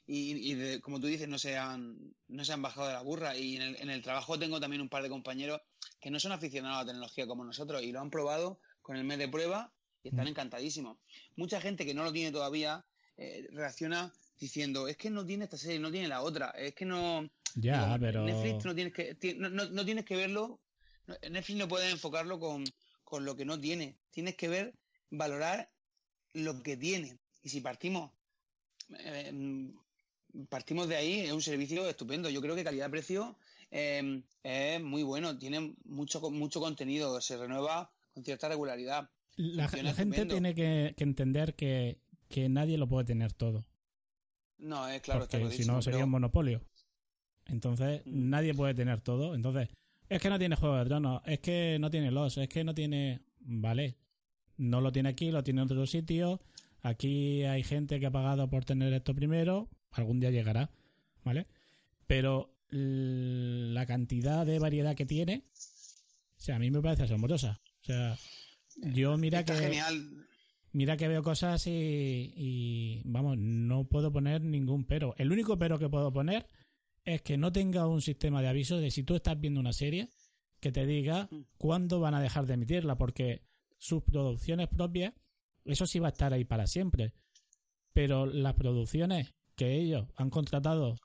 Y, 0.06 0.52
y 0.52 0.56
de- 0.56 0.82
como 0.82 1.00
tú 1.00 1.08
dices, 1.08 1.28
no 1.30 1.38
se 1.40 1.58
han, 1.58 1.98
no 2.28 2.44
se 2.46 2.54
han 2.54 2.62
bajado 2.62 2.88
de 2.88 2.94
la 2.94 3.02
burra. 3.02 3.38
Y 3.38 3.56
en 3.58 3.62
el, 3.62 3.76
en 3.82 3.90
el 3.90 4.02
trabajo 4.02 4.38
tengo 4.40 4.60
también 4.60 4.82
un 4.82 4.90
par 4.90 5.04
de 5.04 5.10
compañeros 5.10 5.62
que 6.00 6.10
no 6.12 6.20
son 6.20 6.32
aficionados 6.32 6.78
a 6.78 6.82
la 6.82 6.88
tecnología 6.88 7.28
como 7.28 7.44
nosotros 7.44 7.82
y 7.84 7.92
lo 7.92 8.00
han 8.02 8.10
probado 8.10 8.60
con 8.82 8.96
el 8.98 9.04
mes 9.04 9.18
de 9.18 9.28
prueba 9.28 9.72
y 10.04 10.10
están 10.10 10.26
Mm. 10.26 10.30
encantadísimos. 10.30 10.98
Mucha 11.36 11.60
gente 11.62 11.86
que 11.86 11.94
no 11.94 12.04
lo 12.04 12.12
tiene 12.14 12.32
todavía 12.32 12.86
eh, 13.18 13.48
reacciona 13.52 14.14
diciendo, 14.40 14.88
es 14.88 14.96
que 14.98 15.10
no 15.10 15.26
tiene 15.26 15.46
esta 15.46 15.58
serie, 15.58 15.80
no 15.80 15.92
tiene 15.92 16.08
la 16.08 16.22
otra, 16.22 16.52
es 16.52 16.76
que 16.76 16.86
no... 16.86 17.28
Ya, 17.56 17.86
Digo, 17.86 18.00
pero... 18.00 18.24
Netflix 18.26 18.66
no 18.66 18.76
tienes 18.76 18.94
que, 18.94 19.36
no, 19.38 19.50
no- 19.50 19.66
no 19.70 19.84
tienes 19.86 20.06
que 20.06 20.16
verlo, 20.16 20.60
Netflix 21.30 21.58
no 21.58 21.68
puedes 21.68 21.92
enfocarlo 21.92 22.40
con, 22.40 22.64
con 23.04 23.26
lo 23.26 23.36
que 23.36 23.46
no 23.46 23.60
tiene, 23.60 23.98
tienes 24.12 24.36
que 24.36 24.48
ver, 24.50 24.76
valorar 25.10 25.72
lo 26.34 26.62
que 26.62 26.78
tiene. 26.78 27.18
Y 27.42 27.50
si 27.50 27.62
partimos, 27.62 28.12
eh, 29.00 29.32
mm, 29.34 30.46
partimos 30.50 30.88
de 30.88 30.98
ahí, 30.98 31.20
es 31.22 31.32
un 31.32 31.42
servicio 31.42 31.88
estupendo. 31.90 32.30
Yo 32.30 32.42
creo 32.42 32.56
que 32.56 32.64
calidad-precio 32.64 33.38
eh, 33.72 34.24
es 34.44 34.82
muy 34.82 35.04
bueno, 35.04 35.38
tiene 35.38 35.76
mucho, 35.86 36.22
mucho 36.32 36.60
contenido, 36.60 37.20
se 37.22 37.38
renueva 37.38 37.92
con 38.14 38.24
cierta 38.24 38.48
regularidad. 38.50 39.10
La, 39.36 39.68
gente 39.68 40.26
tiene 40.26 40.56
que, 40.56 40.94
que 40.98 41.04
entender 41.04 41.56
que, 41.56 42.00
que 42.28 42.50
nadie 42.50 42.78
lo 42.78 42.88
puede 42.88 43.06
tener 43.06 43.34
todo. 43.34 43.66
No, 44.58 44.88
es 44.88 45.02
claro, 45.02 45.24
está 45.24 45.40
porque 45.40 45.56
si 45.56 45.66
no 45.66 45.82
sería 45.82 45.98
pero- 45.98 46.06
un 46.06 46.12
monopolio. 46.12 46.62
Entonces, 47.46 48.02
Mm. 48.06 48.30
nadie 48.30 48.54
puede 48.54 48.74
tener 48.74 49.02
todo. 49.02 49.36
Entonces, 49.36 49.70
es 50.10 50.22
que 50.22 50.30
no 50.30 50.40
tiene 50.40 50.56
Juego 50.56 50.76
de 50.78 50.86
Tronos, 50.86 51.22
es 51.26 51.40
que 51.40 51.78
no 51.80 51.90
tiene 51.92 52.12
los, 52.12 52.38
es 52.38 52.50
que 52.50 52.64
no 52.64 52.74
tiene. 52.74 53.22
Vale, 53.40 53.98
no 54.58 54.82
lo 54.82 54.92
tiene 54.92 55.10
aquí, 55.10 55.32
lo 55.32 55.44
tiene 55.44 55.62
en 55.62 55.66
otro 55.66 55.86
sitio. 55.86 56.42
Aquí 56.82 57.44
hay 57.44 57.64
gente 57.64 58.00
que 58.00 58.08
ha 58.08 58.12
pagado 58.12 58.50
por 58.50 58.66
tener 58.66 58.92
esto 58.94 59.14
primero, 59.14 59.70
algún 59.92 60.20
día 60.20 60.32
llegará, 60.32 60.72
¿vale? 61.24 61.48
Pero 62.08 62.57
la 62.70 63.86
cantidad 63.86 64.46
de 64.46 64.60
variedad 64.60 64.96
que 64.96 65.06
tiene, 65.06 65.46
o 66.38 66.40
sea, 66.40 66.56
a 66.56 66.60
mí 66.60 66.70
me 66.72 66.82
parece 66.82 67.04
asombrosa. 67.04 67.62
O 67.82 67.86
sea, 67.86 68.18
yo 68.94 69.18
mira 69.18 69.40
está 69.40 69.56
que 69.56 69.62
genial. 69.62 70.26
Mira 70.74 70.98
que 70.98 71.08
veo 71.08 71.24
cosas 71.24 71.66
y, 71.66 72.34
y, 72.36 73.02
vamos, 73.06 73.38
no 73.38 73.88
puedo 73.88 74.12
poner 74.12 74.42
ningún 74.42 74.86
pero. 74.86 75.16
El 75.18 75.32
único 75.32 75.58
pero 75.58 75.80
que 75.80 75.90
puedo 75.90 76.12
poner 76.12 76.46
es 77.04 77.22
que 77.22 77.38
no 77.38 77.52
tenga 77.52 77.88
un 77.88 78.02
sistema 78.02 78.42
de 78.42 78.50
aviso 78.50 78.78
de 78.78 78.92
si 78.92 79.04
tú 79.04 79.16
estás 79.16 79.40
viendo 79.40 79.60
una 79.60 79.74
serie 79.74 80.10
que 80.60 80.72
te 80.72 80.86
diga 80.86 81.30
Mm. 81.32 81.42
cuándo 81.58 82.00
van 82.00 82.14
a 82.16 82.22
dejar 82.22 82.46
de 82.46 82.56
emitirla, 82.56 82.98
porque 82.98 83.44
sus 83.78 84.04
producciones 84.04 84.68
propias, 84.68 85.14
eso 85.66 85.86
sí 85.88 86.00
va 86.00 86.08
a 86.08 86.12
estar 86.12 86.34
ahí 86.34 86.44
para 86.44 86.68
siempre. 86.68 87.14
Pero 87.94 88.26
las 88.26 88.54
producciones 88.56 89.34
que 89.56 89.80
ellos 89.80 90.08
han 90.16 90.30
contratado 90.30 90.96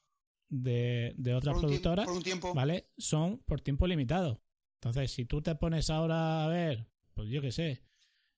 de, 0.53 1.15
de 1.17 1.35
otras 1.35 1.55
Por 1.55 1.63
productoras, 1.63 2.05
por 2.07 2.15
un 2.17 2.23
tiempo. 2.23 2.53
¿vale? 2.55 2.91
Son 2.99 3.39
por 3.39 3.61
tiempo 3.63 3.87
limitado. 3.87 4.43
Entonces, 4.75 5.11
si 5.11 5.25
tú 5.25 5.41
te 5.41 5.55
pones 5.55 5.89
ahora 5.89 6.45
a 6.45 6.49
ver, 6.49 6.87
pues 7.15 7.29
yo 7.31 7.41
qué 7.41 7.51
sé, 7.53 7.83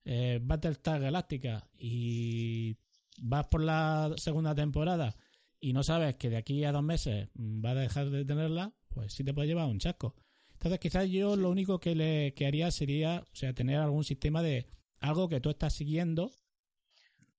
eh, 0.04 0.38
Battlestar 0.42 1.00
Galactica 1.00 1.68
y 1.76 2.76
vas 3.20 3.46
por 3.48 3.62
la 3.62 4.14
segunda 4.16 4.54
temporada 4.54 5.16
y 5.58 5.72
no 5.72 5.82
sabes 5.82 6.16
que 6.16 6.30
de 6.30 6.36
aquí 6.36 6.62
a 6.64 6.72
dos 6.72 6.82
meses 6.84 7.28
mm, 7.34 7.64
va 7.64 7.70
a 7.70 7.74
dejar 7.74 8.10
de 8.10 8.24
tenerla, 8.24 8.72
pues 8.90 9.12
sí 9.12 9.24
te 9.24 9.34
puede 9.34 9.48
llevar 9.48 9.66
un 9.66 9.78
chasco. 9.80 10.14
Entonces, 10.52 10.78
quizás 10.78 11.08
yo 11.10 11.34
lo 11.36 11.50
único 11.50 11.80
que 11.80 11.94
le 11.96 12.32
que 12.34 12.46
haría 12.46 12.70
sería, 12.70 13.24
o 13.32 13.34
sea, 13.36 13.52
tener 13.54 13.78
algún 13.78 14.04
sistema 14.04 14.40
de 14.42 14.66
algo 15.00 15.28
que 15.28 15.40
tú 15.40 15.50
estás 15.50 15.72
siguiendo, 15.74 16.30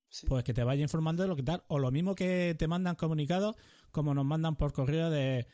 Sí. 0.09 0.27
pues 0.27 0.43
que 0.43 0.53
te 0.53 0.63
vaya 0.63 0.81
informando 0.81 1.23
de 1.23 1.29
lo 1.29 1.35
que 1.35 1.43
tal. 1.43 1.63
O 1.67 1.77
lo 1.79 1.91
mismo 1.91 2.15
que 2.15 2.55
te 2.57 2.67
mandan 2.67 2.95
comunicados, 2.95 3.55
como 3.95 4.13
nos 4.13 4.25
mandan 4.25 4.57
por 4.57 4.73
correo 4.73 5.09
de 5.09 5.47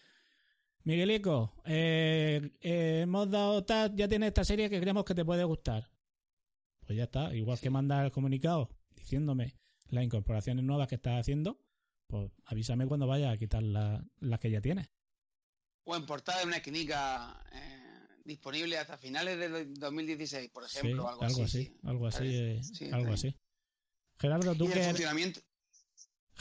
Miguelico, 0.84 1.54
eh, 1.64 2.52
eh, 2.60 3.02
hemos 3.04 3.30
dado 3.30 3.64
tal, 3.64 3.96
ya 3.96 4.08
tienes 4.08 4.30
esta 4.30 4.44
serie 4.44 4.68
que 4.68 4.82
creemos 4.82 5.06
que 5.06 5.14
te 5.14 5.24
puede 5.24 5.44
gustar. 5.44 5.92
Pues 6.80 6.98
ya 6.98 7.04
está, 7.04 7.36
igual 7.36 7.60
que 7.60 7.70
manda 7.70 8.04
el 8.04 8.12
comunicado 8.12 8.70
diciéndome 8.96 9.54
las 9.90 10.04
incorporaciones 10.04 10.64
nuevas 10.66 10.88
que 10.88 10.96
estás 10.96 11.20
haciendo, 11.20 11.62
pues 12.08 12.32
avísame 12.46 12.88
cuando 12.88 13.06
vaya 13.06 13.30
a 13.30 13.38
quitar 13.38 13.62
la- 13.62 14.04
las 14.20 14.40
que 14.40 14.50
ya 14.50 14.60
tienes. 14.60 14.90
O 15.84 15.96
en 15.96 16.06
portada 16.08 16.40
de 16.40 16.46
una 16.48 16.58
esquinica 16.58 17.44
eh, 17.54 18.18
disponible 18.26 18.78
hasta 18.80 18.98
finales 18.98 19.38
de 19.38 19.66
2016, 19.76 20.50
por 20.50 20.68
Sí, 20.68 20.80
ejemplo. 20.80 21.08
algo, 21.08 21.24
así. 21.24 21.48
sí. 21.48 21.78
algo 21.84 22.08
así, 22.08 22.26
eh, 22.36 22.62
algo 22.92 23.14
así. 23.14 23.36
Gerardo, 24.20 24.56
tú 24.56 24.66
Y 24.66 24.70
que 24.72 24.82
funcionamiento. 24.84 25.42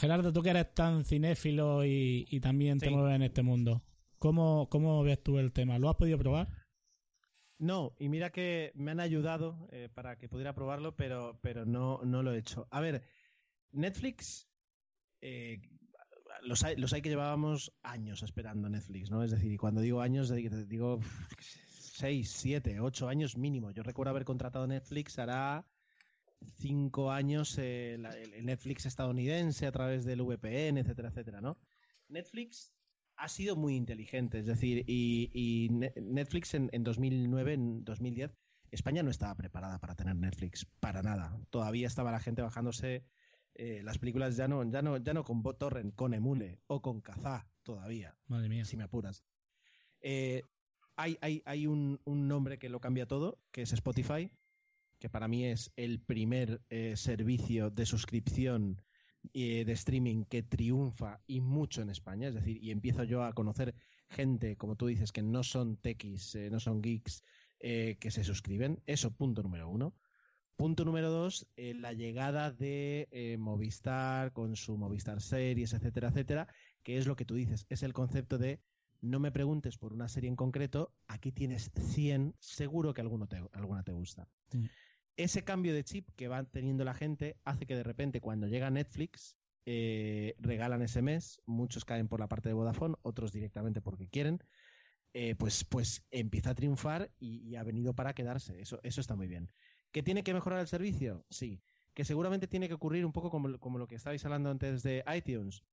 Gerardo, 0.01 0.33
tú 0.33 0.41
que 0.41 0.49
eres 0.49 0.73
tan 0.73 1.05
cinéfilo 1.05 1.85
y, 1.85 2.25
y 2.27 2.39
también 2.39 2.79
te 2.79 2.89
mueves 2.89 3.15
en 3.15 3.21
este 3.21 3.43
mundo, 3.43 3.83
¿cómo, 4.17 4.67
¿cómo 4.67 5.03
ves 5.03 5.21
tú 5.21 5.37
el 5.37 5.53
tema? 5.53 5.77
¿Lo 5.77 5.91
has 5.91 5.95
podido 5.95 6.17
probar? 6.17 6.47
No, 7.59 7.95
y 7.99 8.09
mira 8.09 8.31
que 8.31 8.71
me 8.73 8.89
han 8.89 8.99
ayudado 8.99 9.67
eh, 9.71 9.89
para 9.93 10.17
que 10.17 10.27
pudiera 10.27 10.55
probarlo, 10.55 10.95
pero, 10.95 11.39
pero 11.43 11.67
no, 11.67 11.99
no 12.03 12.23
lo 12.23 12.33
he 12.33 12.39
hecho. 12.39 12.67
A 12.71 12.79
ver, 12.81 13.03
Netflix, 13.69 14.49
eh, 15.21 15.61
los, 16.41 16.63
hay, 16.63 16.77
los 16.77 16.93
hay 16.93 17.03
que 17.03 17.09
llevábamos 17.09 17.71
años 17.83 18.23
esperando 18.23 18.69
Netflix, 18.69 19.11
¿no? 19.11 19.23
Es 19.23 19.29
decir, 19.29 19.51
y 19.51 19.57
cuando 19.57 19.81
digo 19.81 20.01
años, 20.01 20.33
digo 20.67 20.95
uf, 20.95 21.27
seis, 21.69 22.31
siete, 22.31 22.79
ocho 22.79 23.07
años 23.07 23.37
mínimo. 23.37 23.69
Yo 23.69 23.83
recuerdo 23.83 24.09
haber 24.09 24.25
contratado 24.25 24.65
Netflix 24.65 25.19
hará 25.19 25.63
cinco 26.57 27.11
años 27.11 27.57
eh, 27.57 27.97
la- 27.99 28.15
el 28.17 28.45
Netflix 28.45 28.85
estadounidense 28.85 29.67
a 29.67 29.71
través 29.71 30.05
del 30.05 30.21
VPN, 30.21 30.79
etcétera, 30.79 31.09
etcétera, 31.09 31.41
¿no? 31.41 31.57
Netflix 32.07 32.73
ha 33.15 33.27
sido 33.29 33.55
muy 33.55 33.75
inteligente, 33.75 34.39
es 34.39 34.45
decir, 34.47 34.83
y, 34.87 35.29
y 35.33 35.69
Ne- 35.69 35.93
Netflix 36.01 36.53
en, 36.55 36.69
en 36.71 36.83
2009, 36.83 37.53
en 37.53 37.83
2010, 37.83 38.35
España 38.71 39.03
no 39.03 39.11
estaba 39.11 39.35
preparada 39.35 39.79
para 39.79 39.95
tener 39.95 40.15
Netflix, 40.15 40.65
para 40.79 41.03
nada. 41.03 41.37
Todavía 41.49 41.87
estaba 41.87 42.11
la 42.11 42.19
gente 42.19 42.41
bajándose 42.41 43.05
eh, 43.53 43.81
las 43.83 43.97
películas 43.97 44.37
ya 44.37 44.47
no, 44.47 44.63
ya 44.69 44.81
no, 44.81 44.97
ya 44.97 45.13
no 45.13 45.23
con 45.25 45.43
BotTorrent, 45.43 45.93
con 45.93 46.13
Emule 46.13 46.59
o 46.67 46.81
con 46.81 47.01
Kazaa 47.01 47.47
todavía, 47.63 48.17
Madre 48.27 48.47
mía. 48.49 48.63
si 48.65 48.77
me 48.77 48.83
apuras. 48.85 49.23
Eh, 49.99 50.43
hay 50.95 51.17
hay, 51.21 51.43
hay 51.45 51.67
un, 51.67 51.99
un 52.05 52.27
nombre 52.27 52.57
que 52.59 52.69
lo 52.69 52.79
cambia 52.79 53.05
todo, 53.07 53.39
que 53.51 53.61
es 53.61 53.73
Spotify, 53.73 54.31
que 55.01 55.09
para 55.09 55.27
mí 55.27 55.45
es 55.45 55.73
el 55.75 55.99
primer 55.99 56.61
eh, 56.69 56.95
servicio 56.95 57.71
de 57.71 57.87
suscripción 57.87 58.81
eh, 59.33 59.65
de 59.65 59.73
streaming 59.73 60.25
que 60.25 60.43
triunfa 60.43 61.21
y 61.25 61.41
mucho 61.41 61.81
en 61.81 61.89
España. 61.89 62.27
Es 62.27 62.35
decir, 62.35 62.63
y 62.63 62.69
empiezo 62.69 63.03
yo 63.03 63.23
a 63.23 63.33
conocer 63.33 63.73
gente, 64.09 64.57
como 64.57 64.75
tú 64.75 64.85
dices, 64.87 65.11
que 65.11 65.23
no 65.23 65.43
son 65.43 65.77
techis, 65.77 66.35
eh, 66.35 66.49
no 66.51 66.59
son 66.59 66.81
geeks, 66.81 67.23
eh, 67.59 67.97
que 67.99 68.11
se 68.11 68.23
suscriben. 68.23 68.81
Eso, 68.85 69.11
punto 69.11 69.41
número 69.41 69.67
uno. 69.69 69.95
Punto 70.55 70.85
número 70.85 71.09
dos, 71.09 71.47
la 71.55 71.93
llegada 71.93 72.51
de 72.51 73.35
Movistar 73.39 74.31
con 74.31 74.55
su 74.55 74.77
Movistar 74.77 75.19
Series, 75.19 75.73
etcétera, 75.73 76.09
etcétera, 76.09 76.47
que 76.83 76.99
es 76.99 77.07
lo 77.07 77.15
que 77.15 77.25
tú 77.25 77.33
dices, 77.33 77.65
es 77.69 77.81
el 77.81 77.93
concepto 77.93 78.37
de 78.37 78.59
no 79.01 79.19
me 79.19 79.31
preguntes 79.31 79.77
por 79.77 79.91
una 79.91 80.07
serie 80.07 80.29
en 80.29 80.35
concreto, 80.35 80.93
aquí 81.07 81.31
tienes 81.31 81.71
100, 81.73 82.35
seguro 82.39 82.93
que 82.93 83.01
alguno 83.01 83.27
te, 83.27 83.37
alguna 83.53 83.81
te 83.81 83.91
gusta. 83.91 84.27
Mm. 84.51 84.65
Ese 85.17 85.43
cambio 85.43 85.73
de 85.73 85.83
chip 85.83 86.09
que 86.15 86.27
va 86.27 86.43
teniendo 86.43 86.83
la 86.83 86.93
gente 86.93 87.37
hace 87.43 87.65
que 87.65 87.75
de 87.75 87.83
repente 87.83 88.21
cuando 88.21 88.47
llega 88.47 88.69
Netflix 88.69 89.37
eh, 89.65 90.35
regalan 90.39 90.81
ese 90.81 91.01
mes, 91.01 91.41
muchos 91.45 91.85
caen 91.85 92.07
por 92.07 92.19
la 92.19 92.27
parte 92.27 92.49
de 92.49 92.53
Vodafone, 92.53 92.95
otros 93.03 93.31
directamente 93.31 93.81
porque 93.81 94.07
quieren, 94.07 94.43
eh, 95.13 95.35
pues, 95.35 95.63
pues 95.65 96.05
empieza 96.09 96.51
a 96.51 96.55
triunfar 96.55 97.11
y, 97.19 97.55
ha 97.55 97.63
venido 97.63 97.93
para 97.93 98.13
quedarse. 98.13 98.59
Eso, 98.59 98.79
eso 98.83 99.01
está 99.01 99.15
muy 99.15 99.27
bien. 99.27 99.51
¿Que 99.91 100.03
tiene 100.03 100.23
que 100.23 100.33
mejorar 100.33 100.59
el 100.59 100.67
servicio? 100.67 101.25
Sí. 101.29 101.61
Que 101.93 102.05
seguramente 102.05 102.47
tiene 102.47 102.67
que 102.67 102.73
ocurrir 102.73 103.05
un 103.05 103.11
poco 103.11 103.29
como, 103.29 103.59
como 103.59 103.77
lo 103.77 103.87
que 103.87 103.95
estabais 103.95 104.23
hablando 104.25 104.49
antes 104.49 104.83
de 104.83 105.03
iTunes. 105.13 105.63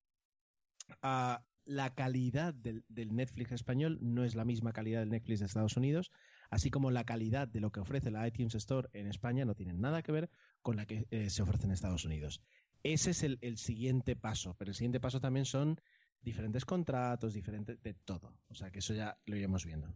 Ah, 1.03 1.45
la 1.65 1.95
calidad 1.95 2.55
del 2.55 3.15
Netflix 3.15 3.53
español 3.53 3.99
no 4.01 4.25
es 4.25 4.35
la 4.35 4.47
misma 4.47 4.73
calidad 4.73 5.01
del 5.01 5.11
Netflix 5.11 5.41
de 5.41 5.47
Estados 5.47 5.77
Unidos, 5.77 6.11
así 6.51 6.71
como 6.71 6.91
la 6.91 7.05
calidad 7.05 7.49
de 7.49 7.61
lo 7.61 7.71
que 7.71 7.81
ofrece 7.81 8.11
la 8.11 8.27
iTunes 8.27 8.55
Store 8.55 8.89
en 8.93 9.07
España 9.07 9.45
no 9.45 9.55
tiene 9.55 9.73
nada 9.73 10.03
que 10.03 10.13
ver 10.13 10.31
con 10.63 10.77
la 10.77 10.87
que 10.87 11.07
eh, 11.11 11.31
se 11.31 11.43
ofrece 11.43 11.67
en 11.67 11.73
Estados 11.73 12.05
Unidos. 12.05 12.41
Ese 12.83 13.11
es 13.11 13.23
el, 13.23 13.59
siguiente 13.59 14.17
paso, 14.17 14.55
pero 14.59 14.71
el 14.71 14.75
siguiente 14.75 15.01
paso 15.01 15.21
también 15.21 15.45
son 15.45 15.81
diferentes 16.21 16.65
contratos, 16.65 17.35
diferentes 17.35 17.83
de 17.83 17.95
todo. 17.95 18.35
O 18.49 18.55
sea 18.55 18.71
que 18.71 18.79
eso 18.79 18.95
ya 18.95 19.19
lo 19.27 19.37
iremos 19.37 19.65
viendo. 19.65 19.89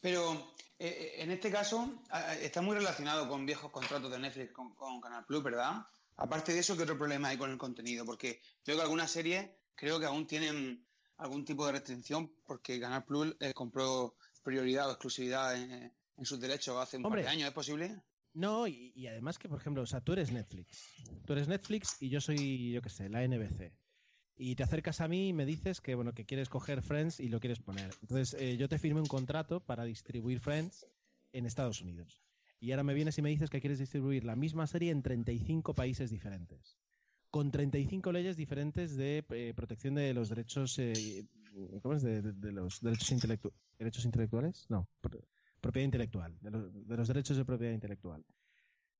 Pero 0.00 0.54
eh, 0.78 1.14
en 1.18 1.30
este 1.30 1.50
caso 1.50 2.02
está 2.40 2.60
muy 2.60 2.76
relacionado 2.76 3.28
con 3.28 3.46
viejos 3.46 3.70
contratos 3.70 4.10
de 4.10 4.18
Netflix 4.18 4.52
con, 4.52 5.00
Canal 5.00 5.24
Plus, 5.24 5.42
¿verdad? 5.42 5.86
Aparte 6.16 6.52
de 6.52 6.60
eso, 6.60 6.76
¿qué 6.76 6.82
otro 6.82 6.98
problema 6.98 7.28
hay 7.28 7.38
con 7.38 7.50
el 7.50 7.58
contenido? 7.58 8.04
Porque 8.04 8.40
veo 8.64 8.76
que 8.76 8.82
algunas 8.82 9.10
series 9.10 9.50
creo 9.74 9.98
que 9.98 10.06
aún 10.06 10.26
tienen 10.26 10.86
algún 11.18 11.44
tipo 11.44 11.66
de 11.66 11.72
restricción 11.72 12.32
porque 12.44 12.80
Canal 12.80 13.04
Plus 13.04 13.34
eh, 13.40 13.52
compró 13.54 14.16
prioridad 14.46 14.88
o 14.88 14.92
exclusividad 14.92 15.60
en, 15.60 15.92
en 16.16 16.24
sus 16.24 16.40
derechos 16.40 16.76
hace 16.80 16.96
un 16.96 17.04
Hombre. 17.04 17.22
par 17.22 17.30
de 17.32 17.36
años, 17.36 17.48
¿es 17.48 17.54
posible? 17.54 18.00
No, 18.32 18.66
y, 18.68 18.92
y 18.94 19.06
además 19.08 19.38
que, 19.38 19.48
por 19.48 19.58
ejemplo, 19.58 19.82
o 19.82 19.86
sea, 19.86 20.00
tú 20.00 20.12
eres 20.12 20.30
Netflix. 20.30 20.86
Tú 21.26 21.32
eres 21.32 21.48
Netflix 21.48 21.96
y 22.00 22.08
yo 22.10 22.20
soy, 22.20 22.70
yo 22.70 22.80
qué 22.80 22.90
sé, 22.90 23.08
la 23.08 23.26
NBC. 23.26 23.72
Y 24.36 24.54
te 24.54 24.62
acercas 24.62 25.00
a 25.00 25.08
mí 25.08 25.28
y 25.28 25.32
me 25.32 25.46
dices 25.46 25.80
que, 25.80 25.94
bueno, 25.94 26.12
que 26.12 26.26
quieres 26.26 26.48
coger 26.48 26.82
Friends 26.82 27.18
y 27.20 27.28
lo 27.28 27.40
quieres 27.40 27.58
poner. 27.60 27.90
Entonces, 28.02 28.34
eh, 28.38 28.56
yo 28.58 28.68
te 28.68 28.78
firmé 28.78 29.00
un 29.00 29.06
contrato 29.06 29.60
para 29.60 29.84
distribuir 29.84 30.40
Friends 30.40 30.86
en 31.32 31.46
Estados 31.46 31.80
Unidos. 31.80 32.22
Y 32.60 32.70
ahora 32.70 32.84
me 32.84 32.94
vienes 32.94 33.18
y 33.18 33.22
me 33.22 33.30
dices 33.30 33.50
que 33.50 33.60
quieres 33.60 33.78
distribuir 33.78 34.24
la 34.24 34.36
misma 34.36 34.66
serie 34.66 34.90
en 34.92 35.02
35 35.02 35.74
países 35.74 36.10
diferentes. 36.10 36.78
Con 37.36 37.50
35 37.50 38.12
leyes 38.12 38.34
diferentes 38.38 38.96
de 38.96 39.22
eh, 39.28 39.52
protección 39.54 39.94
de 39.94 40.14
los 40.14 40.30
derechos, 40.30 40.78
eh, 40.78 41.26
¿cómo 41.82 41.94
es? 41.94 42.02
De, 42.02 42.22
los 42.50 42.80
derechos, 42.80 43.12
intelectu- 43.12 43.52
derechos 43.78 44.06
intelectuales, 44.06 44.64
no, 44.70 44.88
pro- 45.02 45.22
propiedad 45.60 45.84
intelectual, 45.84 46.38
de 46.40 46.50
los, 46.50 46.72
de 46.88 46.96
los 46.96 47.08
derechos 47.08 47.36
de 47.36 47.44
propiedad 47.44 47.74
intelectual. 47.74 48.24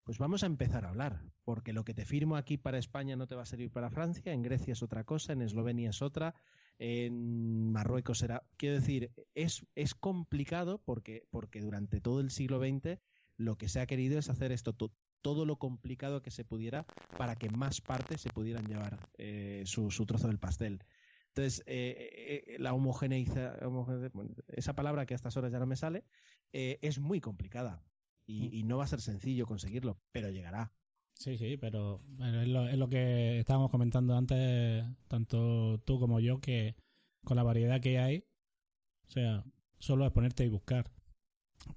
Pues 0.05 0.19
vamos 0.19 0.43
a 0.43 0.47
empezar 0.47 0.85
a 0.85 0.91
hablar, 0.91 1.23
porque 1.45 1.73
lo 1.73 1.83
que 1.83 1.95
te 1.95 2.05
firmo 2.05 2.37
aquí 2.37 2.59
para 2.59 2.77
España 2.77 3.17
no 3.17 3.27
te 3.27 3.35
va 3.37 3.43
a 3.43 3.47
servir 3.47 3.71
para 3.71 3.89
Francia, 3.89 4.35
en 4.35 4.43
Grecia 4.43 4.73
es 4.75 4.83
otra 4.83 5.05
cosa, 5.05 5.33
en 5.33 5.41
Eslovenia 5.41 5.89
es 5.89 6.03
otra, 6.03 6.35
en 6.79 7.73
Marruecos 7.73 8.19
será. 8.19 8.43
Quiero 8.59 8.75
decir, 8.75 9.13
es, 9.35 9.65
es 9.75 9.95
complicado 9.95 10.83
porque, 10.85 11.27
porque 11.31 11.63
durante 11.63 12.03
todo 12.03 12.21
el 12.21 12.31
siglo 12.31 12.59
XX 12.61 12.99
lo 13.39 13.57
que 13.57 13.71
se 13.71 13.81
ha 13.81 13.87
querido 13.87 14.19
es 14.19 14.29
hacer 14.29 14.53
esto 14.53 14.75
to- 14.75 14.93
todo 15.23 15.45
lo 15.45 15.57
complicado 15.59 16.23
que 16.23 16.31
se 16.31 16.45
pudiera 16.45 16.87
para 17.17 17.37
que 17.37 17.51
más 17.51 17.81
partes 17.81 18.21
se 18.21 18.31
pudieran 18.31 18.67
llevar 18.67 19.01
eh, 19.19 19.63
su, 19.67 19.91
su 19.91 20.07
trozo 20.07 20.29
del 20.29 20.39
pastel. 20.39 20.85
Entonces, 21.29 21.63
eh, 21.67 22.45
eh, 22.49 22.57
la 22.59 22.73
homogeneiza, 22.75 23.57
homogene- 23.63 24.11
esa 24.49 24.75
palabra 24.75 25.07
que 25.07 25.15
a 25.15 25.17
estas 25.17 25.37
horas 25.37 25.53
ya 25.53 25.59
no 25.59 25.67
me 25.67 25.77
sale, 25.77 26.05
eh, 26.53 26.79
es 26.83 26.99
muy 26.99 27.21
complicada 27.21 27.83
y, 28.27 28.59
y 28.59 28.63
no 28.65 28.79
va 28.79 28.85
a 28.85 28.89
ser 28.89 29.01
sencillo 29.01 29.47
conseguirlo, 29.47 30.01
pero 30.13 30.31
llegará. 30.31 30.73
Sí, 31.15 31.39
sí, 31.39 31.57
pero 31.57 32.01
bueno, 32.09 32.43
es, 32.43 32.49
lo, 32.49 32.69
es 32.69 32.77
lo 32.77 32.89
que 32.89 33.39
estábamos 33.39 33.71
comentando 33.71 34.15
antes, 34.17 34.85
tanto 35.09 35.79
tú 35.87 35.99
como 35.99 36.21
yo, 36.21 36.41
que 36.41 36.77
con 37.25 37.37
la 37.37 37.43
variedad 37.43 37.81
que 37.81 37.99
hay, 37.99 38.25
o 39.09 39.11
sea, 39.11 39.45
solo 39.79 40.07
es 40.07 40.13
ponerte 40.13 40.45
y 40.45 40.49
buscar. 40.49 40.91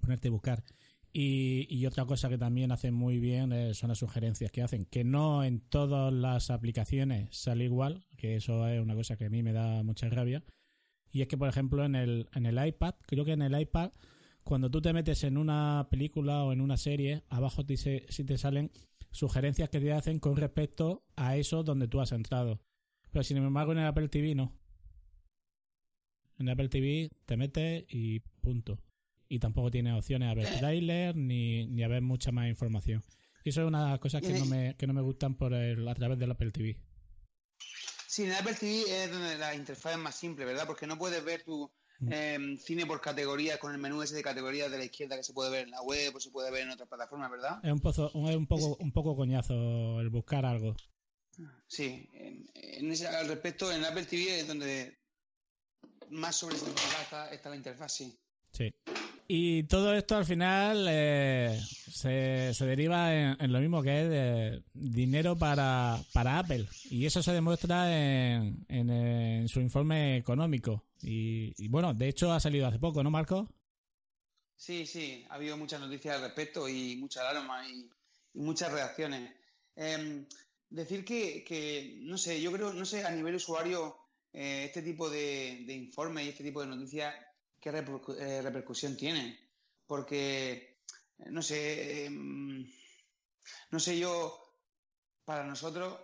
Ponerte 0.01 0.27
y 0.27 0.31
buscar. 0.31 0.63
Y, 1.11 1.67
y 1.69 1.85
otra 1.87 2.05
cosa 2.05 2.29
que 2.29 2.37
también 2.37 2.71
hacen 2.71 2.93
muy 2.93 3.19
bien 3.19 3.51
eh, 3.51 3.73
son 3.73 3.89
las 3.89 3.97
sugerencias 3.97 4.51
que 4.51 4.61
hacen, 4.61 4.85
que 4.85 5.03
no 5.03 5.43
en 5.43 5.59
todas 5.59 6.13
las 6.13 6.51
aplicaciones 6.51 7.35
sale 7.35 7.63
igual, 7.65 8.05
que 8.15 8.35
eso 8.35 8.67
es 8.67 8.79
una 8.79 8.93
cosa 8.93 9.17
que 9.17 9.25
a 9.25 9.29
mí 9.29 9.41
me 9.41 9.53
da 9.53 9.81
mucha 9.83 10.07
rabia. 10.09 10.43
Y 11.11 11.21
es 11.21 11.27
que, 11.27 11.37
por 11.37 11.49
ejemplo, 11.49 11.83
en 11.83 11.95
el, 11.95 12.29
en 12.35 12.45
el 12.45 12.63
iPad, 12.63 12.93
creo 13.07 13.25
que 13.25 13.31
en 13.31 13.41
el 13.41 13.59
iPad, 13.59 13.91
cuando 14.43 14.69
tú 14.69 14.81
te 14.81 14.93
metes 14.93 15.23
en 15.23 15.37
una 15.37 15.87
película 15.89 16.43
o 16.43 16.53
en 16.53 16.61
una 16.61 16.77
serie, 16.77 17.23
abajo 17.29 17.65
te, 17.65 17.77
sí 17.77 18.23
te 18.23 18.37
salen 18.37 18.71
sugerencias 19.11 19.69
que 19.69 19.79
te 19.79 19.91
hacen 19.91 20.19
con 20.19 20.35
respecto 20.35 21.03
a 21.15 21.35
eso 21.37 21.63
donde 21.63 21.87
tú 21.87 21.99
has 21.99 22.11
entrado. 22.11 22.61
Pero 23.11 23.23
sin 23.23 23.37
embargo 23.37 23.71
en 23.71 23.79
el 23.79 23.87
Apple 23.87 24.09
TV 24.09 24.35
no. 24.35 24.53
En 26.37 26.47
el 26.47 26.53
Apple 26.53 26.69
TV 26.69 27.09
te 27.25 27.37
metes 27.37 27.85
y 27.89 28.19
punto. 28.41 28.79
Y 29.29 29.39
tampoco 29.39 29.71
tienes 29.71 29.93
opciones 29.93 30.29
a 30.29 30.33
ver 30.33 30.47
trailer 30.57 31.15
ni, 31.15 31.67
ni 31.67 31.83
a 31.83 31.87
ver 31.87 32.01
mucha 32.01 32.31
más 32.31 32.49
información. 32.49 33.03
Y 33.43 33.49
eso 33.49 33.61
es 33.61 33.67
una 33.67 33.85
de 33.85 33.89
las 33.91 33.99
cosas 33.99 34.21
que 34.21 34.33
no 34.33 34.45
me, 34.45 34.75
que 34.75 34.87
no 34.87 34.93
me 34.93 35.01
gustan 35.01 35.35
por 35.35 35.53
el, 35.53 35.87
a 35.87 35.95
través 35.95 36.19
del 36.19 36.31
Apple 36.31 36.51
TV. 36.51 36.77
Sí, 38.07 38.23
en 38.23 38.31
el 38.31 38.35
Apple 38.35 38.55
TV 38.55 39.03
es 39.03 39.11
donde 39.11 39.37
la 39.37 39.55
interfaz 39.55 39.93
es 39.93 39.99
más 39.99 40.15
simple, 40.15 40.43
¿verdad? 40.45 40.65
Porque 40.65 40.87
no 40.87 40.97
puedes 40.97 41.23
ver 41.23 41.43
tu 41.43 41.71
Mm. 41.99 42.09
eh, 42.13 42.57
cine 42.57 42.85
por 42.85 43.01
categorías 43.01 43.57
con 43.59 43.73
el 43.73 43.77
menú 43.77 44.01
ese 44.01 44.15
de 44.15 44.23
categorías 44.23 44.71
de 44.71 44.77
la 44.77 44.85
izquierda 44.85 45.17
que 45.17 45.23
se 45.23 45.33
puede 45.33 45.51
ver 45.51 45.65
en 45.65 45.71
la 45.71 45.81
web 45.81 46.15
o 46.15 46.19
se 46.19 46.31
puede 46.31 46.49
ver 46.49 46.61
en 46.61 46.69
otras 46.69 46.87
plataformas, 46.87 47.29
¿verdad? 47.29 47.59
Es 47.61 47.71
un, 47.71 47.81
pozo, 47.81 48.07
es 48.29 48.35
un 48.35 48.47
poco 48.47 48.77
un 48.79 48.93
poco 48.93 49.15
coñazo 49.17 49.99
el 49.99 50.09
buscar 50.09 50.45
algo. 50.45 50.75
Sí, 51.67 52.09
en, 52.13 52.49
en 52.53 52.91
ese, 52.91 53.07
al 53.07 53.27
respecto, 53.27 53.69
en 53.71 53.79
el 53.79 53.85
Apple 53.85 54.05
TV 54.05 54.39
es 54.39 54.47
donde 54.47 54.97
más 56.09 56.37
sobresimplificada 56.37 57.03
está, 57.03 57.31
está 57.31 57.49
la 57.49 57.55
interfaz, 57.57 57.93
sí. 57.93 58.17
Sí. 58.53 58.73
Y 59.31 59.61
todo 59.65 59.93
esto 59.93 60.15
al 60.17 60.25
final 60.25 60.87
eh, 60.89 61.61
se, 61.63 62.51
se 62.51 62.65
deriva 62.65 63.13
en, 63.13 63.53
lo 63.53 63.59
mismo 63.59 63.83
que 63.83 64.01
es 64.01 64.09
de 64.09 64.63
dinero 64.73 65.37
para, 65.37 66.01
para 66.13 66.39
Apple. 66.39 66.67
Y 66.89 67.05
eso 67.05 67.21
se 67.21 67.31
demuestra 67.31 67.95
en, 67.95 68.65
en, 68.67 69.47
su 69.47 69.59
informe 69.59 70.17
económico. 70.17 70.83
Y, 71.03 71.53
y 71.63 71.67
bueno, 71.67 71.93
de 71.93 72.07
hecho 72.07 72.31
ha 72.31 72.39
salido 72.39 72.65
hace 72.65 72.79
poco, 72.79 73.03
¿no, 73.03 73.11
Marco? 73.11 73.47
Sí, 74.55 74.87
sí, 74.87 75.23
ha 75.29 75.35
habido 75.35 75.57
muchas 75.57 75.79
noticias 75.79 76.15
al 76.15 76.23
respecto 76.23 76.67
y 76.67 76.95
mucha 76.95 77.21
alarma 77.21 77.69
y, 77.69 77.87
y 78.33 78.39
muchas 78.39 78.71
reacciones. 78.71 79.31
Em, 79.75 80.25
decir 80.71 81.05
que, 81.05 81.43
que, 81.43 81.99
no 81.99 82.17
sé, 82.17 82.41
yo 82.41 82.51
creo, 82.51 82.73
no 82.73 82.83
sé, 82.83 83.05
a 83.05 83.11
nivel 83.11 83.35
usuario, 83.35 83.95
eh, 84.33 84.63
este 84.65 84.81
tipo 84.81 85.07
de, 85.07 85.65
de 85.67 85.73
informes 85.75 86.25
y 86.25 86.29
este 86.29 86.43
tipo 86.43 86.61
de 86.61 86.67
noticias, 86.67 87.13
¿qué 87.61 87.69
eh, 87.69 88.41
repercusión 88.41 88.95
tienen? 88.97 89.37
Porque, 89.85 90.81
eh, 91.17 91.29
no 91.31 91.41
sé, 91.41 92.05
em, 92.05 92.65
no 93.71 93.79
sé 93.79 93.97
yo, 93.99 94.39
para 95.25 95.45
nosotros, 95.45 95.99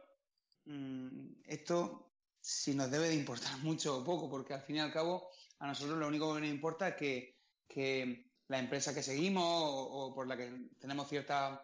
mm, 0.65 1.43
esto 1.45 2.13
si 2.41 2.75
nos 2.75 2.91
debe 2.91 3.09
de 3.09 3.15
importar 3.15 3.57
mucho 3.63 3.99
o 3.99 4.05
poco, 4.05 4.29
porque 4.29 4.53
al 4.53 4.61
fin 4.63 4.77
y 4.77 4.79
al 4.79 4.93
cabo, 4.93 5.29
a 5.59 5.67
nosotros 5.67 5.97
lo 5.99 6.07
único 6.07 6.33
que 6.35 6.41
nos 6.41 6.49
importa 6.49 6.89
es 6.89 6.95
que, 6.95 7.41
que 7.67 8.31
la 8.47 8.59
empresa 8.59 8.93
que 8.93 9.03
seguimos 9.03 9.43
o, 9.45 10.07
o 10.07 10.15
por 10.15 10.27
la 10.27 10.37
que 10.37 10.69
tenemos 10.79 11.09
cierta 11.09 11.61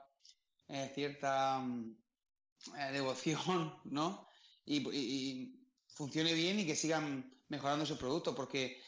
eh, 0.67 0.91
cierta 0.95 1.59
mm, 1.59 1.97
eh, 2.77 2.91
devoción, 2.91 3.73
¿no? 3.85 4.27
Y, 4.65 4.77
y- 4.91 5.31
y 5.31 5.67
funcione 5.87 6.33
bien 6.33 6.59
y 6.59 6.65
que 6.65 6.75
sigan 6.75 7.31
mejorando 7.49 7.85
sus 7.85 7.97
productos, 7.97 8.35
porque 8.35 8.65
eh, 8.65 8.81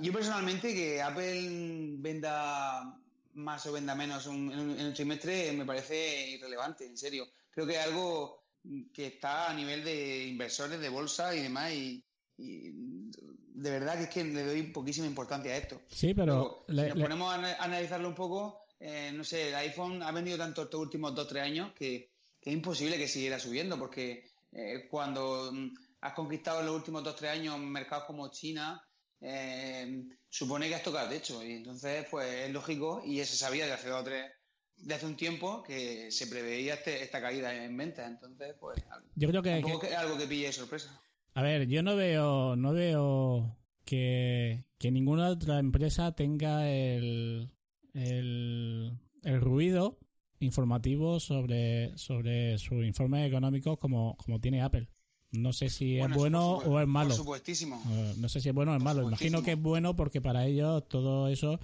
yo 0.00 0.12
personalmente 0.12 0.74
que 0.74 1.00
Apple 1.02 1.94
venda 1.98 2.98
más 3.34 3.66
o 3.66 3.72
venda 3.72 3.94
menos 3.94 4.26
un- 4.26 4.52
en, 4.52 4.58
un, 4.60 4.78
en 4.78 4.86
un 4.86 4.94
trimestre 4.94 5.52
me 5.52 5.64
parece 5.64 6.30
irrelevante, 6.30 6.86
en 6.86 6.96
serio. 6.96 7.26
Creo 7.50 7.66
que 7.66 7.74
es 7.74 7.80
algo 7.84 8.44
que 8.92 9.06
está 9.08 9.50
a 9.50 9.54
nivel 9.54 9.84
de 9.84 10.26
inversores 10.26 10.80
de 10.80 10.88
bolsa 10.88 11.34
y 11.34 11.42
demás 11.42 11.72
y, 11.72 12.04
y 12.38 12.70
de 12.72 13.70
verdad 13.70 13.96
que 13.96 14.04
es 14.04 14.08
que 14.10 14.24
le 14.24 14.44
doy 14.44 14.62
poquísima 14.64 15.06
importancia 15.06 15.52
a 15.52 15.56
esto. 15.56 15.80
Sí, 15.88 16.14
pero 16.14 16.34
Luego, 16.34 16.64
le- 16.68 16.82
si 16.84 16.88
nos 16.90 16.96
le- 16.98 17.02
ponemos 17.04 17.30
a 17.32 17.34
ana- 17.36 17.56
analizarlo 17.60 18.08
un 18.08 18.14
poco, 18.14 18.66
eh, 18.80 19.12
no 19.14 19.24
sé, 19.24 19.48
el 19.48 19.54
iPhone 19.56 20.02
ha 20.02 20.10
vendido 20.12 20.38
tanto 20.38 20.62
estos 20.64 20.80
últimos 20.80 21.14
2-3 21.14 21.42
años 21.42 21.72
que, 21.74 22.10
que 22.40 22.50
es 22.50 22.54
imposible 22.56 22.96
que 22.98 23.08
siguiera 23.08 23.38
subiendo, 23.38 23.78
porque 23.78 24.24
eh, 24.52 24.86
cuando 24.90 25.50
mm, 25.52 25.74
has 26.02 26.12
conquistado 26.14 26.60
en 26.60 26.66
los 26.66 26.76
últimos 26.76 27.02
2-3 27.04 27.30
años 27.30 27.58
mercados 27.58 28.04
como 28.06 28.28
China, 28.30 28.82
eh, 29.24 30.04
supone 30.28 30.68
que 30.68 30.74
has 30.74 30.82
tocado 30.82 31.08
techo. 31.08 31.42
Y 31.44 31.52
entonces, 31.52 32.06
pues 32.10 32.28
es 32.46 32.50
lógico, 32.52 33.02
y 33.04 33.20
eso 33.20 33.32
se 33.32 33.38
sabía 33.38 33.66
de 33.66 33.72
hace 33.72 33.88
dos 33.88 34.00
o 34.02 34.04
tres, 34.04 34.30
de 34.76 34.94
hace 34.94 35.06
un 35.06 35.16
tiempo, 35.16 35.62
que 35.62 36.10
se 36.10 36.26
preveía 36.26 36.74
este- 36.74 37.02
esta 37.02 37.20
caída 37.20 37.54
en 37.64 37.76
ventas. 37.76 38.08
Entonces, 38.10 38.54
pues 38.60 38.82
yo 39.14 39.28
creo 39.28 39.42
que, 39.42 39.62
que- 39.62 39.78
que 39.80 39.86
es 39.88 39.94
algo 39.96 40.18
que 40.18 40.26
pille 40.26 40.46
de 40.46 40.52
sorpresa. 40.52 41.00
A 41.34 41.42
ver, 41.42 41.66
yo 41.66 41.82
no 41.82 41.96
veo, 41.96 42.54
no 42.56 42.72
veo 42.72 43.56
que, 43.84 44.64
que 44.78 44.90
ninguna 44.90 45.28
otra 45.28 45.58
empresa 45.58 46.12
tenga 46.14 46.70
el, 46.70 47.50
el, 47.92 48.98
el 49.22 49.40
ruido 49.40 49.98
informativo 50.40 51.20
sobre, 51.20 51.96
sobre 51.96 52.58
sus 52.58 52.84
informes 52.84 53.26
económicos 53.26 53.78
como, 53.78 54.16
como 54.16 54.40
tiene 54.40 54.62
Apple. 54.62 54.88
No 55.34 55.52
sé 55.52 55.68
si 55.68 55.98
es 55.98 56.14
Bueno, 56.14 56.56
o 56.56 56.80
es 56.80 56.86
malo. 56.86 57.10
Por 57.10 57.16
supuestísimo. 57.16 57.82
No 58.16 58.28
sé 58.28 58.40
si 58.40 58.48
es 58.48 58.54
bueno 58.54 58.72
o 58.72 58.76
es 58.76 58.82
Por 58.82 58.84
malo. 58.84 59.08
Imagino 59.08 59.42
que 59.42 59.52
es 59.52 59.60
bueno 59.60 59.96
porque 59.96 60.20
para 60.20 60.46
ellos 60.46 60.88
todo 60.88 61.28
eso 61.28 61.58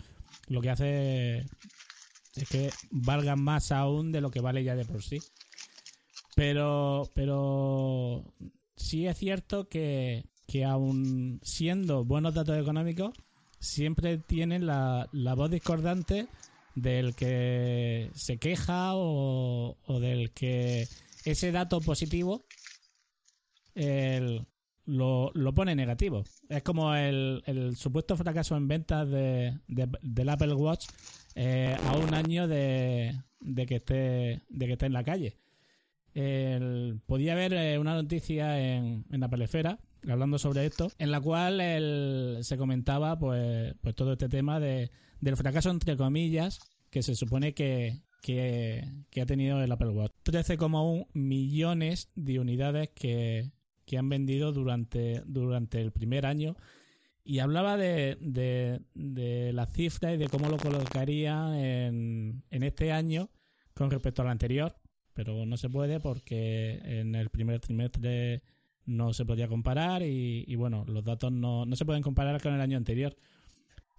lo 0.49 0.61
que 0.61 0.71
hace 0.71 1.39
es 2.35 2.49
que 2.49 2.71
valgan 2.91 3.43
más 3.43 3.73
aún 3.73 4.13
de 4.13 4.21
lo 4.21 4.31
que 4.31 4.41
vale 4.41 4.65
ya 4.65 4.75
de 4.75 4.85
por 4.85 5.03
sí. 5.03 5.19
Pero, 6.35 7.11
pero 7.15 8.25
sí 8.77 9.07
es 9.07 9.19
cierto 9.19 9.69
que, 9.69 10.25
que 10.47 10.65
aun 10.65 11.41
siendo 11.43 12.05
buenos 12.05 12.35
datos 12.35 12.59
económicos, 12.59 13.15
siempre 13.59 14.19
tienen 14.19 14.67
la, 14.67 15.09
la 15.13 15.35
voz 15.35 15.51
discordante 15.51 16.29
del 16.75 17.15
que 17.15 18.11
se 18.15 18.39
queja 18.39 18.95
o, 18.95 19.77
o 19.85 20.01
del 20.01 20.31
que 20.33 20.89
ese 21.25 21.53
dato 21.53 21.81
positivo 21.81 22.45
lo, 24.87 25.31
lo 25.35 25.55
pone 25.55 25.75
negativo. 25.75 26.25
Es 26.49 26.63
como 26.63 26.95
el, 26.95 27.43
el 27.47 27.77
supuesto 27.77 28.17
fracaso 28.17 28.57
en 28.57 28.69
ventas 28.69 29.09
de, 29.09 29.59
de- 29.69 29.89
del 30.03 30.29
Apple 30.29 30.55
Watch 30.55 30.87
eh, 31.35 31.77
a 31.87 31.97
un 31.97 32.13
año 32.15 32.49
de, 32.49 33.15
de 33.41 33.67
que 33.67 33.77
esté 33.77 34.43
de 34.49 34.67
que 34.67 34.73
esté 34.73 34.87
en 34.87 34.93
la 34.93 35.05
calle. 35.05 35.37
Podía 37.07 37.33
haber 37.33 37.53
eh, 37.53 37.79
una 37.79 37.95
noticia 37.95 38.61
en, 38.61 39.05
en 39.11 39.21
la 39.21 39.29
pelefera 39.29 39.79
hablando 40.09 40.39
sobre 40.39 40.67
esto, 40.67 40.91
en 40.99 41.11
la 41.11 41.21
cual 41.21 42.39
se 42.43 42.57
comentaba 42.57 43.19
pues, 43.19 43.75
pues 43.83 43.95
todo 43.95 44.13
este 44.13 44.29
tema 44.29 44.59
de, 44.59 44.91
del 45.21 45.37
fracaso 45.37 45.71
entre 45.71 45.97
comillas 45.97 46.59
que 46.91 47.03
se 47.03 47.15
supone 47.15 47.53
que, 47.55 48.01
que 48.23 49.21
ha 49.21 49.27
tenido 49.27 49.63
el 49.63 49.71
Apple 49.71 49.91
Watch. 49.91 50.13
13,1 50.25 51.07
millones 51.13 52.11
de 52.17 52.39
unidades 52.41 52.91
que, 52.95 53.51
que 53.91 53.99
han 53.99 54.09
vendido 54.09 54.53
durante, 54.53 55.21
durante 55.27 55.81
el 55.81 55.91
primer 55.91 56.25
año 56.25 56.55
y 57.25 57.41
hablaba 57.41 57.77
de, 57.77 58.17
de, 58.21 58.83
de 58.95 59.53
las 59.53 59.73
cifras 59.73 60.15
y 60.15 60.17
de 60.17 60.29
cómo 60.29 60.49
lo 60.49 60.59
colocaría 60.59 61.51
en, 61.59 62.45
en 62.51 62.63
este 62.63 62.93
año 62.93 63.31
con 63.75 63.91
respecto 63.91 64.23
al 64.23 64.29
anterior. 64.29 64.77
pero 65.13 65.45
no 65.45 65.57
se 65.57 65.69
puede 65.69 65.99
porque 65.99 66.81
en 66.85 67.17
el 67.17 67.31
primer 67.31 67.59
trimestre 67.59 68.43
no 68.87 69.13
se 69.13 69.25
podía 69.25 69.49
comparar 69.49 70.03
y, 70.05 70.55
bueno, 70.55 70.85
los 70.87 71.05
datos 71.05 71.33
no, 71.33 71.67
no, 71.67 71.75
se 71.75 71.85
pueden 71.85 72.03
comparar 72.03 72.41
con 72.41 72.55
el 72.55 72.61
año 72.61 72.77
anterior. 72.77 73.17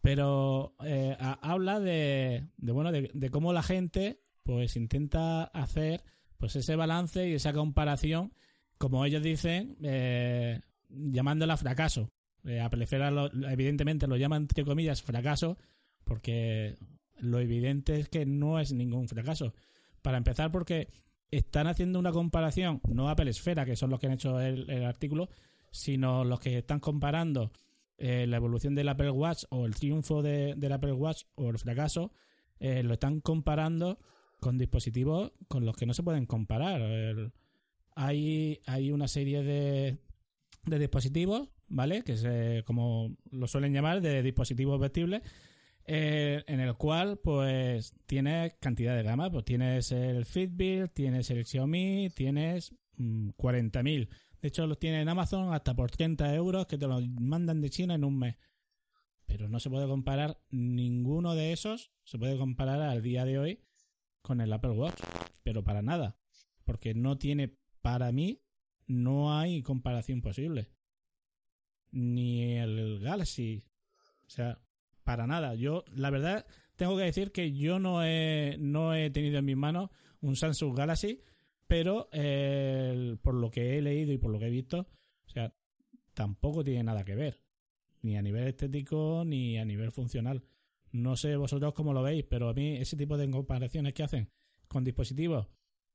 Pero 0.01 0.73
eh, 0.85 1.17
habla 1.19 1.81
de, 1.81 2.47
de 2.55 2.71
bueno 2.71 2.93
de, 2.93 3.29
cómo 3.29 3.51
la 3.51 3.61
gente 3.61 4.21
pues 4.43 4.77
intenta 4.77 5.43
hacer 5.43 6.01
pues 6.37 6.55
ese 6.55 6.77
balance 6.77 7.27
y 7.27 7.33
esa 7.33 7.51
comparación, 7.51 8.33
como 8.81 9.05
ellos 9.05 9.21
dicen, 9.21 9.77
eh, 9.83 10.59
llamándola 10.89 11.55
fracaso. 11.55 12.09
Eh, 12.43 12.59
Apple 12.59 12.87
evidentemente 13.47 14.07
lo 14.07 14.17
llaman 14.17 14.41
entre 14.41 14.65
comillas 14.65 15.03
fracaso 15.03 15.59
porque 16.03 16.79
lo 17.19 17.39
evidente 17.39 17.99
es 17.99 18.09
que 18.09 18.25
no 18.25 18.59
es 18.59 18.73
ningún 18.73 19.07
fracaso. 19.07 19.53
Para 20.01 20.17
empezar, 20.17 20.51
porque 20.51 20.89
están 21.29 21.67
haciendo 21.67 21.99
una 21.99 22.11
comparación, 22.11 22.81
no 22.87 23.07
Apple 23.07 23.29
Esfera, 23.29 23.65
que 23.65 23.75
son 23.75 23.91
los 23.91 23.99
que 23.99 24.07
han 24.07 24.13
hecho 24.13 24.41
el, 24.41 24.83
artículo, 24.83 25.29
sino 25.69 26.23
los 26.23 26.39
que 26.39 26.57
están 26.57 26.79
comparando 26.79 27.51
eh, 27.99 28.25
la 28.25 28.37
evolución 28.37 28.73
del 28.73 28.89
Apple 28.89 29.11
Watch 29.11 29.43
o 29.49 29.67
el 29.67 29.75
triunfo 29.75 30.23
de, 30.23 30.55
del 30.57 30.71
Apple 30.71 30.93
Watch 30.93 31.25
o 31.35 31.51
el 31.51 31.59
fracaso, 31.59 32.13
eh, 32.59 32.81
lo 32.81 32.93
están 32.93 33.21
comparando 33.21 33.99
con 34.39 34.57
dispositivos 34.57 35.33
con 35.47 35.65
los 35.65 35.75
que 35.75 35.85
no 35.85 35.93
se 35.93 36.01
pueden 36.01 36.25
comparar. 36.25 37.31
Hay, 37.95 38.61
hay 38.65 38.91
una 38.91 39.07
serie 39.07 39.43
de, 39.43 39.97
de 40.65 40.79
dispositivos, 40.79 41.49
¿vale? 41.67 42.03
Que 42.03 42.13
es 42.13 42.63
como 42.63 43.15
lo 43.31 43.47
suelen 43.47 43.73
llamar, 43.73 44.01
de 44.01 44.21
dispositivos 44.23 44.79
vestibles, 44.79 45.21
eh, 45.85 46.43
en 46.47 46.59
el 46.59 46.75
cual 46.75 47.17
pues 47.17 47.93
tienes 48.05 48.53
cantidad 48.59 48.95
de 48.95 49.03
gama, 49.03 49.31
pues 49.31 49.45
tienes 49.45 49.91
el 49.91 50.25
Fitbit, 50.25 50.93
tienes 50.93 51.29
el 51.31 51.45
Xiaomi, 51.45 52.09
tienes 52.15 52.73
40.000. 52.97 54.07
Mm, 54.07 54.09
de 54.41 54.47
hecho, 54.47 54.65
los 54.67 54.79
tienes 54.79 55.01
en 55.01 55.09
Amazon 55.09 55.53
hasta 55.53 55.75
por 55.75 55.91
30 55.91 56.33
euros 56.33 56.65
que 56.65 56.77
te 56.77 56.87
los 56.87 57.07
mandan 57.07 57.61
de 57.61 57.69
China 57.69 57.95
en 57.95 58.03
un 58.03 58.17
mes. 58.17 58.35
Pero 59.25 59.47
no 59.47 59.59
se 59.59 59.69
puede 59.69 59.87
comparar 59.87 60.41
ninguno 60.49 61.35
de 61.35 61.53
esos, 61.53 61.91
se 62.03 62.17
puede 62.17 62.37
comparar 62.37 62.81
al 62.81 63.01
día 63.01 63.23
de 63.23 63.39
hoy 63.39 63.59
con 64.21 64.41
el 64.41 64.51
Apple 64.51 64.71
Watch, 64.71 64.99
pero 65.43 65.63
para 65.63 65.81
nada, 65.81 66.17
porque 66.63 66.93
no 66.93 67.17
tiene, 67.17 67.57
para 67.81 68.11
mí, 68.11 68.41
no 68.87 69.37
hay 69.37 69.61
comparación 69.61 70.21
posible. 70.21 70.69
Ni 71.91 72.53
el 72.57 72.99
Galaxy, 72.99 73.63
o 74.25 74.29
sea, 74.29 74.61
para 75.03 75.27
nada. 75.27 75.55
Yo, 75.55 75.83
la 75.93 76.09
verdad, 76.09 76.45
tengo 76.75 76.97
que 76.97 77.03
decir 77.03 77.31
que 77.31 77.53
yo 77.53 77.79
no 77.79 78.03
he, 78.03 78.57
no 78.59 78.95
he 78.95 79.09
tenido 79.09 79.39
en 79.39 79.45
mis 79.45 79.57
manos 79.57 79.89
un 80.21 80.35
Samsung 80.35 80.77
Galaxy, 80.77 81.21
pero 81.67 82.09
eh, 82.11 83.17
por 83.21 83.33
lo 83.33 83.51
que 83.51 83.77
he 83.77 83.81
leído 83.81 84.13
y 84.13 84.17
por 84.17 84.31
lo 84.31 84.39
que 84.39 84.47
he 84.47 84.51
visto, 84.51 84.87
o 85.25 85.29
sea, 85.29 85.53
tampoco 86.13 86.63
tiene 86.63 86.83
nada 86.83 87.03
que 87.03 87.15
ver, 87.15 87.41
ni 88.01 88.17
a 88.17 88.21
nivel 88.21 88.47
estético 88.47 89.23
ni 89.25 89.57
a 89.57 89.65
nivel 89.65 89.91
funcional. 89.91 90.43
No 90.91 91.15
sé 91.15 91.37
vosotros 91.37 91.73
cómo 91.73 91.93
lo 91.93 92.03
veis, 92.03 92.25
pero 92.29 92.49
a 92.49 92.53
mí 92.53 92.75
ese 92.75 92.97
tipo 92.97 93.17
de 93.17 93.29
comparaciones 93.29 93.93
que 93.93 94.03
hacen 94.03 94.29
con 94.67 94.83
dispositivos 94.83 95.47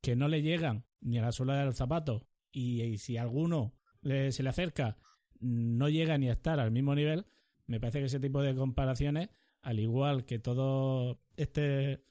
que 0.06 0.14
no 0.14 0.28
le 0.28 0.40
llegan 0.40 0.84
ni 1.00 1.18
a 1.18 1.22
la 1.22 1.32
suela 1.32 1.56
del 1.56 1.74
zapato 1.74 2.28
y, 2.52 2.96
si 2.98 3.16
alguno 3.16 3.74
se 4.04 4.40
le 4.40 4.48
acerca 4.48 4.98
no 5.40 5.88
llega 5.88 6.16
ni 6.16 6.28
a 6.28 6.34
estar 6.34 6.60
al 6.60 6.70
mismo 6.70 6.94
nivel, 6.94 7.26
me 7.66 7.80
parece 7.80 7.98
que 7.98 8.04
ese 8.04 8.20
tipo 8.20 8.40
de 8.40 8.54
comparaciones, 8.54 9.30
al 9.62 9.80
igual 9.80 10.24
que 10.24 10.38
todo 10.38 11.18
este 11.36 12.04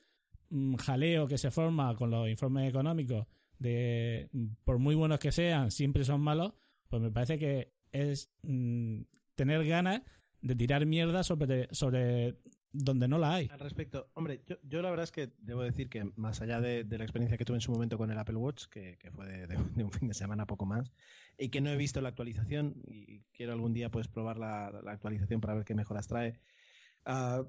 mm, 0.49 0.75
jaleo 0.75 1.25
que 1.25 1.37
se 1.37 1.51
forma 1.51 1.95
con 1.95 2.11
los 2.11 2.27
informes 2.27 2.67
económicos, 2.67 3.27
de 3.59 4.29
por 4.65 4.77
muy 4.77 4.95
buenos 4.95 5.19
que 5.19 5.31
sean, 5.31 5.71
siempre 5.71 6.03
son 6.03 6.19
malos, 6.19 6.51
pues 6.89 7.01
me 7.01 7.11
parece 7.11 7.39
que 7.39 7.71
es 7.93 8.29
mm, 8.43 9.03
tener 9.35 9.65
ganas 9.65 10.01
de 10.41 10.53
tirar 10.53 10.85
mierda 10.85 11.23
sobre, 11.23 11.69
sobre 11.73 12.35
donde 12.77 13.07
no 13.07 13.17
la 13.17 13.33
hay. 13.33 13.49
Al 13.51 13.59
respecto, 13.59 14.09
hombre, 14.13 14.41
yo, 14.45 14.57
yo 14.63 14.81
la 14.81 14.89
verdad 14.89 15.05
es 15.05 15.11
que 15.11 15.31
debo 15.39 15.63
decir 15.63 15.89
que 15.89 16.03
más 16.15 16.41
allá 16.41 16.59
de, 16.59 16.85
la 16.85 17.03
experiencia 17.03 17.37
que 17.37 17.45
tuve 17.45 17.57
en 17.57 17.61
su 17.61 17.71
momento 17.71 17.97
con 17.97 18.11
el 18.11 18.17
Apple 18.17 18.35
Watch, 18.35 18.65
que, 18.65 18.97
fue 19.13 19.25
de, 19.47 19.83
un 19.83 19.91
fin 19.91 20.07
de 20.07 20.13
semana 20.13 20.45
poco 20.45 20.65
más, 20.65 20.91
y 21.37 21.49
que 21.49 21.61
no 21.61 21.69
he 21.69 21.77
visto 21.77 22.01
la 22.01 22.09
actualización 22.09 22.75
y 22.85 23.21
quiero 23.33 23.53
algún 23.53 23.73
día 23.73 23.89
pues 23.89 24.07
probar 24.07 24.37
la, 24.37 24.67
actualización 24.87 25.41
para 25.41 25.55
ver 25.55 25.65
qué 25.65 25.75
mejoras 25.75 26.07
trae. 26.07 26.39
Uh, 27.05 27.45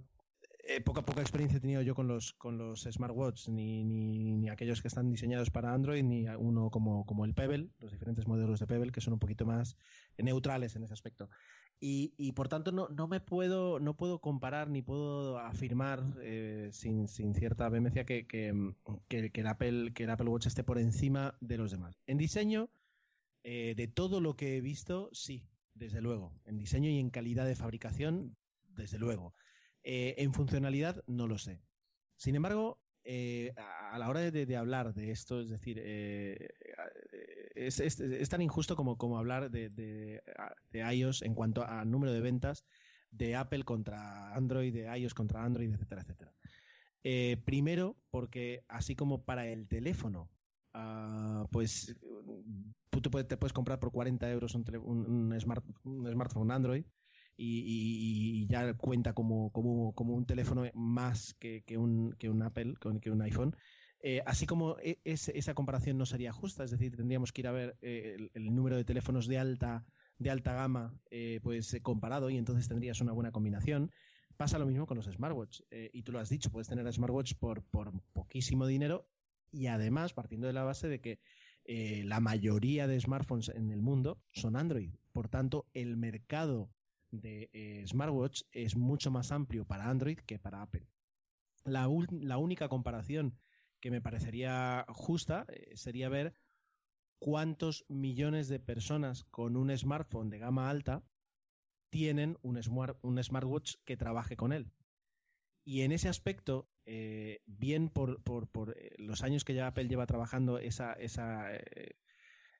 poca 0.85 1.03
poca 1.03 1.21
experiencia 1.21 1.59
he 1.59 1.61
tenido 1.61 1.81
yo 1.81 1.95
con 1.95 2.09
los 2.09 2.33
con 2.33 2.59
los 2.59 2.83
smartwatch 2.83 3.49
ni, 3.49 3.85
ni, 3.85 4.35
ni, 4.35 4.49
aquellos 4.49 4.83
que 4.83 4.89
están 4.89 5.09
diseñados 5.11 5.51
para 5.51 5.73
Android 5.73 6.03
ni 6.03 6.27
uno 6.27 6.71
como, 6.71 7.07
como 7.07 7.25
el 7.25 7.35
Pebble 7.35 7.71
los 7.79 7.93
diferentes 7.93 8.27
modelos 8.27 8.59
de 8.59 8.67
Pebble 8.67 8.91
que 8.91 9.01
son 9.01 9.13
un 9.13 9.21
poquito 9.21 9.47
más 9.47 9.77
neutrales 10.19 10.75
en 10.75 10.83
ese 10.83 10.93
aspecto 10.93 11.31
y, 11.81 12.15
y 12.17 12.33
por 12.33 12.49
tanto 12.49 12.73
no, 12.73 12.89
no 12.89 13.07
me 13.07 13.21
puedo 13.21 13.79
no 13.81 13.97
puedo 13.97 14.21
comparar 14.21 14.71
ni 14.71 14.83
puedo 14.83 15.39
afirmar 15.39 16.03
eh, 16.23 16.71
sin, 16.73 17.07
sin, 17.09 17.35
cierta 17.35 17.69
vehemencia 17.69 18.05
que, 18.05 18.27
que, 18.27 18.75
que, 19.09 19.31
el 19.35 19.47
Apple 19.47 19.93
que 19.95 20.05
el 20.05 20.11
Apple 20.11 20.29
Watch 20.29 20.47
esté 20.47 20.65
por 20.65 20.79
encima 20.79 21.37
de 21.41 21.59
los 21.59 21.71
demás 21.71 21.99
en 22.07 22.19
diseño 22.19 22.71
eh, 23.49 23.77
de 23.77 23.87
todo 23.87 24.21
lo 24.21 24.35
que 24.35 24.57
he 24.57 24.61
visto, 24.61 25.09
sí, 25.13 25.47
desde 25.73 26.01
luego. 26.01 26.33
En 26.47 26.59
diseño 26.59 26.91
y 26.91 26.99
en 26.99 27.11
calidad 27.11 27.47
de 27.47 27.55
fabricación, 27.55 28.37
desde 28.71 28.99
luego. 28.99 29.37
Eh, 29.85 30.17
en 30.19 30.35
funcionalidad, 30.35 31.05
no 31.07 31.29
lo 31.29 31.39
sé. 31.39 31.61
Sin 32.17 32.35
embargo, 32.35 32.81
eh, 33.05 33.55
a 33.57 33.97
la 34.01 34.09
hora 34.09 34.33
de, 34.33 34.57
hablar 34.57 34.95
de 34.95 35.13
esto, 35.13 35.41
es 35.41 35.49
decir, 35.49 35.81
es, 37.57 38.29
tan 38.29 38.43
injusto 38.43 38.77
como, 38.77 38.97
como 38.97 39.19
hablar 39.19 39.51
de, 39.51 39.71
de, 39.71 40.23
iOS 40.95 41.23
en 41.23 41.35
cuanto 41.35 41.65
a 41.65 41.85
número 41.85 42.13
de 42.13 42.21
ventas 42.21 42.65
de 43.11 43.35
Apple 43.35 43.65
contra 43.65 44.35
Android, 44.35 44.73
de 44.73 44.99
iOS 44.99 45.15
contra 45.15 45.45
Android, 45.45 45.73
etcétera, 45.73 46.03
etcétera. 46.03 46.35
primero, 47.45 47.97
porque 48.11 48.65
así 48.69 48.95
como 48.95 49.25
para 49.25 49.47
el 49.49 49.69
teléfono, 49.69 50.29
ah, 50.75 51.47
pues 51.51 51.97
tú 52.91 53.01
te 53.01 53.11
puedes, 53.11 53.53
comprar 53.53 53.79
por 53.79 53.93
40 53.93 54.31
euros 54.31 54.55
un, 54.55 54.65
un, 54.85 55.41
smart, 55.41 55.65
un 55.85 56.11
smartphone 56.11 56.51
Android 56.51 56.85
y, 57.37 58.47
ya 58.49 58.75
cuenta 58.75 59.13
como, 59.13 59.51
como, 59.51 59.95
como, 59.95 60.15
un 60.15 60.27
teléfono 60.27 60.65
más 60.75 61.35
que, 61.35 61.63
que, 61.65 61.77
un, 61.77 62.13
que 62.19 62.31
un 62.31 62.43
Apple, 62.43 62.75
que 63.01 63.11
un 63.11 63.23
iPhone. 63.23 63.57
Eh, 64.09 64.23
así 64.25 64.47
como 64.47 64.77
e, 64.79 65.01
esa 65.05 65.55
comparación 65.55 65.99
no 65.99 66.07
sería 66.07 66.33
justa, 66.33 66.63
es 66.63 66.71
decir, 66.71 66.95
tendríamos 66.95 67.33
que 67.33 67.41
ir 67.41 67.49
a 67.49 67.51
ver 67.51 67.77
eh, 67.83 68.31
el, 68.35 68.55
número 68.55 68.77
de 68.77 68.85
teléfonos 68.85 69.27
de 69.27 69.37
alta, 69.37 69.85
de 70.21 70.31
alta 70.31 70.55
gama 70.55 70.97
eh, 71.11 71.41
pues 71.43 71.77
comparado 71.83 72.31
y 72.31 72.37
entonces 72.37 72.69
tendrías 72.69 73.01
una 73.01 73.11
buena 73.11 73.33
combinación. 73.33 73.91
Pasa 74.37 74.61
lo 74.61 74.67
mismo 74.67 74.87
con 74.87 74.97
los 74.97 75.07
smartwatch. 75.07 75.63
y 75.93 76.03
tú 76.05 76.13
lo 76.13 76.21
has 76.21 76.29
dicho, 76.29 76.53
puedes 76.53 76.69
tener 76.69 76.87
smartwatch 76.93 77.35
por, 77.35 77.65
por 77.65 78.01
poquísimo 78.13 78.69
dinero 78.69 79.09
y 79.51 79.67
además 79.67 80.13
partiendo 80.13 80.47
de 80.47 80.53
la 80.53 80.63
base 80.63 80.87
de 80.87 81.01
que 81.01 81.19
la 82.05 82.21
mayoría 82.21 82.87
de 82.87 83.01
smartphones 83.01 83.49
en 83.49 83.73
el 83.73 83.83
mundo 83.83 84.21
son 84.31 84.55
Android. 84.55 84.93
Por 85.11 85.29
tanto, 85.29 85.67
el 85.75 85.97
mercado 85.97 86.71
de 87.11 87.51
eh, 87.53 87.85
smartwatch 87.89 88.43
es 88.53 88.77
mucho 88.77 89.11
más 89.11 89.33
amplio 89.33 89.65
para 89.65 89.91
Android 89.91 90.19
que 90.19 90.39
para 90.39 90.63
Apple. 90.63 90.87
La, 91.65 91.89
única 91.89 92.69
comparación 92.69 93.37
que 93.81 93.91
me 93.91 94.01
parecería 94.01 94.85
justa 94.89 95.47
eh, 95.49 95.77
sería 95.77 96.09
ver 96.09 96.35
cuántos 97.19 97.85
millones 97.89 98.49
de 98.49 98.61
personas 98.61 99.25
con 99.25 99.57
un 99.57 99.77
smartphone 99.77 100.31
de 100.31 100.39
gama 100.39 100.71
alta 100.71 101.05
tienen 101.91 102.37
un, 102.43 102.61
un 103.03 103.23
smartwatch 103.23 103.77
que 103.85 103.97
trabaje 103.97 104.37
con 104.37 104.53
él. 104.53 104.73
Y 105.65 105.83
en 105.83 105.93
ese 105.93 106.09
aspecto, 106.09 106.69
eh, 106.85 107.41
bien 107.47 107.89
por, 107.89 108.23
por, 108.23 108.49
por, 108.49 108.77
eh, 108.79 108.95
los 108.99 109.23
años 109.23 109.45
que 109.45 109.55
ya 109.55 109.67
Apple 109.67 109.89
lleva 109.89 110.07
trabajando 110.07 110.59
esa, 110.59 110.93
esa, 110.95 111.51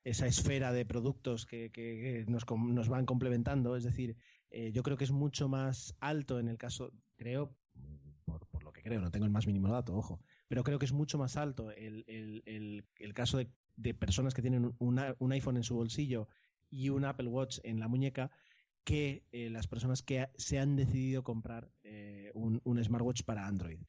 esa 0.05 0.27
esfera 0.27 0.73
de 0.73 0.87
productos 0.87 1.47
que, 1.47 1.71
que 1.71 2.25
nos, 2.29 2.45
nos, 2.49 2.89
van 2.89 3.07
complementando, 3.07 3.77
es 3.77 3.85
decir, 3.85 4.17
yo 4.73 4.83
creo 4.83 4.97
que 4.97 5.05
es 5.05 5.11
mucho 5.11 5.49
más 5.49 5.95
alto 6.01 6.39
en 6.39 6.49
el 6.49 6.57
caso, 6.57 6.93
creo, 7.17 7.55
por, 8.25 8.47
por, 8.49 8.65
lo 8.65 8.73
que 8.73 8.83
creo, 8.83 9.01
no 9.01 9.11
tengo 9.11 9.27
el 9.27 9.33
más 9.33 9.47
mínimo 9.47 9.69
dato, 9.69 9.95
ojo, 9.95 10.21
pero 10.49 10.65
creo 10.65 10.79
que 10.79 10.87
es 10.87 10.93
mucho 10.93 11.19
más 11.19 11.37
alto 11.37 11.71
el, 11.71 12.05
el, 12.07 12.43
el, 12.47 12.85
el 12.99 13.15
caso 13.15 13.39
de, 13.39 13.95
personas 13.95 14.33
que 14.33 14.43
tienen 14.43 14.75
un 14.79 15.33
iPhone 15.33 15.57
en 15.57 15.63
su 15.63 15.75
bolsillo 15.75 16.29
y 16.71 16.89
un 16.89 17.05
Apple 17.05 17.29
Watch 17.29 17.59
en 17.63 17.79
la 17.79 17.89
muñeca 17.89 18.31
que 18.85 19.25
las 19.51 19.67
personas 19.67 20.03
que 20.03 20.29
se 20.37 20.59
han 20.59 20.77
decidido 20.77 21.23
comprar 21.23 21.71
un, 22.33 22.61
un, 22.65 22.83
smartwatch 22.83 23.25
para 23.25 23.47
Android. 23.47 23.81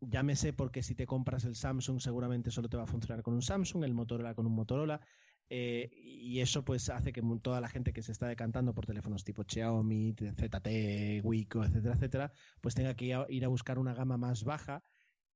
Llámese 0.00 0.52
porque 0.52 0.82
si 0.82 0.94
te 0.94 1.06
compras 1.06 1.44
el 1.44 1.54
Samsung 1.54 2.00
seguramente 2.00 2.50
solo 2.50 2.68
te 2.68 2.76
va 2.76 2.82
a 2.82 2.86
funcionar 2.86 3.22
con 3.22 3.34
un 3.34 3.42
Samsung, 3.42 3.84
el 3.84 3.94
Motorola 3.94 4.34
con 4.34 4.46
un 4.46 4.54
Motorola, 4.54 5.00
eh, 5.50 5.90
y 5.94 6.40
eso 6.40 6.62
pues 6.64 6.90
hace 6.90 7.12
que 7.12 7.22
toda 7.42 7.60
la 7.60 7.68
gente 7.68 7.92
que 7.92 8.02
se 8.02 8.12
está 8.12 8.26
decantando 8.26 8.74
por 8.74 8.84
teléfonos 8.84 9.24
tipo 9.24 9.44
Xiaomi, 9.44 10.14
ZT, 10.14 11.24
Wiko, 11.24 11.64
etcétera, 11.64 11.94
etcétera, 11.94 12.32
pues 12.60 12.74
tenga 12.74 12.94
que 12.94 13.16
ir 13.28 13.44
a 13.44 13.48
buscar 13.48 13.78
una 13.78 13.94
gama 13.94 14.18
más 14.18 14.44
baja 14.44 14.82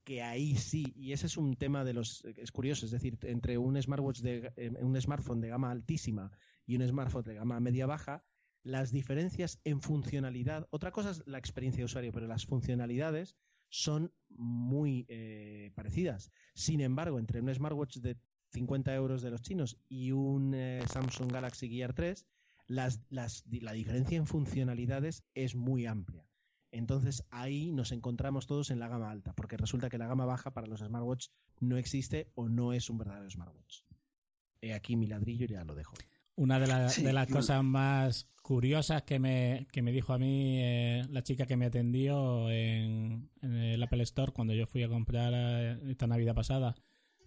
que 0.04 0.22
ahí 0.22 0.56
sí, 0.56 0.92
y 0.96 1.12
ese 1.12 1.26
es 1.26 1.36
un 1.36 1.56
tema 1.56 1.84
de 1.84 1.92
los 1.92 2.24
es 2.24 2.50
curioso, 2.50 2.86
es 2.86 2.92
decir, 2.92 3.18
entre 3.22 3.58
un 3.58 3.80
smartwatch 3.80 4.20
de 4.20 4.52
eh, 4.56 4.70
un 4.80 5.00
smartphone 5.00 5.40
de 5.40 5.48
gama 5.48 5.70
altísima 5.70 6.30
y 6.66 6.76
un 6.76 6.86
smartphone 6.86 7.24
de 7.24 7.34
gama 7.34 7.60
media 7.60 7.86
baja, 7.86 8.24
las 8.62 8.92
diferencias 8.92 9.60
en 9.64 9.80
funcionalidad, 9.80 10.68
otra 10.70 10.92
cosa 10.92 11.10
es 11.10 11.22
la 11.26 11.38
experiencia 11.38 11.80
de 11.80 11.86
usuario, 11.86 12.12
pero 12.12 12.26
las 12.26 12.46
funcionalidades 12.46 13.36
son 13.68 14.12
muy 14.28 15.06
eh, 15.08 15.72
parecidas. 15.74 16.30
Sin 16.54 16.80
embargo, 16.80 17.18
entre 17.18 17.40
un 17.40 17.52
smartwatch 17.52 17.98
de 17.98 18.18
50 18.50 18.94
euros 18.94 19.22
de 19.22 19.30
los 19.30 19.42
chinos 19.42 19.78
y 19.88 20.12
un 20.12 20.52
eh, 20.54 20.82
Samsung 20.86 21.32
Galaxy 21.32 21.68
Gear 21.68 21.94
3, 21.94 22.26
las, 22.66 23.00
las, 23.08 23.44
la 23.50 23.72
diferencia 23.72 24.18
en 24.18 24.26
funcionalidades 24.26 25.24
es 25.34 25.54
muy 25.54 25.86
amplia. 25.86 26.31
Entonces 26.72 27.24
ahí 27.30 27.70
nos 27.70 27.92
encontramos 27.92 28.46
todos 28.46 28.70
en 28.70 28.80
la 28.80 28.88
gama 28.88 29.10
alta, 29.10 29.32
porque 29.34 29.56
resulta 29.56 29.88
que 29.88 29.98
la 29.98 30.08
gama 30.08 30.24
baja 30.24 30.52
para 30.52 30.66
los 30.66 30.80
smartwatch 30.80 31.28
no 31.60 31.76
existe 31.76 32.32
o 32.34 32.48
no 32.48 32.72
es 32.72 32.90
un 32.90 32.98
verdadero 32.98 33.30
smartwatch. 33.30 33.82
He 34.60 34.74
aquí 34.74 34.96
mi 34.96 35.06
ladrillo 35.06 35.44
y 35.44 35.50
ya 35.50 35.64
lo 35.64 35.74
dejo. 35.74 35.94
Una 36.34 36.58
de, 36.58 37.02
de 37.02 37.12
las 37.12 37.28
cosas 37.28 37.62
más 37.62 38.26
curiosas 38.42 39.02
que 39.02 39.18
me, 39.18 39.68
que 39.70 39.82
me 39.82 39.92
dijo 39.92 40.14
a 40.14 40.18
mí 40.18 40.58
eh, 40.60 41.02
la 41.10 41.22
chica 41.22 41.46
que 41.46 41.56
me 41.56 41.66
atendió 41.66 42.50
en, 42.50 43.30
en, 43.42 43.54
el 43.54 43.82
Apple 43.82 44.02
Store 44.02 44.32
cuando 44.32 44.54
yo 44.54 44.66
fui 44.66 44.82
a 44.82 44.88
comprar 44.88 45.32
eh, 45.34 45.78
esta 45.90 46.06
Navidad 46.06 46.34
pasada 46.34 46.74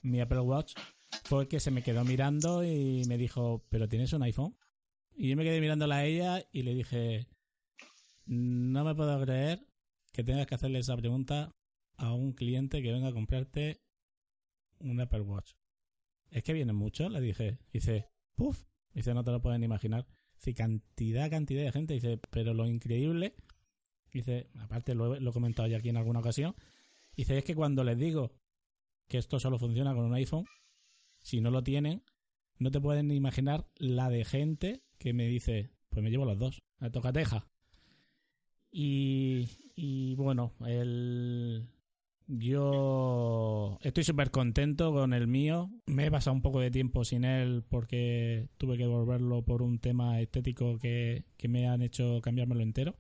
mi 0.05 0.21
Apple 0.21 0.39
Watch 0.39 0.73
fue 1.23 1.47
que 1.47 1.59
se 1.59 1.71
me 1.71 1.81
quedó 1.81 2.05
mirando 2.05 2.63
y 2.63 3.03
me 3.07 3.17
dijo, 3.17 3.65
¿pero 3.69 3.87
tienes 3.87 4.13
un 4.13 4.23
iPhone? 4.23 4.55
Y 5.15 5.29
yo 5.29 5.37
me 5.37 5.43
quedé 5.43 5.59
mirándola 5.59 5.97
a 5.97 6.05
ella 6.05 6.45
y 6.51 6.63
le 6.63 6.73
dije, 6.73 7.27
no 8.25 8.83
me 8.83 8.95
puedo 8.95 9.21
creer 9.21 9.67
que 10.11 10.23
tengas 10.23 10.47
que 10.47 10.55
hacerle 10.55 10.79
esa 10.79 10.97
pregunta 10.97 11.51
a 11.97 12.13
un 12.13 12.33
cliente 12.33 12.81
que 12.81 12.91
venga 12.91 13.09
a 13.09 13.13
comprarte 13.13 13.81
un 14.79 14.99
Apple 14.99 15.21
Watch. 15.21 15.53
Es 16.31 16.43
que 16.43 16.53
vienen 16.53 16.75
muchos, 16.75 17.11
le 17.11 17.21
dije. 17.21 17.59
Dice, 17.71 18.09
puff. 18.35 18.65
Dice, 18.93 19.13
no 19.13 19.23
te 19.23 19.31
lo 19.31 19.41
pueden 19.41 19.63
imaginar. 19.63 20.07
Dice, 20.35 20.53
cantidad, 20.53 21.29
cantidad 21.29 21.63
de 21.63 21.71
gente. 21.71 21.93
Dice, 21.93 22.19
pero 22.29 22.53
lo 22.53 22.65
increíble. 22.65 23.35
Dice, 24.11 24.49
aparte 24.59 24.95
lo, 24.95 25.15
he 25.15 25.33
comentado 25.33 25.67
ya 25.67 25.77
aquí 25.77 25.89
en 25.89 25.97
alguna 25.97 26.19
ocasión. 26.19 26.55
Dice, 27.15 27.37
es 27.37 27.43
que 27.43 27.55
cuando 27.55 27.83
les 27.83 27.97
digo 27.97 28.33
que 29.07 29.17
esto 29.17 29.39
solo 29.39 29.59
funciona 29.59 29.93
con 29.93 30.05
un 30.05 30.13
iPhone, 30.13 30.45
si 31.21 31.41
no 31.41 31.51
lo 31.51 31.63
tienen, 31.63 32.03
no 32.57 32.71
te 32.71 32.79
pueden 32.79 33.11
imaginar 33.11 33.69
la 33.75 34.09
de 34.09 34.25
gente 34.25 34.83
que 34.97 35.13
me 35.13 35.27
dice, 35.27 35.71
pues 35.89 36.03
me 36.03 36.09
llevo 36.09 36.25
los 36.25 36.37
dos, 36.37 36.63
a 36.79 36.89
tocateja. 36.89 37.47
Y, 38.77 40.15
bueno, 40.15 40.51
el, 40.65 41.65
yo 42.27 43.79
estoy 43.81 44.03
súper 44.03 44.31
contento 44.31 44.91
con 44.91 45.13
el 45.13 45.27
mío. 45.27 45.71
Me 45.85 46.07
he 46.07 46.11
pasado 46.11 46.35
un 46.35 46.41
poco 46.41 46.59
de 46.59 46.71
tiempo 46.71 47.05
sin 47.05 47.23
él 47.23 47.63
porque 47.69 48.49
tuve 48.57 48.75
que 48.75 48.83
devolverlo 48.83 49.43
por 49.43 49.61
un 49.61 49.79
tema 49.79 50.19
estético 50.19 50.77
que, 50.77 51.23
que 51.37 51.47
me 51.47 51.69
han 51.69 51.83
hecho 51.83 52.19
cambiármelo 52.21 52.63
entero. 52.63 52.97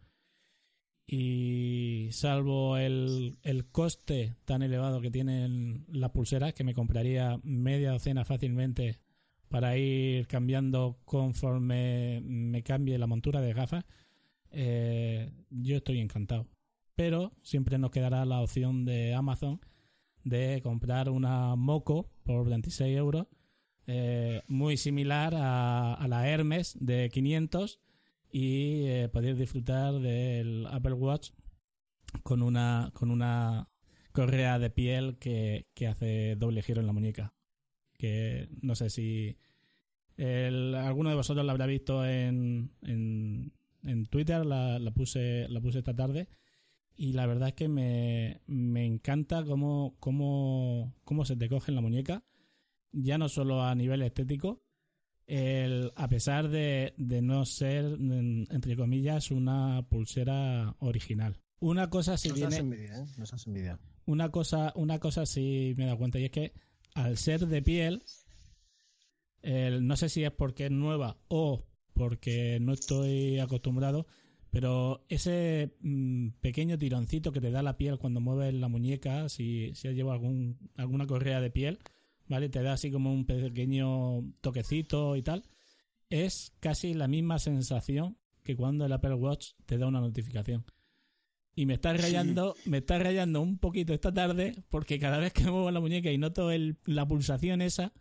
Y 1.05 2.07
salvo 2.13 2.77
el, 2.77 3.37
el, 3.43 3.67
coste 3.67 4.37
tan 4.45 4.63
elevado 4.63 5.01
que 5.01 5.11
tienen 5.11 5.85
las 5.89 6.11
pulseras, 6.11 6.53
que 6.53 6.63
me 6.63 6.73
compraría 6.73 7.37
media 7.43 7.91
docena 7.91 8.23
fácilmente 8.23 9.01
para 9.49 9.77
ir 9.77 10.25
cambiando 10.27 10.99
conforme 11.03 12.21
me 12.23 12.63
cambie 12.63 12.97
la 12.97 13.07
montura 13.07 13.41
de 13.41 13.53
gafas, 13.53 13.85
eh, 14.55 15.31
yo 15.49 15.77
estoy 15.77 15.99
encantado. 15.99 16.47
Pero 16.95 17.33
siempre 17.43 17.77
nos 17.77 17.91
quedará 17.91 18.25
la 18.25 18.41
opción 18.41 18.85
de 18.85 19.13
Amazon 19.13 19.59
de 20.23 20.61
comprar 20.63 21.09
una 21.09 21.55
Moco 21.55 22.09
por 22.23 22.49
26 22.49 22.97
euros, 22.97 23.27
eh, 23.85 24.41
muy 24.47 24.77
similar 24.77 25.33
a, 25.35 26.03
la 26.07 26.27
Hermes 26.27 26.77
de 26.79 27.09
500 27.11 27.79
y 28.31 28.87
eh, 28.87 29.09
poder 29.09 29.35
disfrutar 29.35 29.93
del 29.99 30.65
Apple 30.67 30.93
Watch 30.93 31.31
con 32.23 32.41
una, 32.41 32.91
con 32.93 33.11
una 33.11 33.69
correa 34.13 34.57
de 34.57 34.69
piel 34.69 35.17
que, 35.19 35.67
que 35.75 35.87
hace 35.87 36.35
doble 36.37 36.63
giro 36.63 36.79
en 36.79 36.87
la 36.87 36.93
muñeca. 36.93 37.35
Que 37.97 38.49
no 38.61 38.75
sé 38.75 38.89
si 38.89 39.37
alguno 40.17 41.09
de 41.09 41.15
vosotros 41.15 41.45
la 41.45 41.51
habrá 41.51 41.65
visto 41.65 42.05
en, 42.05 42.71
en, 42.81 43.51
en 43.85 44.05
Twitter, 44.07 44.45
la, 44.45 44.79
la, 44.79 44.91
puse, 44.91 45.47
la 45.49 45.61
puse 45.61 45.79
esta 45.79 45.95
tarde. 45.95 46.27
Y 46.97 47.13
la 47.13 47.25
verdad 47.25 47.49
es 47.49 47.55
que 47.55 47.67
me, 47.67 48.41
me 48.47 48.85
encanta 48.85 49.43
cómo, 49.43 49.95
cómo, 49.99 50.93
cómo 51.03 51.25
se 51.25 51.35
te 51.35 51.49
coge 51.49 51.71
en 51.71 51.75
la 51.75 51.81
muñeca. 51.81 52.23
Ya 52.91 53.17
no 53.17 53.27
solo 53.27 53.63
a 53.63 53.75
nivel 53.75 54.01
estético, 54.01 54.63
el, 55.27 55.91
a 55.95 56.07
pesar 56.07 56.49
de, 56.49 56.93
de 56.97 57.21
no 57.21 57.45
ser, 57.45 57.85
entre 57.85 58.77
comillas, 58.77 59.31
una 59.31 59.85
pulsera 59.89 60.75
original. 60.79 61.41
Una 61.59 61.89
cosa 61.89 62.17
si 62.17 62.29
Nos 62.29 62.37
viene. 62.37 62.57
envidia, 62.57 62.97
¿eh? 62.97 63.05
Nos 63.17 63.47
envidia. 63.47 63.79
Una 64.05 64.29
cosa, 64.29 64.71
una 64.75 64.99
cosa 64.99 65.25
sí 65.25 65.73
me 65.77 65.83
he 65.83 65.87
dado 65.87 65.97
cuenta, 65.97 66.19
y 66.19 66.25
es 66.25 66.31
que 66.31 66.53
al 66.93 67.17
ser 67.17 67.47
de 67.47 67.61
piel, 67.61 68.03
el, 69.41 69.85
no 69.85 69.97
sé 69.97 70.09
si 70.09 70.23
es 70.23 70.31
porque 70.31 70.65
es 70.65 70.71
nueva 70.71 71.17
o 71.27 71.65
porque 71.95 72.59
no 72.61 72.73
estoy 72.73 73.39
acostumbrado, 73.39 74.05
pero 74.51 75.03
ese 75.09 75.75
mmm, 75.81 76.29
pequeño 76.41 76.77
tironcito 76.77 77.31
que 77.31 77.41
te 77.41 77.51
da 77.51 77.63
la 77.63 77.77
piel 77.77 77.97
cuando 77.97 78.21
mueves 78.21 78.53
la 78.53 78.67
muñeca, 78.67 79.27
si, 79.29 79.73
si 79.73 79.87
has 79.87 79.95
llevado 79.95 80.13
algún, 80.13 80.57
alguna 80.75 81.07
correa 81.07 81.41
de 81.41 81.49
piel, 81.49 81.79
¿vale? 82.27 82.49
Te 82.49 82.61
da 82.61 82.73
así 82.73 82.91
como 82.91 83.11
un 83.11 83.25
pequeño 83.25 84.21
toquecito 84.41 85.15
y 85.15 85.23
tal. 85.23 85.43
Es 86.09 86.53
casi 86.59 86.93
la 86.93 87.07
misma 87.07 87.39
sensación 87.39 88.17
que 88.43 88.55
cuando 88.55 88.85
el 88.85 88.93
Apple 88.93 89.15
Watch 89.15 89.53
te 89.65 89.77
da 89.77 89.87
una 89.87 90.01
notificación. 90.01 90.65
Y 91.55 91.65
me 91.65 91.75
está 91.75 91.93
rayando, 91.93 92.55
me 92.65 92.79
está 92.79 92.99
rayando 92.99 93.41
un 93.41 93.57
poquito 93.57 93.93
esta 93.93 94.13
tarde 94.13 94.63
porque 94.69 94.99
cada 94.99 95.17
vez 95.17 95.31
que 95.31 95.43
muevo 95.45 95.71
la 95.71 95.79
muñeca 95.79 96.11
y 96.11 96.17
noto 96.17 96.51
el, 96.51 96.77
la 96.85 97.07
pulsación 97.07 97.61
esa, 97.61 97.93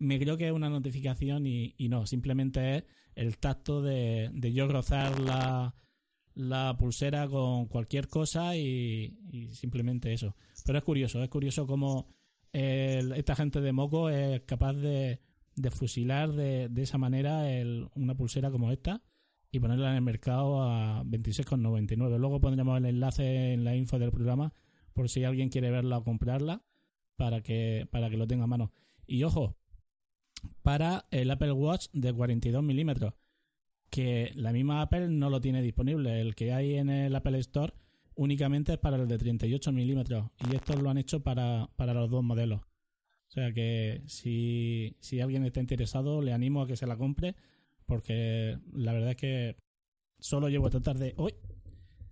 me 0.00 0.18
creo 0.18 0.36
que 0.36 0.46
es 0.46 0.52
una 0.52 0.70
notificación 0.70 1.46
y, 1.46 1.74
no, 1.88 2.06
simplemente 2.06 2.78
es 2.78 2.84
el 3.14 3.38
tacto 3.38 3.82
de, 3.82 4.30
de 4.32 4.52
yo 4.52 4.66
rozar 4.66 5.20
la, 5.20 5.74
la, 6.34 6.76
pulsera 6.78 7.28
con 7.28 7.66
cualquier 7.66 8.08
cosa 8.08 8.56
y, 8.56 9.48
simplemente 9.52 10.12
eso. 10.12 10.34
Pero 10.64 10.78
es 10.78 10.84
curioso, 10.84 11.22
es 11.22 11.28
curioso 11.28 11.66
cómo 11.66 12.08
esta 12.52 13.36
gente 13.36 13.60
de 13.60 13.72
Moco 13.72 14.08
es 14.08 14.40
capaz 14.42 14.72
de, 14.72 15.20
de 15.54 15.70
fusilar 15.70 16.32
de, 16.32 16.68
de 16.68 16.82
esa 16.82 16.98
manera 16.98 17.44
una 17.94 18.16
pulsera 18.16 18.50
como 18.50 18.72
esta 18.72 19.02
y 19.52 19.60
ponerla 19.60 19.90
en 19.90 19.96
el 19.96 20.02
mercado 20.02 20.62
a 20.62 21.04
26,99. 21.04 22.18
Luego 22.18 22.40
pondremos 22.40 22.78
el 22.78 22.86
enlace 22.86 23.52
en 23.52 23.64
la 23.64 23.76
info 23.76 23.98
del 23.98 24.10
programa 24.10 24.54
por 24.94 25.08
si 25.08 25.24
alguien 25.24 25.50
quiere 25.50 25.70
verla 25.70 25.98
o 25.98 26.04
comprarla 26.04 26.62
para 27.16 27.42
que, 27.42 27.86
para 27.90 28.08
que 28.08 28.16
lo 28.16 28.26
tenga 28.26 28.44
a 28.44 28.48
mano. 28.48 28.72
Y 29.06 29.24
ojo, 29.24 29.59
para 30.62 31.06
el 31.10 31.30
Apple 31.30 31.52
Watch 31.52 31.86
de 31.92 32.12
42 32.12 32.62
milímetros, 32.62 33.14
que 33.90 34.32
la 34.34 34.52
misma 34.52 34.82
Apple 34.82 35.08
no 35.08 35.30
lo 35.30 35.40
tiene 35.40 35.62
disponible. 35.62 36.20
El 36.20 36.34
que 36.34 36.52
hay 36.52 36.76
en 36.76 36.90
el 36.90 37.14
Apple 37.14 37.38
Store 37.38 37.72
únicamente 38.14 38.72
es 38.72 38.78
para 38.78 38.96
el 38.96 39.08
de 39.08 39.18
38 39.18 39.72
milímetros 39.72 40.30
y 40.48 40.54
estos 40.54 40.80
lo 40.80 40.90
han 40.90 40.98
hecho 40.98 41.20
para, 41.20 41.70
para 41.76 41.94
los 41.94 42.10
dos 42.10 42.22
modelos. 42.22 42.60
O 42.60 43.32
sea 43.32 43.52
que 43.52 44.02
si, 44.06 44.96
si 45.00 45.20
alguien 45.20 45.44
está 45.44 45.60
interesado, 45.60 46.20
le 46.20 46.32
animo 46.32 46.62
a 46.62 46.66
que 46.66 46.76
se 46.76 46.86
la 46.86 46.96
compre 46.96 47.36
porque 47.86 48.58
la 48.72 48.92
verdad 48.92 49.10
es 49.10 49.16
que 49.16 49.56
solo 50.18 50.48
llevo 50.48 50.66
esta 50.66 50.80
tarde 50.80 51.14
hoy 51.16 51.34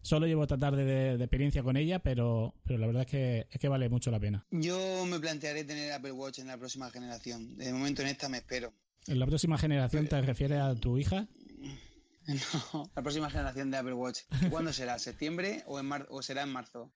solo 0.08 0.26
llevo 0.26 0.42
esta 0.42 0.56
tarde 0.56 0.84
de, 0.84 1.18
de, 1.18 1.24
experiencia 1.24 1.62
con 1.62 1.76
ella 1.76 1.98
pero 1.98 2.54
pero 2.64 2.78
la 2.78 2.86
verdad 2.86 3.02
es 3.02 3.08
que 3.08 3.46
es 3.50 3.60
que 3.60 3.68
vale 3.68 3.88
mucho 3.88 4.10
la 4.10 4.18
pena. 4.18 4.46
Yo 4.50 5.04
me 5.06 5.20
plantearé 5.20 5.64
tener 5.64 5.92
Apple 5.92 6.12
Watch 6.12 6.38
en 6.38 6.46
la 6.46 6.56
próxima 6.56 6.90
generación. 6.90 7.56
De 7.58 7.72
momento 7.72 8.02
en 8.02 8.08
esta 8.08 8.28
me 8.28 8.38
espero. 8.38 8.72
En 9.06 9.18
la 9.18 9.26
próxima 9.26 9.58
generación 9.58 10.06
te 10.06 10.20
refieres 10.20 10.58
a 10.58 10.74
tu 10.74 10.98
hija 10.98 11.28
no 12.72 12.90
la 12.94 13.02
próxima 13.02 13.30
generación 13.30 13.70
de 13.70 13.76
Apple 13.76 13.94
Watch. 13.94 14.20
¿cuándo 14.50 14.72
será 14.72 14.98
septiembre 14.98 15.62
o 15.66 15.78
en 15.78 15.86
mar 15.86 16.06
o 16.10 16.22
será 16.22 16.42
en 16.42 16.52
marzo 16.52 16.92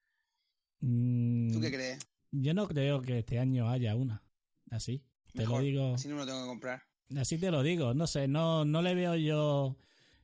mm, 0.81 1.53
¿tú 1.53 1.61
qué 1.61 1.71
crees? 1.71 1.99
yo 2.31 2.53
no 2.53 2.67
creo 2.67 3.01
que 3.01 3.19
este 3.19 3.39
año 3.39 3.69
haya 3.69 3.95
una 3.95 4.23
así. 4.71 5.03
Te 5.33 5.39
Mejor, 5.39 5.59
lo 5.59 5.65
digo. 5.65 5.93
así 5.95 6.07
no 6.07 6.15
me 6.15 6.21
lo 6.21 6.27
tengo 6.27 6.41
que 6.41 6.47
comprar. 6.47 6.83
Así 7.17 7.37
te 7.37 7.51
lo 7.51 7.63
digo, 7.63 7.93
no 7.93 8.07
sé, 8.07 8.27
no, 8.27 8.65
no 8.65 8.81
le 8.81 8.95
veo 8.95 9.15
yo 9.15 9.77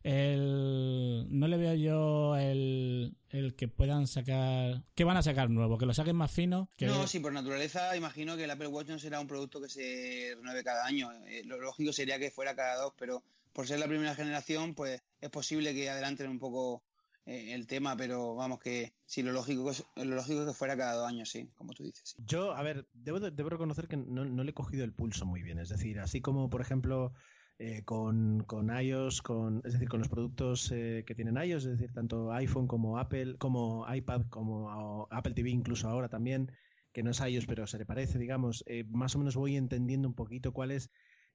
el 0.04 1.28
no 1.30 1.48
le 1.48 1.58
veo 1.58 1.74
yo 1.76 2.36
el, 2.36 3.16
el 3.30 3.56
que 3.56 3.68
puedan 3.68 4.08
sacar 4.08 4.84
¿qué 4.96 5.04
van 5.04 5.18
a 5.18 5.22
sacar 5.24 5.50
nuevo? 5.50 5.78
¿que 5.78 5.86
lo 5.86 5.94
saquen 5.94 6.16
más 6.16 6.32
fino? 6.32 6.70
Que... 6.78 6.86
no, 6.88 7.08
sí, 7.08 7.20
por 7.20 7.34
naturaleza 7.34 7.96
imagino 7.96 8.36
que 8.38 8.44
el 8.46 8.52
Apple 8.52 8.68
Watch 8.68 8.88
no 8.90 9.00
será 9.00 9.20
un 9.20 9.28
producto 9.28 9.62
que 9.62 9.70
se 9.70 10.34
renueve 10.36 10.64
cada 10.64 10.86
año 10.86 11.12
eh, 11.28 11.44
lo 11.46 11.60
lógico 11.60 11.94
sería 11.94 12.20
que 12.20 12.32
fuera 12.32 12.56
cada 12.56 12.82
dos 12.82 12.94
pero 12.98 13.24
por 13.54 13.68
ser 13.68 13.80
la 13.80 13.88
primera 13.88 14.16
generación 14.16 14.74
pues 14.76 15.02
es 15.22 15.30
posible 15.30 15.74
que 15.74 15.90
adelanten 15.90 16.30
un 16.30 16.40
poco 16.40 16.84
eh, 17.26 17.54
el 17.54 17.68
tema, 17.68 17.96
pero 17.96 18.34
vamos 18.34 18.60
que 18.60 18.94
sí, 19.06 19.22
lo 19.22 19.32
lógico, 19.32 19.70
es- 19.70 19.86
lo 19.98 20.16
lógico 20.16 20.42
es 20.42 20.48
que 20.48 20.54
fuera 20.54 20.76
cada 20.76 20.94
dos 20.94 21.08
años, 21.08 21.30
sí, 21.30 21.48
como 21.54 21.74
tú 21.74 21.84
dices. 21.84 22.02
sí. 22.10 22.16
Yo, 22.26 22.54
a 22.54 22.64
ver, 22.64 22.88
debo, 22.94 23.20
de- 23.20 23.30
debo 23.30 23.50
reconocer 23.50 23.88
que 23.88 23.98
no, 23.98 24.26
no 24.26 24.44
le 24.44 24.50
he 24.50 24.54
cogido 24.56 24.84
el 24.84 24.94
pulso 24.94 25.28
muy 25.28 25.44
bien. 25.44 25.60
Es 25.60 25.70
decir, 25.70 26.00
así 26.00 26.22
como, 26.22 26.50
por 26.50 26.62
ejemplo, 26.62 27.14
eh, 27.60 27.84
con, 27.84 28.44
con 28.46 28.70
iOS, 28.70 29.22
con, 29.22 29.62
es 29.66 29.74
decir, 29.74 29.90
con 29.90 30.00
los 30.00 30.10
productos 30.10 30.72
eh, 30.72 31.04
que 31.06 31.14
tienen 31.14 31.36
iOS, 31.36 31.66
es 31.66 31.72
decir, 31.78 31.94
tanto 31.94 32.32
iPhone 32.32 32.68
como 32.68 32.98
Apple, 32.98 33.36
como 33.38 33.86
iPad, 33.94 34.24
como 34.30 35.08
Apple 35.12 35.34
TV, 35.34 35.50
incluso 35.50 35.90
ahora 35.90 36.08
también, 36.08 36.52
que 36.94 37.04
no 37.04 37.12
es 37.12 37.20
iOS, 37.20 37.46
pero 37.46 37.68
se 37.68 37.78
le 37.78 37.86
parece, 37.86 38.18
digamos, 38.18 38.64
eh, 38.66 38.86
más 38.90 39.16
o 39.16 39.20
menos 39.20 39.36
voy 39.36 39.58
entendiendo 39.58 40.08
un 40.08 40.16
poquito 40.16 40.54
cuál 40.54 40.72
es 40.72 40.90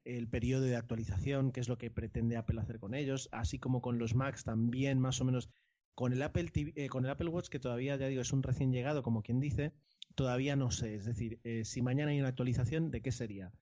el 0.04 0.28
periodo 0.28 0.64
de 0.64 0.76
actualización, 0.76 1.52
qué 1.52 1.60
es 1.60 1.68
lo 1.68 1.78
que 1.78 1.90
pretende 1.90 2.36
Apple 2.36 2.60
hacer 2.60 2.78
con 2.78 2.94
ellos, 2.94 3.28
así 3.32 3.58
como 3.58 3.80
con 3.80 3.98
los 3.98 4.14
Macs 4.14 4.44
también, 4.44 4.98
más 4.98 5.20
o 5.20 5.24
menos. 5.24 5.50
Con 5.94 6.12
el 6.12 6.22
Apple 6.22 6.48
TV, 6.50 6.72
eh, 6.74 6.88
con 6.88 7.04
el 7.04 7.10
Apple 7.10 7.28
Watch, 7.28 7.48
que 7.48 7.60
todavía, 7.60 7.96
ya 7.96 8.08
digo, 8.08 8.22
es 8.22 8.32
un 8.32 8.42
recién 8.42 8.72
llegado, 8.72 9.02
como 9.02 9.22
quien 9.22 9.38
dice, 9.40 9.72
todavía 10.16 10.56
no 10.56 10.70
sé. 10.70 10.96
Es 10.96 11.04
decir, 11.04 11.40
eh, 11.44 11.64
si 11.64 11.82
mañana 11.82 12.10
hay 12.10 12.18
una 12.18 12.28
actualización, 12.28 12.90
¿de 12.90 13.00
qué 13.00 13.12
sería? 13.12 13.52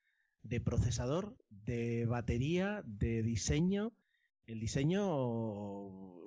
¿De 0.42 0.60
procesador? 0.60 1.36
¿De 1.50 2.06
batería? 2.06 2.82
¿De 2.84 3.22
diseño? 3.22 3.92
El 4.46 4.58
diseño, 4.58 5.02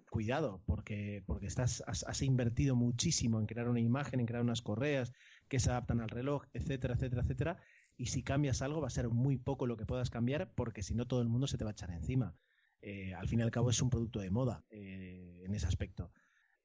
cuidado, 0.09 0.61
porque, 0.65 1.21
porque 1.25 1.47
estás, 1.47 1.83
has, 1.85 2.03
has 2.03 2.21
invertido 2.21 2.75
muchísimo 2.75 3.39
en 3.39 3.45
crear 3.45 3.67
una 3.67 3.81
imagen, 3.81 4.21
en 4.21 4.25
crear 4.25 4.41
unas 4.41 4.61
correas 4.61 5.11
que 5.49 5.59
se 5.59 5.69
adaptan 5.69 5.99
al 5.99 6.09
reloj, 6.09 6.45
etcétera, 6.53 6.93
etcétera, 6.93 7.23
etcétera. 7.23 7.59
Y 7.97 8.07
si 8.07 8.23
cambias 8.23 8.61
algo, 8.61 8.81
va 8.81 8.87
a 8.87 8.91
ser 8.91 9.09
muy 9.09 9.37
poco 9.37 9.67
lo 9.67 9.77
que 9.77 9.85
puedas 9.85 10.09
cambiar, 10.09 10.53
porque 10.55 10.83
si 10.83 10.95
no, 10.95 11.05
todo 11.05 11.21
el 11.21 11.27
mundo 11.27 11.47
se 11.47 11.57
te 11.57 11.65
va 11.65 11.71
a 11.71 11.73
echar 11.73 11.91
encima. 11.91 12.35
Eh, 12.81 13.13
al 13.13 13.27
fin 13.27 13.39
y 13.39 13.43
al 13.43 13.51
cabo, 13.51 13.69
es 13.69 13.81
un 13.81 13.89
producto 13.89 14.19
de 14.19 14.29
moda 14.29 14.63
eh, 14.69 15.43
en 15.43 15.53
ese 15.55 15.67
aspecto. 15.67 16.11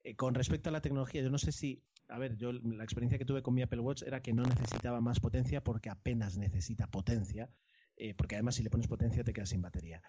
Eh, 0.02 0.16
con 0.16 0.34
respecto 0.34 0.68
a 0.68 0.72
la 0.72 0.80
tecnología, 0.80 1.22
yo 1.22 1.30
no 1.30 1.38
sé 1.38 1.52
si 1.52 1.82
a 2.08 2.18
ver, 2.18 2.36
yo 2.36 2.52
la 2.52 2.82
experiencia 2.82 3.18
que 3.18 3.24
tuve 3.24 3.42
con 3.42 3.54
mi 3.54 3.62
Apple 3.62 3.80
Watch 3.80 4.02
era 4.02 4.20
que 4.20 4.32
no 4.32 4.42
necesitaba 4.42 5.00
más 5.00 5.20
potencia 5.20 5.62
porque 5.62 5.90
apenas 5.90 6.36
necesita 6.36 6.88
potencia, 6.88 7.48
eh, 7.96 8.14
porque 8.14 8.34
además 8.34 8.56
si 8.56 8.64
le 8.64 8.70
pones 8.70 8.88
potencia 8.88 9.22
te 9.22 9.32
quedas 9.32 9.50
sin 9.50 9.62
batería. 9.62 10.02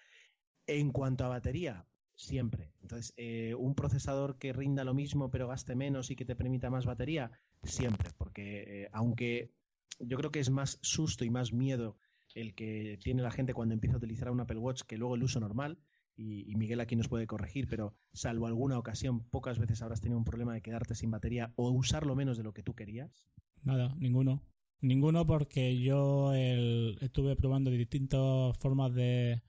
En 0.66 0.90
cuanto 0.90 1.24
a 1.24 1.28
batería, 1.28 1.86
siempre. 2.16 2.72
Entonces, 2.80 3.14
eh, 3.16 3.54
un 3.54 3.76
procesador 3.76 4.36
que 4.38 4.52
rinda 4.52 4.82
lo 4.82 4.94
mismo 4.94 5.30
pero 5.30 5.46
gaste 5.46 5.76
menos 5.76 6.10
y 6.10 6.16
que 6.16 6.24
te 6.24 6.34
permita 6.34 6.70
más 6.70 6.86
batería, 6.86 7.30
siempre, 7.62 8.10
porque 8.18 8.88
aunque 8.92 9.52
yo 10.00 10.16
creo 10.16 10.32
que 10.32 10.40
es 10.40 10.50
más 10.50 10.78
susto 10.82 11.24
y 11.24 11.30
más 11.30 11.52
miedo 11.52 11.96
el 12.34 12.54
que 12.54 12.98
tiene 13.02 13.22
la 13.22 13.30
gente 13.30 13.54
cuando 13.54 13.74
empieza 13.74 13.94
a 13.94 13.98
utilizar 13.98 14.30
un 14.30 14.40
Apple 14.40 14.58
Watch 14.58 14.82
que 14.82 14.96
luego 14.96 15.14
el 15.14 15.22
uso 15.22 15.38
normal, 15.38 15.78
y, 16.16 16.54
Miguel 16.56 16.80
aquí 16.80 16.96
nos 16.96 17.08
puede 17.08 17.26
corregir, 17.26 17.68
pero 17.68 17.94
salvo 18.12 18.46
alguna 18.46 18.78
ocasión, 18.78 19.24
pocas 19.30 19.58
veces 19.58 19.82
habrás 19.82 20.00
tenido 20.00 20.18
un 20.18 20.24
problema 20.24 20.54
de 20.54 20.60
quedarte 20.60 20.94
sin 20.94 21.10
batería 21.10 21.52
o 21.56 21.70
usarlo 21.70 22.14
menos 22.14 22.36
de 22.36 22.44
lo 22.44 22.52
que 22.52 22.62
tú 22.62 22.74
querías. 22.74 23.26
Nada, 23.62 23.94
ninguno. 23.98 24.42
Ninguno 24.80 25.26
porque 25.26 25.78
yo 25.78 26.34
estuve 26.34 27.36
probando 27.36 27.70
distintas 27.70 28.56
formas 28.58 28.92
de, 28.94 29.42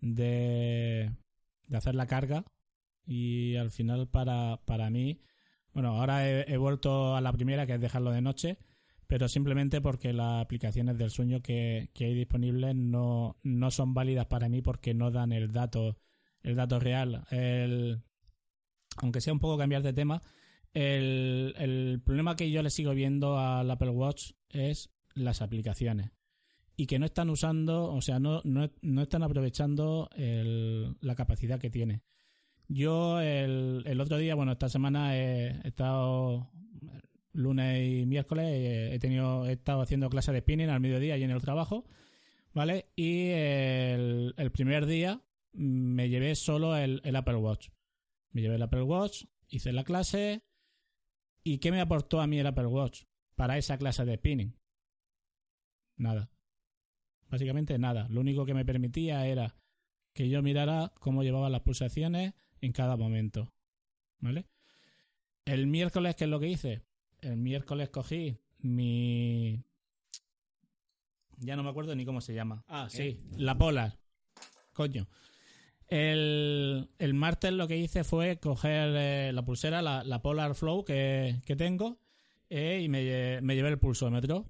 de, 0.00 1.10
de 1.68 1.76
hacer 1.76 1.94
la 1.94 2.06
carga 2.06 2.44
y 3.06 3.56
al 3.56 3.70
final 3.70 4.08
para, 4.08 4.60
para 4.64 4.90
mí, 4.90 5.22
bueno, 5.72 5.90
ahora 5.90 6.28
he, 6.28 6.52
he 6.52 6.56
vuelto 6.56 7.16
a 7.16 7.20
la 7.20 7.32
primera 7.32 7.66
que 7.66 7.74
es 7.74 7.80
dejarlo 7.80 8.10
de 8.10 8.20
noche, 8.20 8.58
pero 9.12 9.28
simplemente 9.28 9.82
porque 9.82 10.14
las 10.14 10.42
aplicaciones 10.42 10.96
del 10.96 11.10
sueño 11.10 11.42
que, 11.42 11.90
que, 11.92 12.06
hay 12.06 12.14
disponibles 12.14 12.74
no, 12.74 13.36
no 13.42 13.70
son 13.70 13.92
válidas 13.92 14.24
para 14.24 14.48
mí 14.48 14.62
porque 14.62 14.94
no 14.94 15.10
dan 15.10 15.32
el 15.32 15.52
dato 15.52 15.98
el 16.42 16.56
dato 16.56 16.80
real. 16.80 17.22
El, 17.30 18.00
aunque 18.96 19.20
sea 19.20 19.34
un 19.34 19.38
poco 19.38 19.58
cambiar 19.58 19.82
de 19.82 19.92
tema, 19.92 20.22
el, 20.72 21.54
el, 21.58 22.00
problema 22.02 22.36
que 22.36 22.50
yo 22.50 22.62
le 22.62 22.70
sigo 22.70 22.94
viendo 22.94 23.38
al 23.38 23.70
Apple 23.70 23.90
Watch 23.90 24.30
es 24.48 24.88
las 25.12 25.42
aplicaciones 25.42 26.12
y 26.74 26.86
que 26.86 26.98
no 26.98 27.04
están 27.04 27.28
usando, 27.28 27.92
o 27.92 28.00
sea, 28.00 28.18
no, 28.18 28.40
no, 28.44 28.70
no 28.80 29.02
están 29.02 29.22
aprovechando 29.22 30.08
la 30.16 31.14
capacidad 31.16 31.60
que 31.60 31.68
tiene. 31.68 32.00
Yo 32.66 33.20
el, 33.20 33.82
el, 33.84 34.00
otro 34.00 34.16
día, 34.16 34.34
bueno, 34.36 34.52
esta 34.52 34.70
semana 34.70 35.18
he 35.18 35.68
estado 35.68 36.50
lunes 37.32 37.88
y 37.88 38.06
miércoles 38.06 38.92
he 38.92 38.98
tenido 38.98 39.46
he 39.46 39.52
estado 39.52 39.80
haciendo 39.80 40.10
clases 40.10 40.34
de 40.34 40.40
spinning 40.40 40.68
al 40.68 40.80
mediodía 40.80 41.16
y 41.16 41.22
en 41.22 41.30
el 41.30 41.40
trabajo 41.40 41.84
vale 42.52 42.86
y 42.94 43.28
el, 43.30 44.34
primer 44.52 44.86
día 44.86 45.22
me 45.52 46.08
llevé 46.08 46.34
solo 46.34 46.76
el, 46.76 47.00
el, 47.04 47.16
Apple 47.16 47.36
Watch. 47.36 47.68
Me 48.30 48.42
llevé 48.42 48.56
el 48.56 48.62
Apple 48.62 48.82
Watch 48.82 49.24
hice 49.48 49.72
la 49.72 49.84
clase 49.84 50.42
y 51.44 51.58
qué 51.58 51.70
me 51.70 51.80
aportó 51.80 52.20
a 52.20 52.26
mí 52.26 52.38
el 52.38 52.46
Apple 52.46 52.66
Watch 52.66 53.04
para 53.34 53.58
esa 53.58 53.78
clase 53.78 54.04
de 54.04 54.16
spinning 54.16 54.56
nada. 55.96 56.30
Básicamente 57.30 57.78
nada. 57.78 58.08
Lo 58.10 58.20
único 58.20 58.44
que 58.44 58.54
me 58.54 58.64
permitía 58.64 59.26
era 59.26 59.56
que 60.12 60.28
yo 60.28 60.42
mirara 60.42 60.92
cómo 61.00 61.22
llevaba 61.22 61.48
las 61.48 61.62
pulsaciones 61.62 62.34
en 62.60 62.72
cada 62.72 62.96
momento 62.96 63.52
vale 64.20 64.46
el 65.44 65.66
miércoles 65.66 66.14
qué 66.14 66.24
es 66.24 66.30
lo 66.30 66.40
que 66.40 66.48
hice 66.48 66.82
el 67.22 67.36
miércoles 67.36 67.88
cogí 67.88 68.36
mi. 68.58 69.64
Ya 71.38 71.56
no 71.56 71.62
me 71.62 71.70
acuerdo 71.70 71.94
ni 71.94 72.04
cómo 72.04 72.20
se 72.20 72.34
llama. 72.34 72.64
Ah, 72.68 72.88
sí, 72.90 73.20
la 73.36 73.56
Polar. 73.56 73.98
Coño. 74.72 75.08
El, 75.88 76.88
el 76.98 77.14
martes 77.14 77.52
lo 77.52 77.68
que 77.68 77.76
hice 77.76 78.04
fue 78.04 78.38
coger 78.38 78.94
eh, 78.96 79.32
la 79.32 79.44
pulsera, 79.44 79.82
la, 79.82 80.02
la, 80.04 80.22
Polar 80.22 80.54
Flow 80.54 80.84
que, 80.84 81.42
que 81.44 81.54
tengo, 81.54 81.98
eh, 82.48 82.80
y 82.82 82.88
me, 82.88 83.40
me, 83.42 83.54
llevé 83.54 83.68
el 83.68 83.78
pulsómetro. 83.78 84.46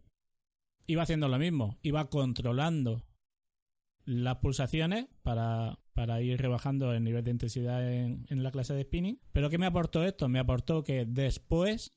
Iba 0.87 1.03
haciendo 1.03 1.29
lo 1.29 1.39
mismo, 1.39 1.79
iba 1.83 2.09
controlando 2.11 3.05
las 4.05 4.37
pulsaciones 4.37 5.07
para, 5.23 5.81
para 5.95 6.21
ir 6.23 6.41
rebajando 6.41 6.93
el 6.93 7.03
nivel 7.03 7.25
de 7.25 7.31
intensidad 7.33 7.93
en, 7.93 8.27
en 8.29 8.43
la 8.43 8.53
clase 8.53 8.75
de 8.75 8.83
spinning. 8.83 9.21
Pero 9.33 9.51
¿qué 9.51 9.59
me 9.59 9.67
aportó 9.67 10.05
esto? 10.05 10.29
Me 10.29 10.39
aportó 10.39 10.85
que 10.85 11.07
después 11.07 11.93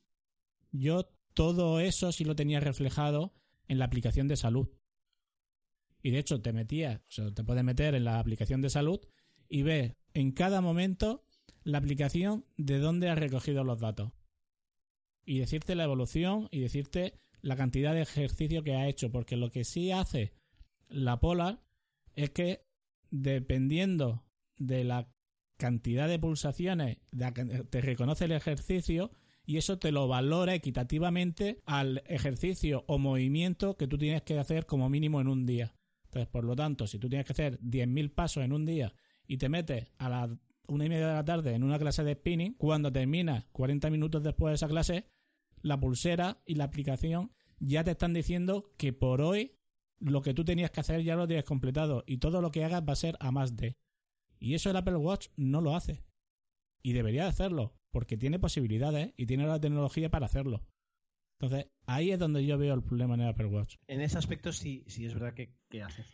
yo 0.72 1.08
todo 1.34 1.80
eso 1.80 2.12
sí 2.12 2.24
lo 2.24 2.36
tenía 2.36 2.60
reflejado 2.60 3.34
en 3.68 3.78
la 3.78 3.84
aplicación 3.84 4.28
de 4.28 4.36
salud. 4.36 4.68
Y 6.02 6.10
de 6.10 6.18
hecho 6.18 6.40
te 6.40 6.52
metías, 6.52 7.00
o 7.00 7.10
sea, 7.10 7.34
te 7.34 7.44
puedes 7.44 7.64
meter 7.64 7.94
en 7.94 8.04
la 8.04 8.18
aplicación 8.18 8.62
de 8.62 8.70
salud 8.70 9.00
y 9.48 9.62
ves 9.62 9.96
en 10.14 10.32
cada 10.32 10.60
momento 10.60 11.24
la 11.64 11.78
aplicación 11.78 12.46
de 12.56 12.78
dónde 12.78 13.08
has 13.08 13.18
recogido 13.18 13.64
los 13.64 13.80
datos. 13.80 14.12
Y 15.24 15.40
decirte 15.40 15.74
la 15.74 15.84
evolución 15.84 16.48
y 16.52 16.60
decirte 16.60 17.18
la 17.42 17.56
cantidad 17.56 17.92
de 17.92 18.02
ejercicio 18.02 18.62
que 18.62 18.74
ha 18.74 18.88
hecho. 18.88 19.10
Porque 19.10 19.36
lo 19.36 19.50
que 19.50 19.64
sí 19.64 19.90
hace 19.90 20.32
la 20.88 21.18
Polar 21.18 21.60
es 22.14 22.30
que 22.30 22.64
dependiendo 23.10 24.24
de 24.56 24.84
la 24.84 25.08
cantidad 25.56 26.08
de 26.08 26.18
pulsaciones, 26.18 26.98
te 27.70 27.80
reconoce 27.80 28.26
el 28.26 28.32
ejercicio 28.32 29.10
y 29.46 29.56
eso 29.58 29.78
te 29.78 29.92
lo 29.92 30.08
valora 30.08 30.54
equitativamente 30.54 31.62
al 31.64 32.02
ejercicio 32.06 32.84
o 32.88 32.98
movimiento 32.98 33.76
que 33.76 33.86
tú 33.86 33.96
tienes 33.96 34.22
que 34.22 34.38
hacer 34.38 34.66
como 34.66 34.90
mínimo 34.90 35.20
en 35.20 35.28
un 35.28 35.46
día. 35.46 35.74
Entonces, 36.06 36.28
por 36.28 36.44
lo 36.44 36.56
tanto, 36.56 36.86
si 36.86 36.98
tú 36.98 37.08
tienes 37.08 37.26
que 37.26 37.32
hacer 37.32 37.60
10.000 37.60 38.12
pasos 38.12 38.44
en 38.44 38.52
un 38.52 38.66
día 38.66 38.92
y 39.26 39.38
te 39.38 39.48
metes 39.48 39.86
a 39.98 40.08
las 40.08 40.30
una 40.68 40.84
y 40.84 40.88
media 40.88 41.06
de 41.06 41.14
la 41.14 41.24
tarde 41.24 41.54
en 41.54 41.62
una 41.62 41.78
clase 41.78 42.02
de 42.02 42.14
spinning, 42.14 42.54
cuando 42.54 42.92
terminas 42.92 43.44
40 43.52 43.88
minutos 43.88 44.22
después 44.22 44.50
de 44.50 44.54
esa 44.56 44.68
clase, 44.68 45.06
la 45.62 45.78
pulsera 45.78 46.42
y 46.44 46.56
la 46.56 46.64
aplicación 46.64 47.32
ya 47.58 47.84
te 47.84 47.92
están 47.92 48.12
diciendo 48.12 48.72
que 48.76 48.92
por 48.92 49.20
hoy 49.20 49.56
lo 50.00 50.22
que 50.22 50.34
tú 50.34 50.44
tenías 50.44 50.70
que 50.70 50.80
hacer 50.80 51.02
ya 51.02 51.16
lo 51.16 51.26
tienes 51.26 51.44
completado 51.44 52.04
y 52.06 52.18
todo 52.18 52.40
lo 52.40 52.50
que 52.50 52.64
hagas 52.64 52.82
va 52.82 52.92
a 52.92 52.96
ser 52.96 53.16
a 53.20 53.30
más 53.30 53.56
de. 53.56 53.76
Y 54.38 54.54
eso 54.54 54.70
el 54.70 54.76
Apple 54.76 54.96
Watch 54.96 55.28
no 55.36 55.60
lo 55.60 55.74
hace. 55.74 56.02
Y 56.82 56.92
debería 56.92 57.22
de 57.22 57.30
hacerlo, 57.30 57.74
porque 57.96 58.18
tiene 58.18 58.38
posibilidades 58.38 59.14
y 59.16 59.24
tiene 59.24 59.46
la 59.46 59.58
tecnología 59.58 60.10
para 60.10 60.26
hacerlo. 60.26 60.62
Entonces, 61.40 61.70
ahí 61.86 62.10
es 62.10 62.18
donde 62.18 62.44
yo 62.44 62.58
veo 62.58 62.74
el 62.74 62.82
problema 62.82 63.14
en 63.14 63.22
el 63.22 63.28
Apple 63.28 63.46
Watch. 63.46 63.76
En 63.86 64.02
ese 64.02 64.18
aspecto 64.18 64.52
sí, 64.52 64.84
sí 64.86 65.06
es 65.06 65.14
verdad 65.14 65.32
que, 65.32 65.54
hace, 65.82 66.04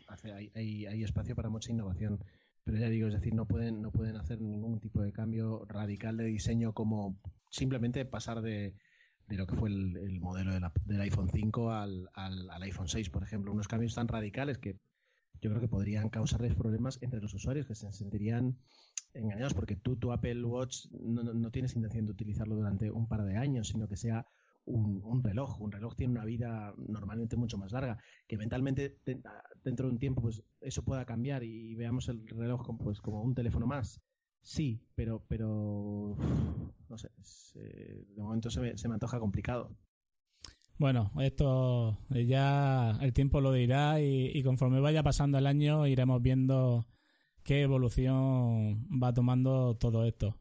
hay, 0.54 1.02
espacio 1.02 1.34
para 1.34 1.48
mucha 1.48 1.72
innovación. 1.72 2.22
Pero 2.62 2.78
ya 2.78 2.88
digo, 2.88 3.08
es 3.08 3.14
decir, 3.14 3.34
no 3.34 3.48
pueden, 3.48 3.82
no 3.82 3.90
pueden 3.90 4.14
hacer 4.14 4.40
ningún 4.40 4.78
tipo 4.78 5.02
de 5.02 5.12
cambio 5.12 5.64
radical 5.64 6.16
de 6.16 6.26
diseño 6.26 6.72
como 6.72 7.18
simplemente 7.50 8.04
pasar 8.04 8.42
de, 8.42 8.76
de 9.26 9.36
lo 9.36 9.48
que 9.48 9.56
fue 9.56 9.68
el, 9.68 9.96
el 9.96 10.20
modelo 10.20 10.52
del 10.52 11.00
iPhone 11.00 11.30
5 11.30 11.72
al, 11.72 12.10
al, 12.14 12.48
al 12.48 12.62
iPhone 12.62 12.86
6, 12.86 13.10
por 13.10 13.24
ejemplo. 13.24 13.50
Unos 13.50 13.66
cambios 13.66 13.96
tan 13.96 14.06
radicales 14.06 14.58
que 14.58 14.78
yo 15.40 15.50
creo 15.50 15.60
que 15.60 15.66
podrían 15.66 16.10
causarles 16.10 16.54
problemas 16.54 17.02
entre 17.02 17.20
los 17.20 17.34
usuarios 17.34 17.66
que 17.66 17.74
se 17.74 17.90
sentirían 17.90 18.56
engañados 19.14 19.54
porque 19.54 19.76
tú 19.76 19.96
tu 19.96 20.12
Apple 20.12 20.44
Watch 20.44 20.86
no, 20.92 21.22
no, 21.22 21.50
tienes 21.50 21.76
intención 21.76 22.06
de 22.06 22.12
utilizarlo 22.12 22.54
durante 22.56 22.90
un 22.90 23.06
par 23.06 23.24
de 23.24 23.36
años, 23.36 23.68
sino 23.68 23.88
que 23.88 23.96
sea 23.96 24.26
un, 24.64 25.02
un, 25.04 25.22
reloj. 25.22 25.60
Un 25.60 25.72
reloj 25.72 25.94
tiene 25.94 26.12
una 26.12 26.24
vida 26.24 26.74
normalmente 26.76 27.36
mucho 27.36 27.58
más 27.58 27.72
larga, 27.72 27.98
que 28.26 28.38
mentalmente 28.38 28.98
dentro 29.64 29.86
de 29.86 29.92
un 29.92 29.98
tiempo 29.98 30.22
pues 30.22 30.42
eso 30.60 30.84
pueda 30.84 31.04
cambiar 31.04 31.42
y 31.44 31.74
veamos 31.74 32.08
el 32.08 32.26
reloj 32.28 32.64
como, 32.64 32.78
pues, 32.78 33.00
como 33.00 33.22
un 33.22 33.34
teléfono 33.34 33.66
más. 33.66 34.00
Sí, 34.40 34.82
pero, 34.94 35.24
pero 35.28 36.16
no 36.88 36.98
sé, 36.98 37.10
eh, 37.56 38.04
de 38.08 38.22
momento 38.22 38.50
se 38.50 38.60
me, 38.60 38.76
se 38.76 38.88
me 38.88 38.94
antoja 38.94 39.20
complicado. 39.20 39.76
Bueno, 40.78 41.12
esto 41.20 41.96
ya 42.10 42.98
el 43.00 43.12
tiempo 43.12 43.40
lo 43.40 43.52
dirá 43.52 44.00
y, 44.00 44.42
conforme 44.42 44.80
vaya 44.80 45.04
pasando 45.04 45.38
el 45.38 45.46
año 45.46 45.86
iremos 45.86 46.20
viendo 46.20 46.86
qué 47.42 47.62
evolución 47.62 48.86
va 49.02 49.12
tomando 49.12 49.76
todo 49.76 50.04
esto. 50.04 50.36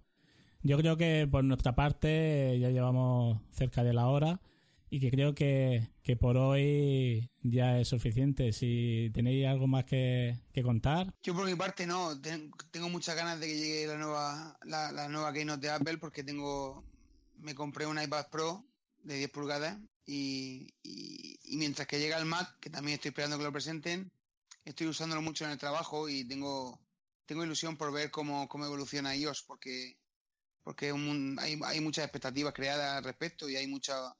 Yo 0.64 0.78
creo 0.78 0.98
que 0.98 1.28
por 1.30 1.44
nuestra 1.44 1.76
parte 1.76 2.58
ya 2.60 2.70
llevamos 2.70 3.40
cerca 3.52 3.84
de 3.84 3.94
la 3.94 4.08
hora 4.08 4.42
y 4.94 5.00
que 5.00 5.10
creo 5.10 5.34
que, 5.34 5.90
por 6.20 6.36
hoy 6.36 7.32
ya 7.42 7.80
es 7.80 7.88
suficiente. 7.88 8.52
Si 8.52 9.10
tenéis 9.14 9.48
algo 9.48 9.66
más 9.66 9.86
que, 9.86 10.38
contar. 10.64 11.16
Yo 11.24 11.34
por 11.34 11.46
mi 11.46 11.56
parte 11.56 11.88
no, 11.88 12.20
tengo 12.72 12.90
muchas 12.90 13.16
ganas 13.16 13.40
de 13.40 13.48
que 13.48 13.58
llegue 13.58 13.88
la 13.88 13.98
nueva, 13.98 14.60
la, 14.66 15.08
nueva 15.08 15.32
Keynote 15.32 15.66
de 15.66 15.74
Apple 15.74 15.98
porque 15.98 16.24
tengo, 16.24 16.84
me 17.38 17.56
compré 17.56 17.86
un 17.86 18.02
iPad 18.02 18.28
Pro 18.30 18.66
de 19.04 19.16
10 19.16 19.32
pulgadas 19.32 19.80
y, 20.06 20.68
mientras 21.54 21.88
que 21.88 22.00
llega 22.00 22.18
el 22.18 22.26
Mac, 22.26 22.60
que 22.60 22.70
también 22.70 22.96
estoy 22.96 23.10
esperando 23.10 23.38
que 23.38 23.46
lo 23.46 23.52
presenten, 23.54 24.12
estoy 24.66 24.88
usándolo 24.88 25.22
mucho 25.22 25.46
en 25.46 25.52
el 25.52 25.58
trabajo 25.58 26.10
y 26.10 26.26
tengo, 26.26 26.82
tengo 27.26 27.44
ilusión 27.44 27.78
por 27.78 27.92
ver 27.92 28.12
cómo, 28.12 28.48
cómo 28.48 28.66
evoluciona 28.66 29.16
iOS 29.16 29.44
porque, 29.44 29.98
porque 30.64 30.94
hay, 31.40 31.60
hay 31.64 31.82
muchas 31.82 32.06
expectativas 32.06 32.54
creadas 32.54 32.98
al 32.98 33.04
respecto 33.04 33.50
y 33.50 33.56
hay 33.56 33.68
mucha, 33.68 34.16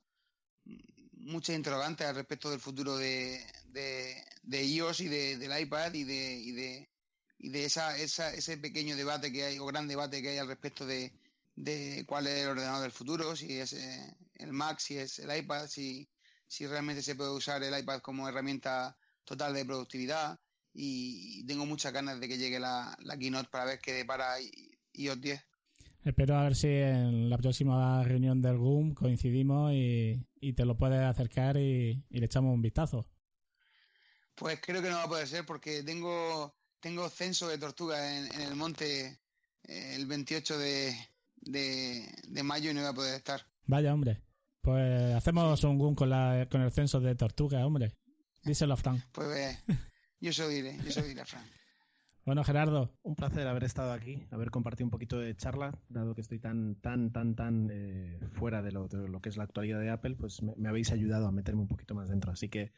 muchas 1.14 1.56
interrogantes 1.56 2.08
al 2.08 2.16
respecto 2.16 2.50
del 2.50 2.60
futuro 2.60 2.98
de, 2.98 3.46
de, 3.66 4.66
iOS 4.66 5.02
y 5.02 5.08
de, 5.08 5.38
del 5.38 5.60
iPad 5.60 5.94
y 5.94 6.04
de, 6.04 6.34
y 6.34 6.52
de, 6.52 6.90
y 7.38 7.50
de 7.50 7.66
esa, 7.66 7.98
esa, 7.98 8.34
ese 8.34 8.58
pequeño 8.58 8.96
debate 8.96 9.32
que 9.32 9.44
hay 9.44 9.60
o 9.60 9.66
gran 9.66 9.88
debate 9.88 10.22
que 10.22 10.30
hay 10.30 10.38
al 10.38 10.48
respecto 10.48 10.86
de, 10.86 11.14
de 11.56 12.06
cuál 12.08 12.28
es 12.28 12.44
el 12.44 12.50
ordenador 12.50 12.82
del 12.82 12.92
futuro, 12.92 13.36
si 13.36 13.60
es 13.60 13.74
eh, 13.74 14.16
el 14.36 14.54
Mac, 14.54 14.80
si 14.80 14.98
es 14.98 15.20
el 15.20 15.36
iPad, 15.36 15.68
si, 15.68 16.10
si 16.48 16.68
realmente 16.68 17.02
se 17.02 17.16
puede 17.16 17.32
usar 17.32 17.64
el 17.64 17.78
iPad 17.78 18.02
como 18.02 18.28
herramienta 18.28 18.98
total 19.24 19.54
de 19.54 19.66
productividad. 19.66 20.40
Y, 20.74 21.46
tengo 21.46 21.66
muchas 21.66 21.92
ganas 21.92 22.20
de 22.20 22.28
que 22.28 22.38
llegue 22.38 22.60
la, 22.60 22.98
la 23.00 23.18
keynote 23.18 23.50
para 23.50 23.66
ver 23.66 23.80
qué 23.80 23.94
depara 23.94 24.36
iOS 24.94 25.22
10. 25.22 25.44
Espero 26.04 26.36
a 26.36 26.44
ver 26.44 26.56
si 26.56 26.68
en 26.68 27.30
la 27.30 27.38
próxima 27.38 28.04
reunión 28.04 28.42
del 28.42 28.58
GUM 28.58 28.96
coincidimos 28.96 29.72
y, 29.74 30.54
te 30.56 30.66
lo 30.66 30.76
puedes 30.76 31.00
acercar 31.00 31.58
y, 31.58 32.04
le 32.10 32.26
echamos 32.26 32.54
un 32.54 32.62
vistazo. 32.62 33.06
Pues 34.36 34.60
creo 34.62 34.82
que 34.82 34.90
no 34.90 34.96
va 34.96 35.04
a 35.04 35.10
poder 35.10 35.28
ser 35.28 35.46
porque 35.46 35.84
tengo, 35.84 36.56
tengo 36.80 37.08
censo 37.10 37.48
de 37.48 37.60
tortuga 37.60 38.18
en, 38.18 38.42
el 38.42 38.56
monte 38.56 39.20
eh, 39.64 39.96
el 39.96 40.08
28 40.08 40.58
de, 40.58 40.96
de, 41.42 42.44
mayo 42.44 42.72
y 42.72 42.74
no 42.74 42.82
voy 42.82 42.90
a 42.90 42.94
poder 42.94 43.16
estar. 43.16 43.46
Vaya, 43.68 43.94
hombre. 43.94 44.24
Pues 44.62 45.14
hacemos 45.14 45.64
un 45.64 45.78
GUM 45.78 45.94
con, 45.94 46.10
la, 46.10 46.48
con 46.50 46.62
el 46.62 46.72
censo 46.72 47.00
de 47.00 47.14
tortuga, 47.14 47.66
hombre. 47.66 47.96
Díselo 48.44 48.74
a. 48.74 48.78
Pues 49.12 49.28
ve, 49.28 49.58
yo 50.22 50.32
se 50.32 50.44
lo 50.44 50.50
diré, 50.50 50.78
yo 50.78 50.92
se 50.92 51.02
lo 51.02 51.08
diré 51.08 51.22
a 51.22 51.26
Fran. 51.26 51.44
Bueno, 52.24 52.44
Gerardo. 52.44 52.94
Un 53.02 53.16
placer 53.16 53.48
haber 53.48 53.64
estado 53.64 53.92
aquí, 53.94 54.28
haber 54.30 54.52
compartido 54.52 54.86
un 54.86 54.92
poquito 54.92 55.20
de 55.20 55.36
charla, 55.36 55.74
dado 55.90 56.14
que 56.14 56.22
estoy 56.22 56.38
tan, 56.38 56.76
tan, 56.76 57.12
tan, 57.12 57.36
tan 57.36 57.70
eh, 57.72 58.20
fuera 58.34 58.62
de 58.62 58.72
lo, 58.72 58.88
que 59.22 59.30
es 59.30 59.38
la 59.38 59.44
actualidad 59.44 59.80
de 59.80 59.90
Apple, 59.90 60.16
pues 60.20 60.40
me, 60.44 60.70
habéis 60.70 60.92
ayudado 60.92 61.26
a 61.28 61.32
meterme 61.32 61.62
un 61.62 61.68
poquito 61.68 61.96
más 61.96 62.10
dentro. 62.10 62.32
Así 62.32 62.48
que 62.48 62.74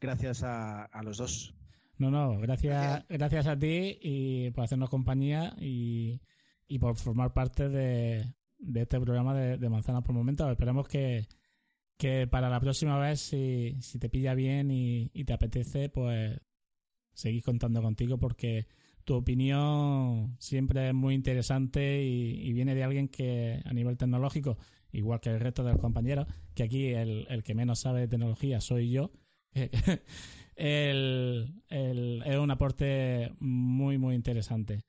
gracias 0.00 0.42
a, 0.42 0.88
los 1.02 1.18
dos. 1.18 1.54
No, 1.98 2.10
no, 2.10 2.38
gracias, 2.38 3.04
gracias, 3.08 3.46
a 3.46 3.58
ti 3.58 3.98
y 4.00 4.50
por 4.52 4.64
hacernos 4.64 4.88
compañía 4.88 5.54
y, 5.58 6.22
por 6.80 6.96
formar 6.96 7.34
parte 7.34 7.68
de, 7.68 8.34
este 8.76 8.98
programa 8.98 9.34
de, 9.34 9.68
Manzanas 9.68 10.04
por 10.04 10.14
Momentos. 10.14 10.50
Esperemos 10.50 10.88
que, 10.88 11.28
que 11.98 12.26
para 12.26 12.48
la 12.48 12.60
próxima 12.60 12.98
vez, 12.98 13.20
si, 13.20 13.76
si 13.82 13.98
te 13.98 14.08
pilla 14.08 14.32
bien 14.32 14.70
y, 14.70 15.10
y 15.12 15.24
te 15.24 15.34
apetece, 15.34 15.90
pues 15.90 16.40
seguís 17.16 17.42
contando 17.42 17.82
contigo 17.82 18.18
porque 18.18 18.66
tu 19.04 19.14
opinión 19.14 20.36
siempre 20.38 20.88
es 20.88 20.94
muy 20.94 21.14
interesante 21.14 22.02
y, 22.02 22.52
viene 22.52 22.74
de 22.74 22.84
alguien 22.84 23.08
que 23.08 23.62
a 23.64 23.72
nivel 23.72 23.96
tecnológico, 23.96 24.58
igual 24.92 25.20
que 25.20 25.30
el 25.30 25.40
resto 25.40 25.64
de 25.64 25.72
los 25.72 25.80
compañeros, 25.80 26.26
que 26.54 26.64
aquí 26.64 26.88
el, 26.88 27.42
que 27.44 27.54
menos 27.54 27.78
sabe 27.80 28.00
de 28.00 28.08
tecnología 28.08 28.60
soy 28.60 28.90
yo, 28.90 29.12
el, 30.56 31.54
es 31.68 32.36
un 32.36 32.50
aporte 32.50 33.32
muy, 33.38 33.96
muy 33.96 34.14
interesante. 34.14 34.82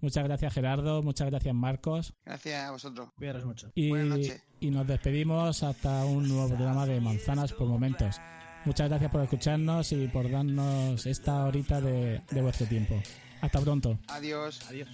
Muchas 0.00 0.24
gracias 0.24 0.52
Gerardo, 0.54 1.02
muchas 1.02 1.28
gracias 1.30 1.54
Marcos. 1.54 2.14
Gracias 2.24 2.62
a 2.62 2.70
vosotros. 2.70 3.08
Cuidaros 3.16 3.44
mucho. 3.44 3.72
Y, 3.74 3.90
y 4.60 4.70
nos 4.70 4.86
despedimos 4.86 5.62
hasta 5.62 6.04
un 6.04 6.28
nuevo 6.28 6.48
programa 6.48 6.86
de 6.86 7.00
Manzanas 7.00 7.52
por 7.52 7.66
Momentos. 7.66 8.20
Muchas 8.64 8.88
gracias 8.88 9.10
por 9.10 9.22
escucharnos 9.22 9.92
y 9.92 10.08
por 10.08 10.30
darnos 10.30 11.06
esta 11.06 11.44
horita 11.44 11.80
de, 11.80 12.22
de 12.30 12.42
vuestro 12.42 12.66
tiempo. 12.66 13.00
Hasta 13.40 13.60
pronto. 13.60 13.98
Adiós. 14.08 14.60
Adiós. 14.68 14.88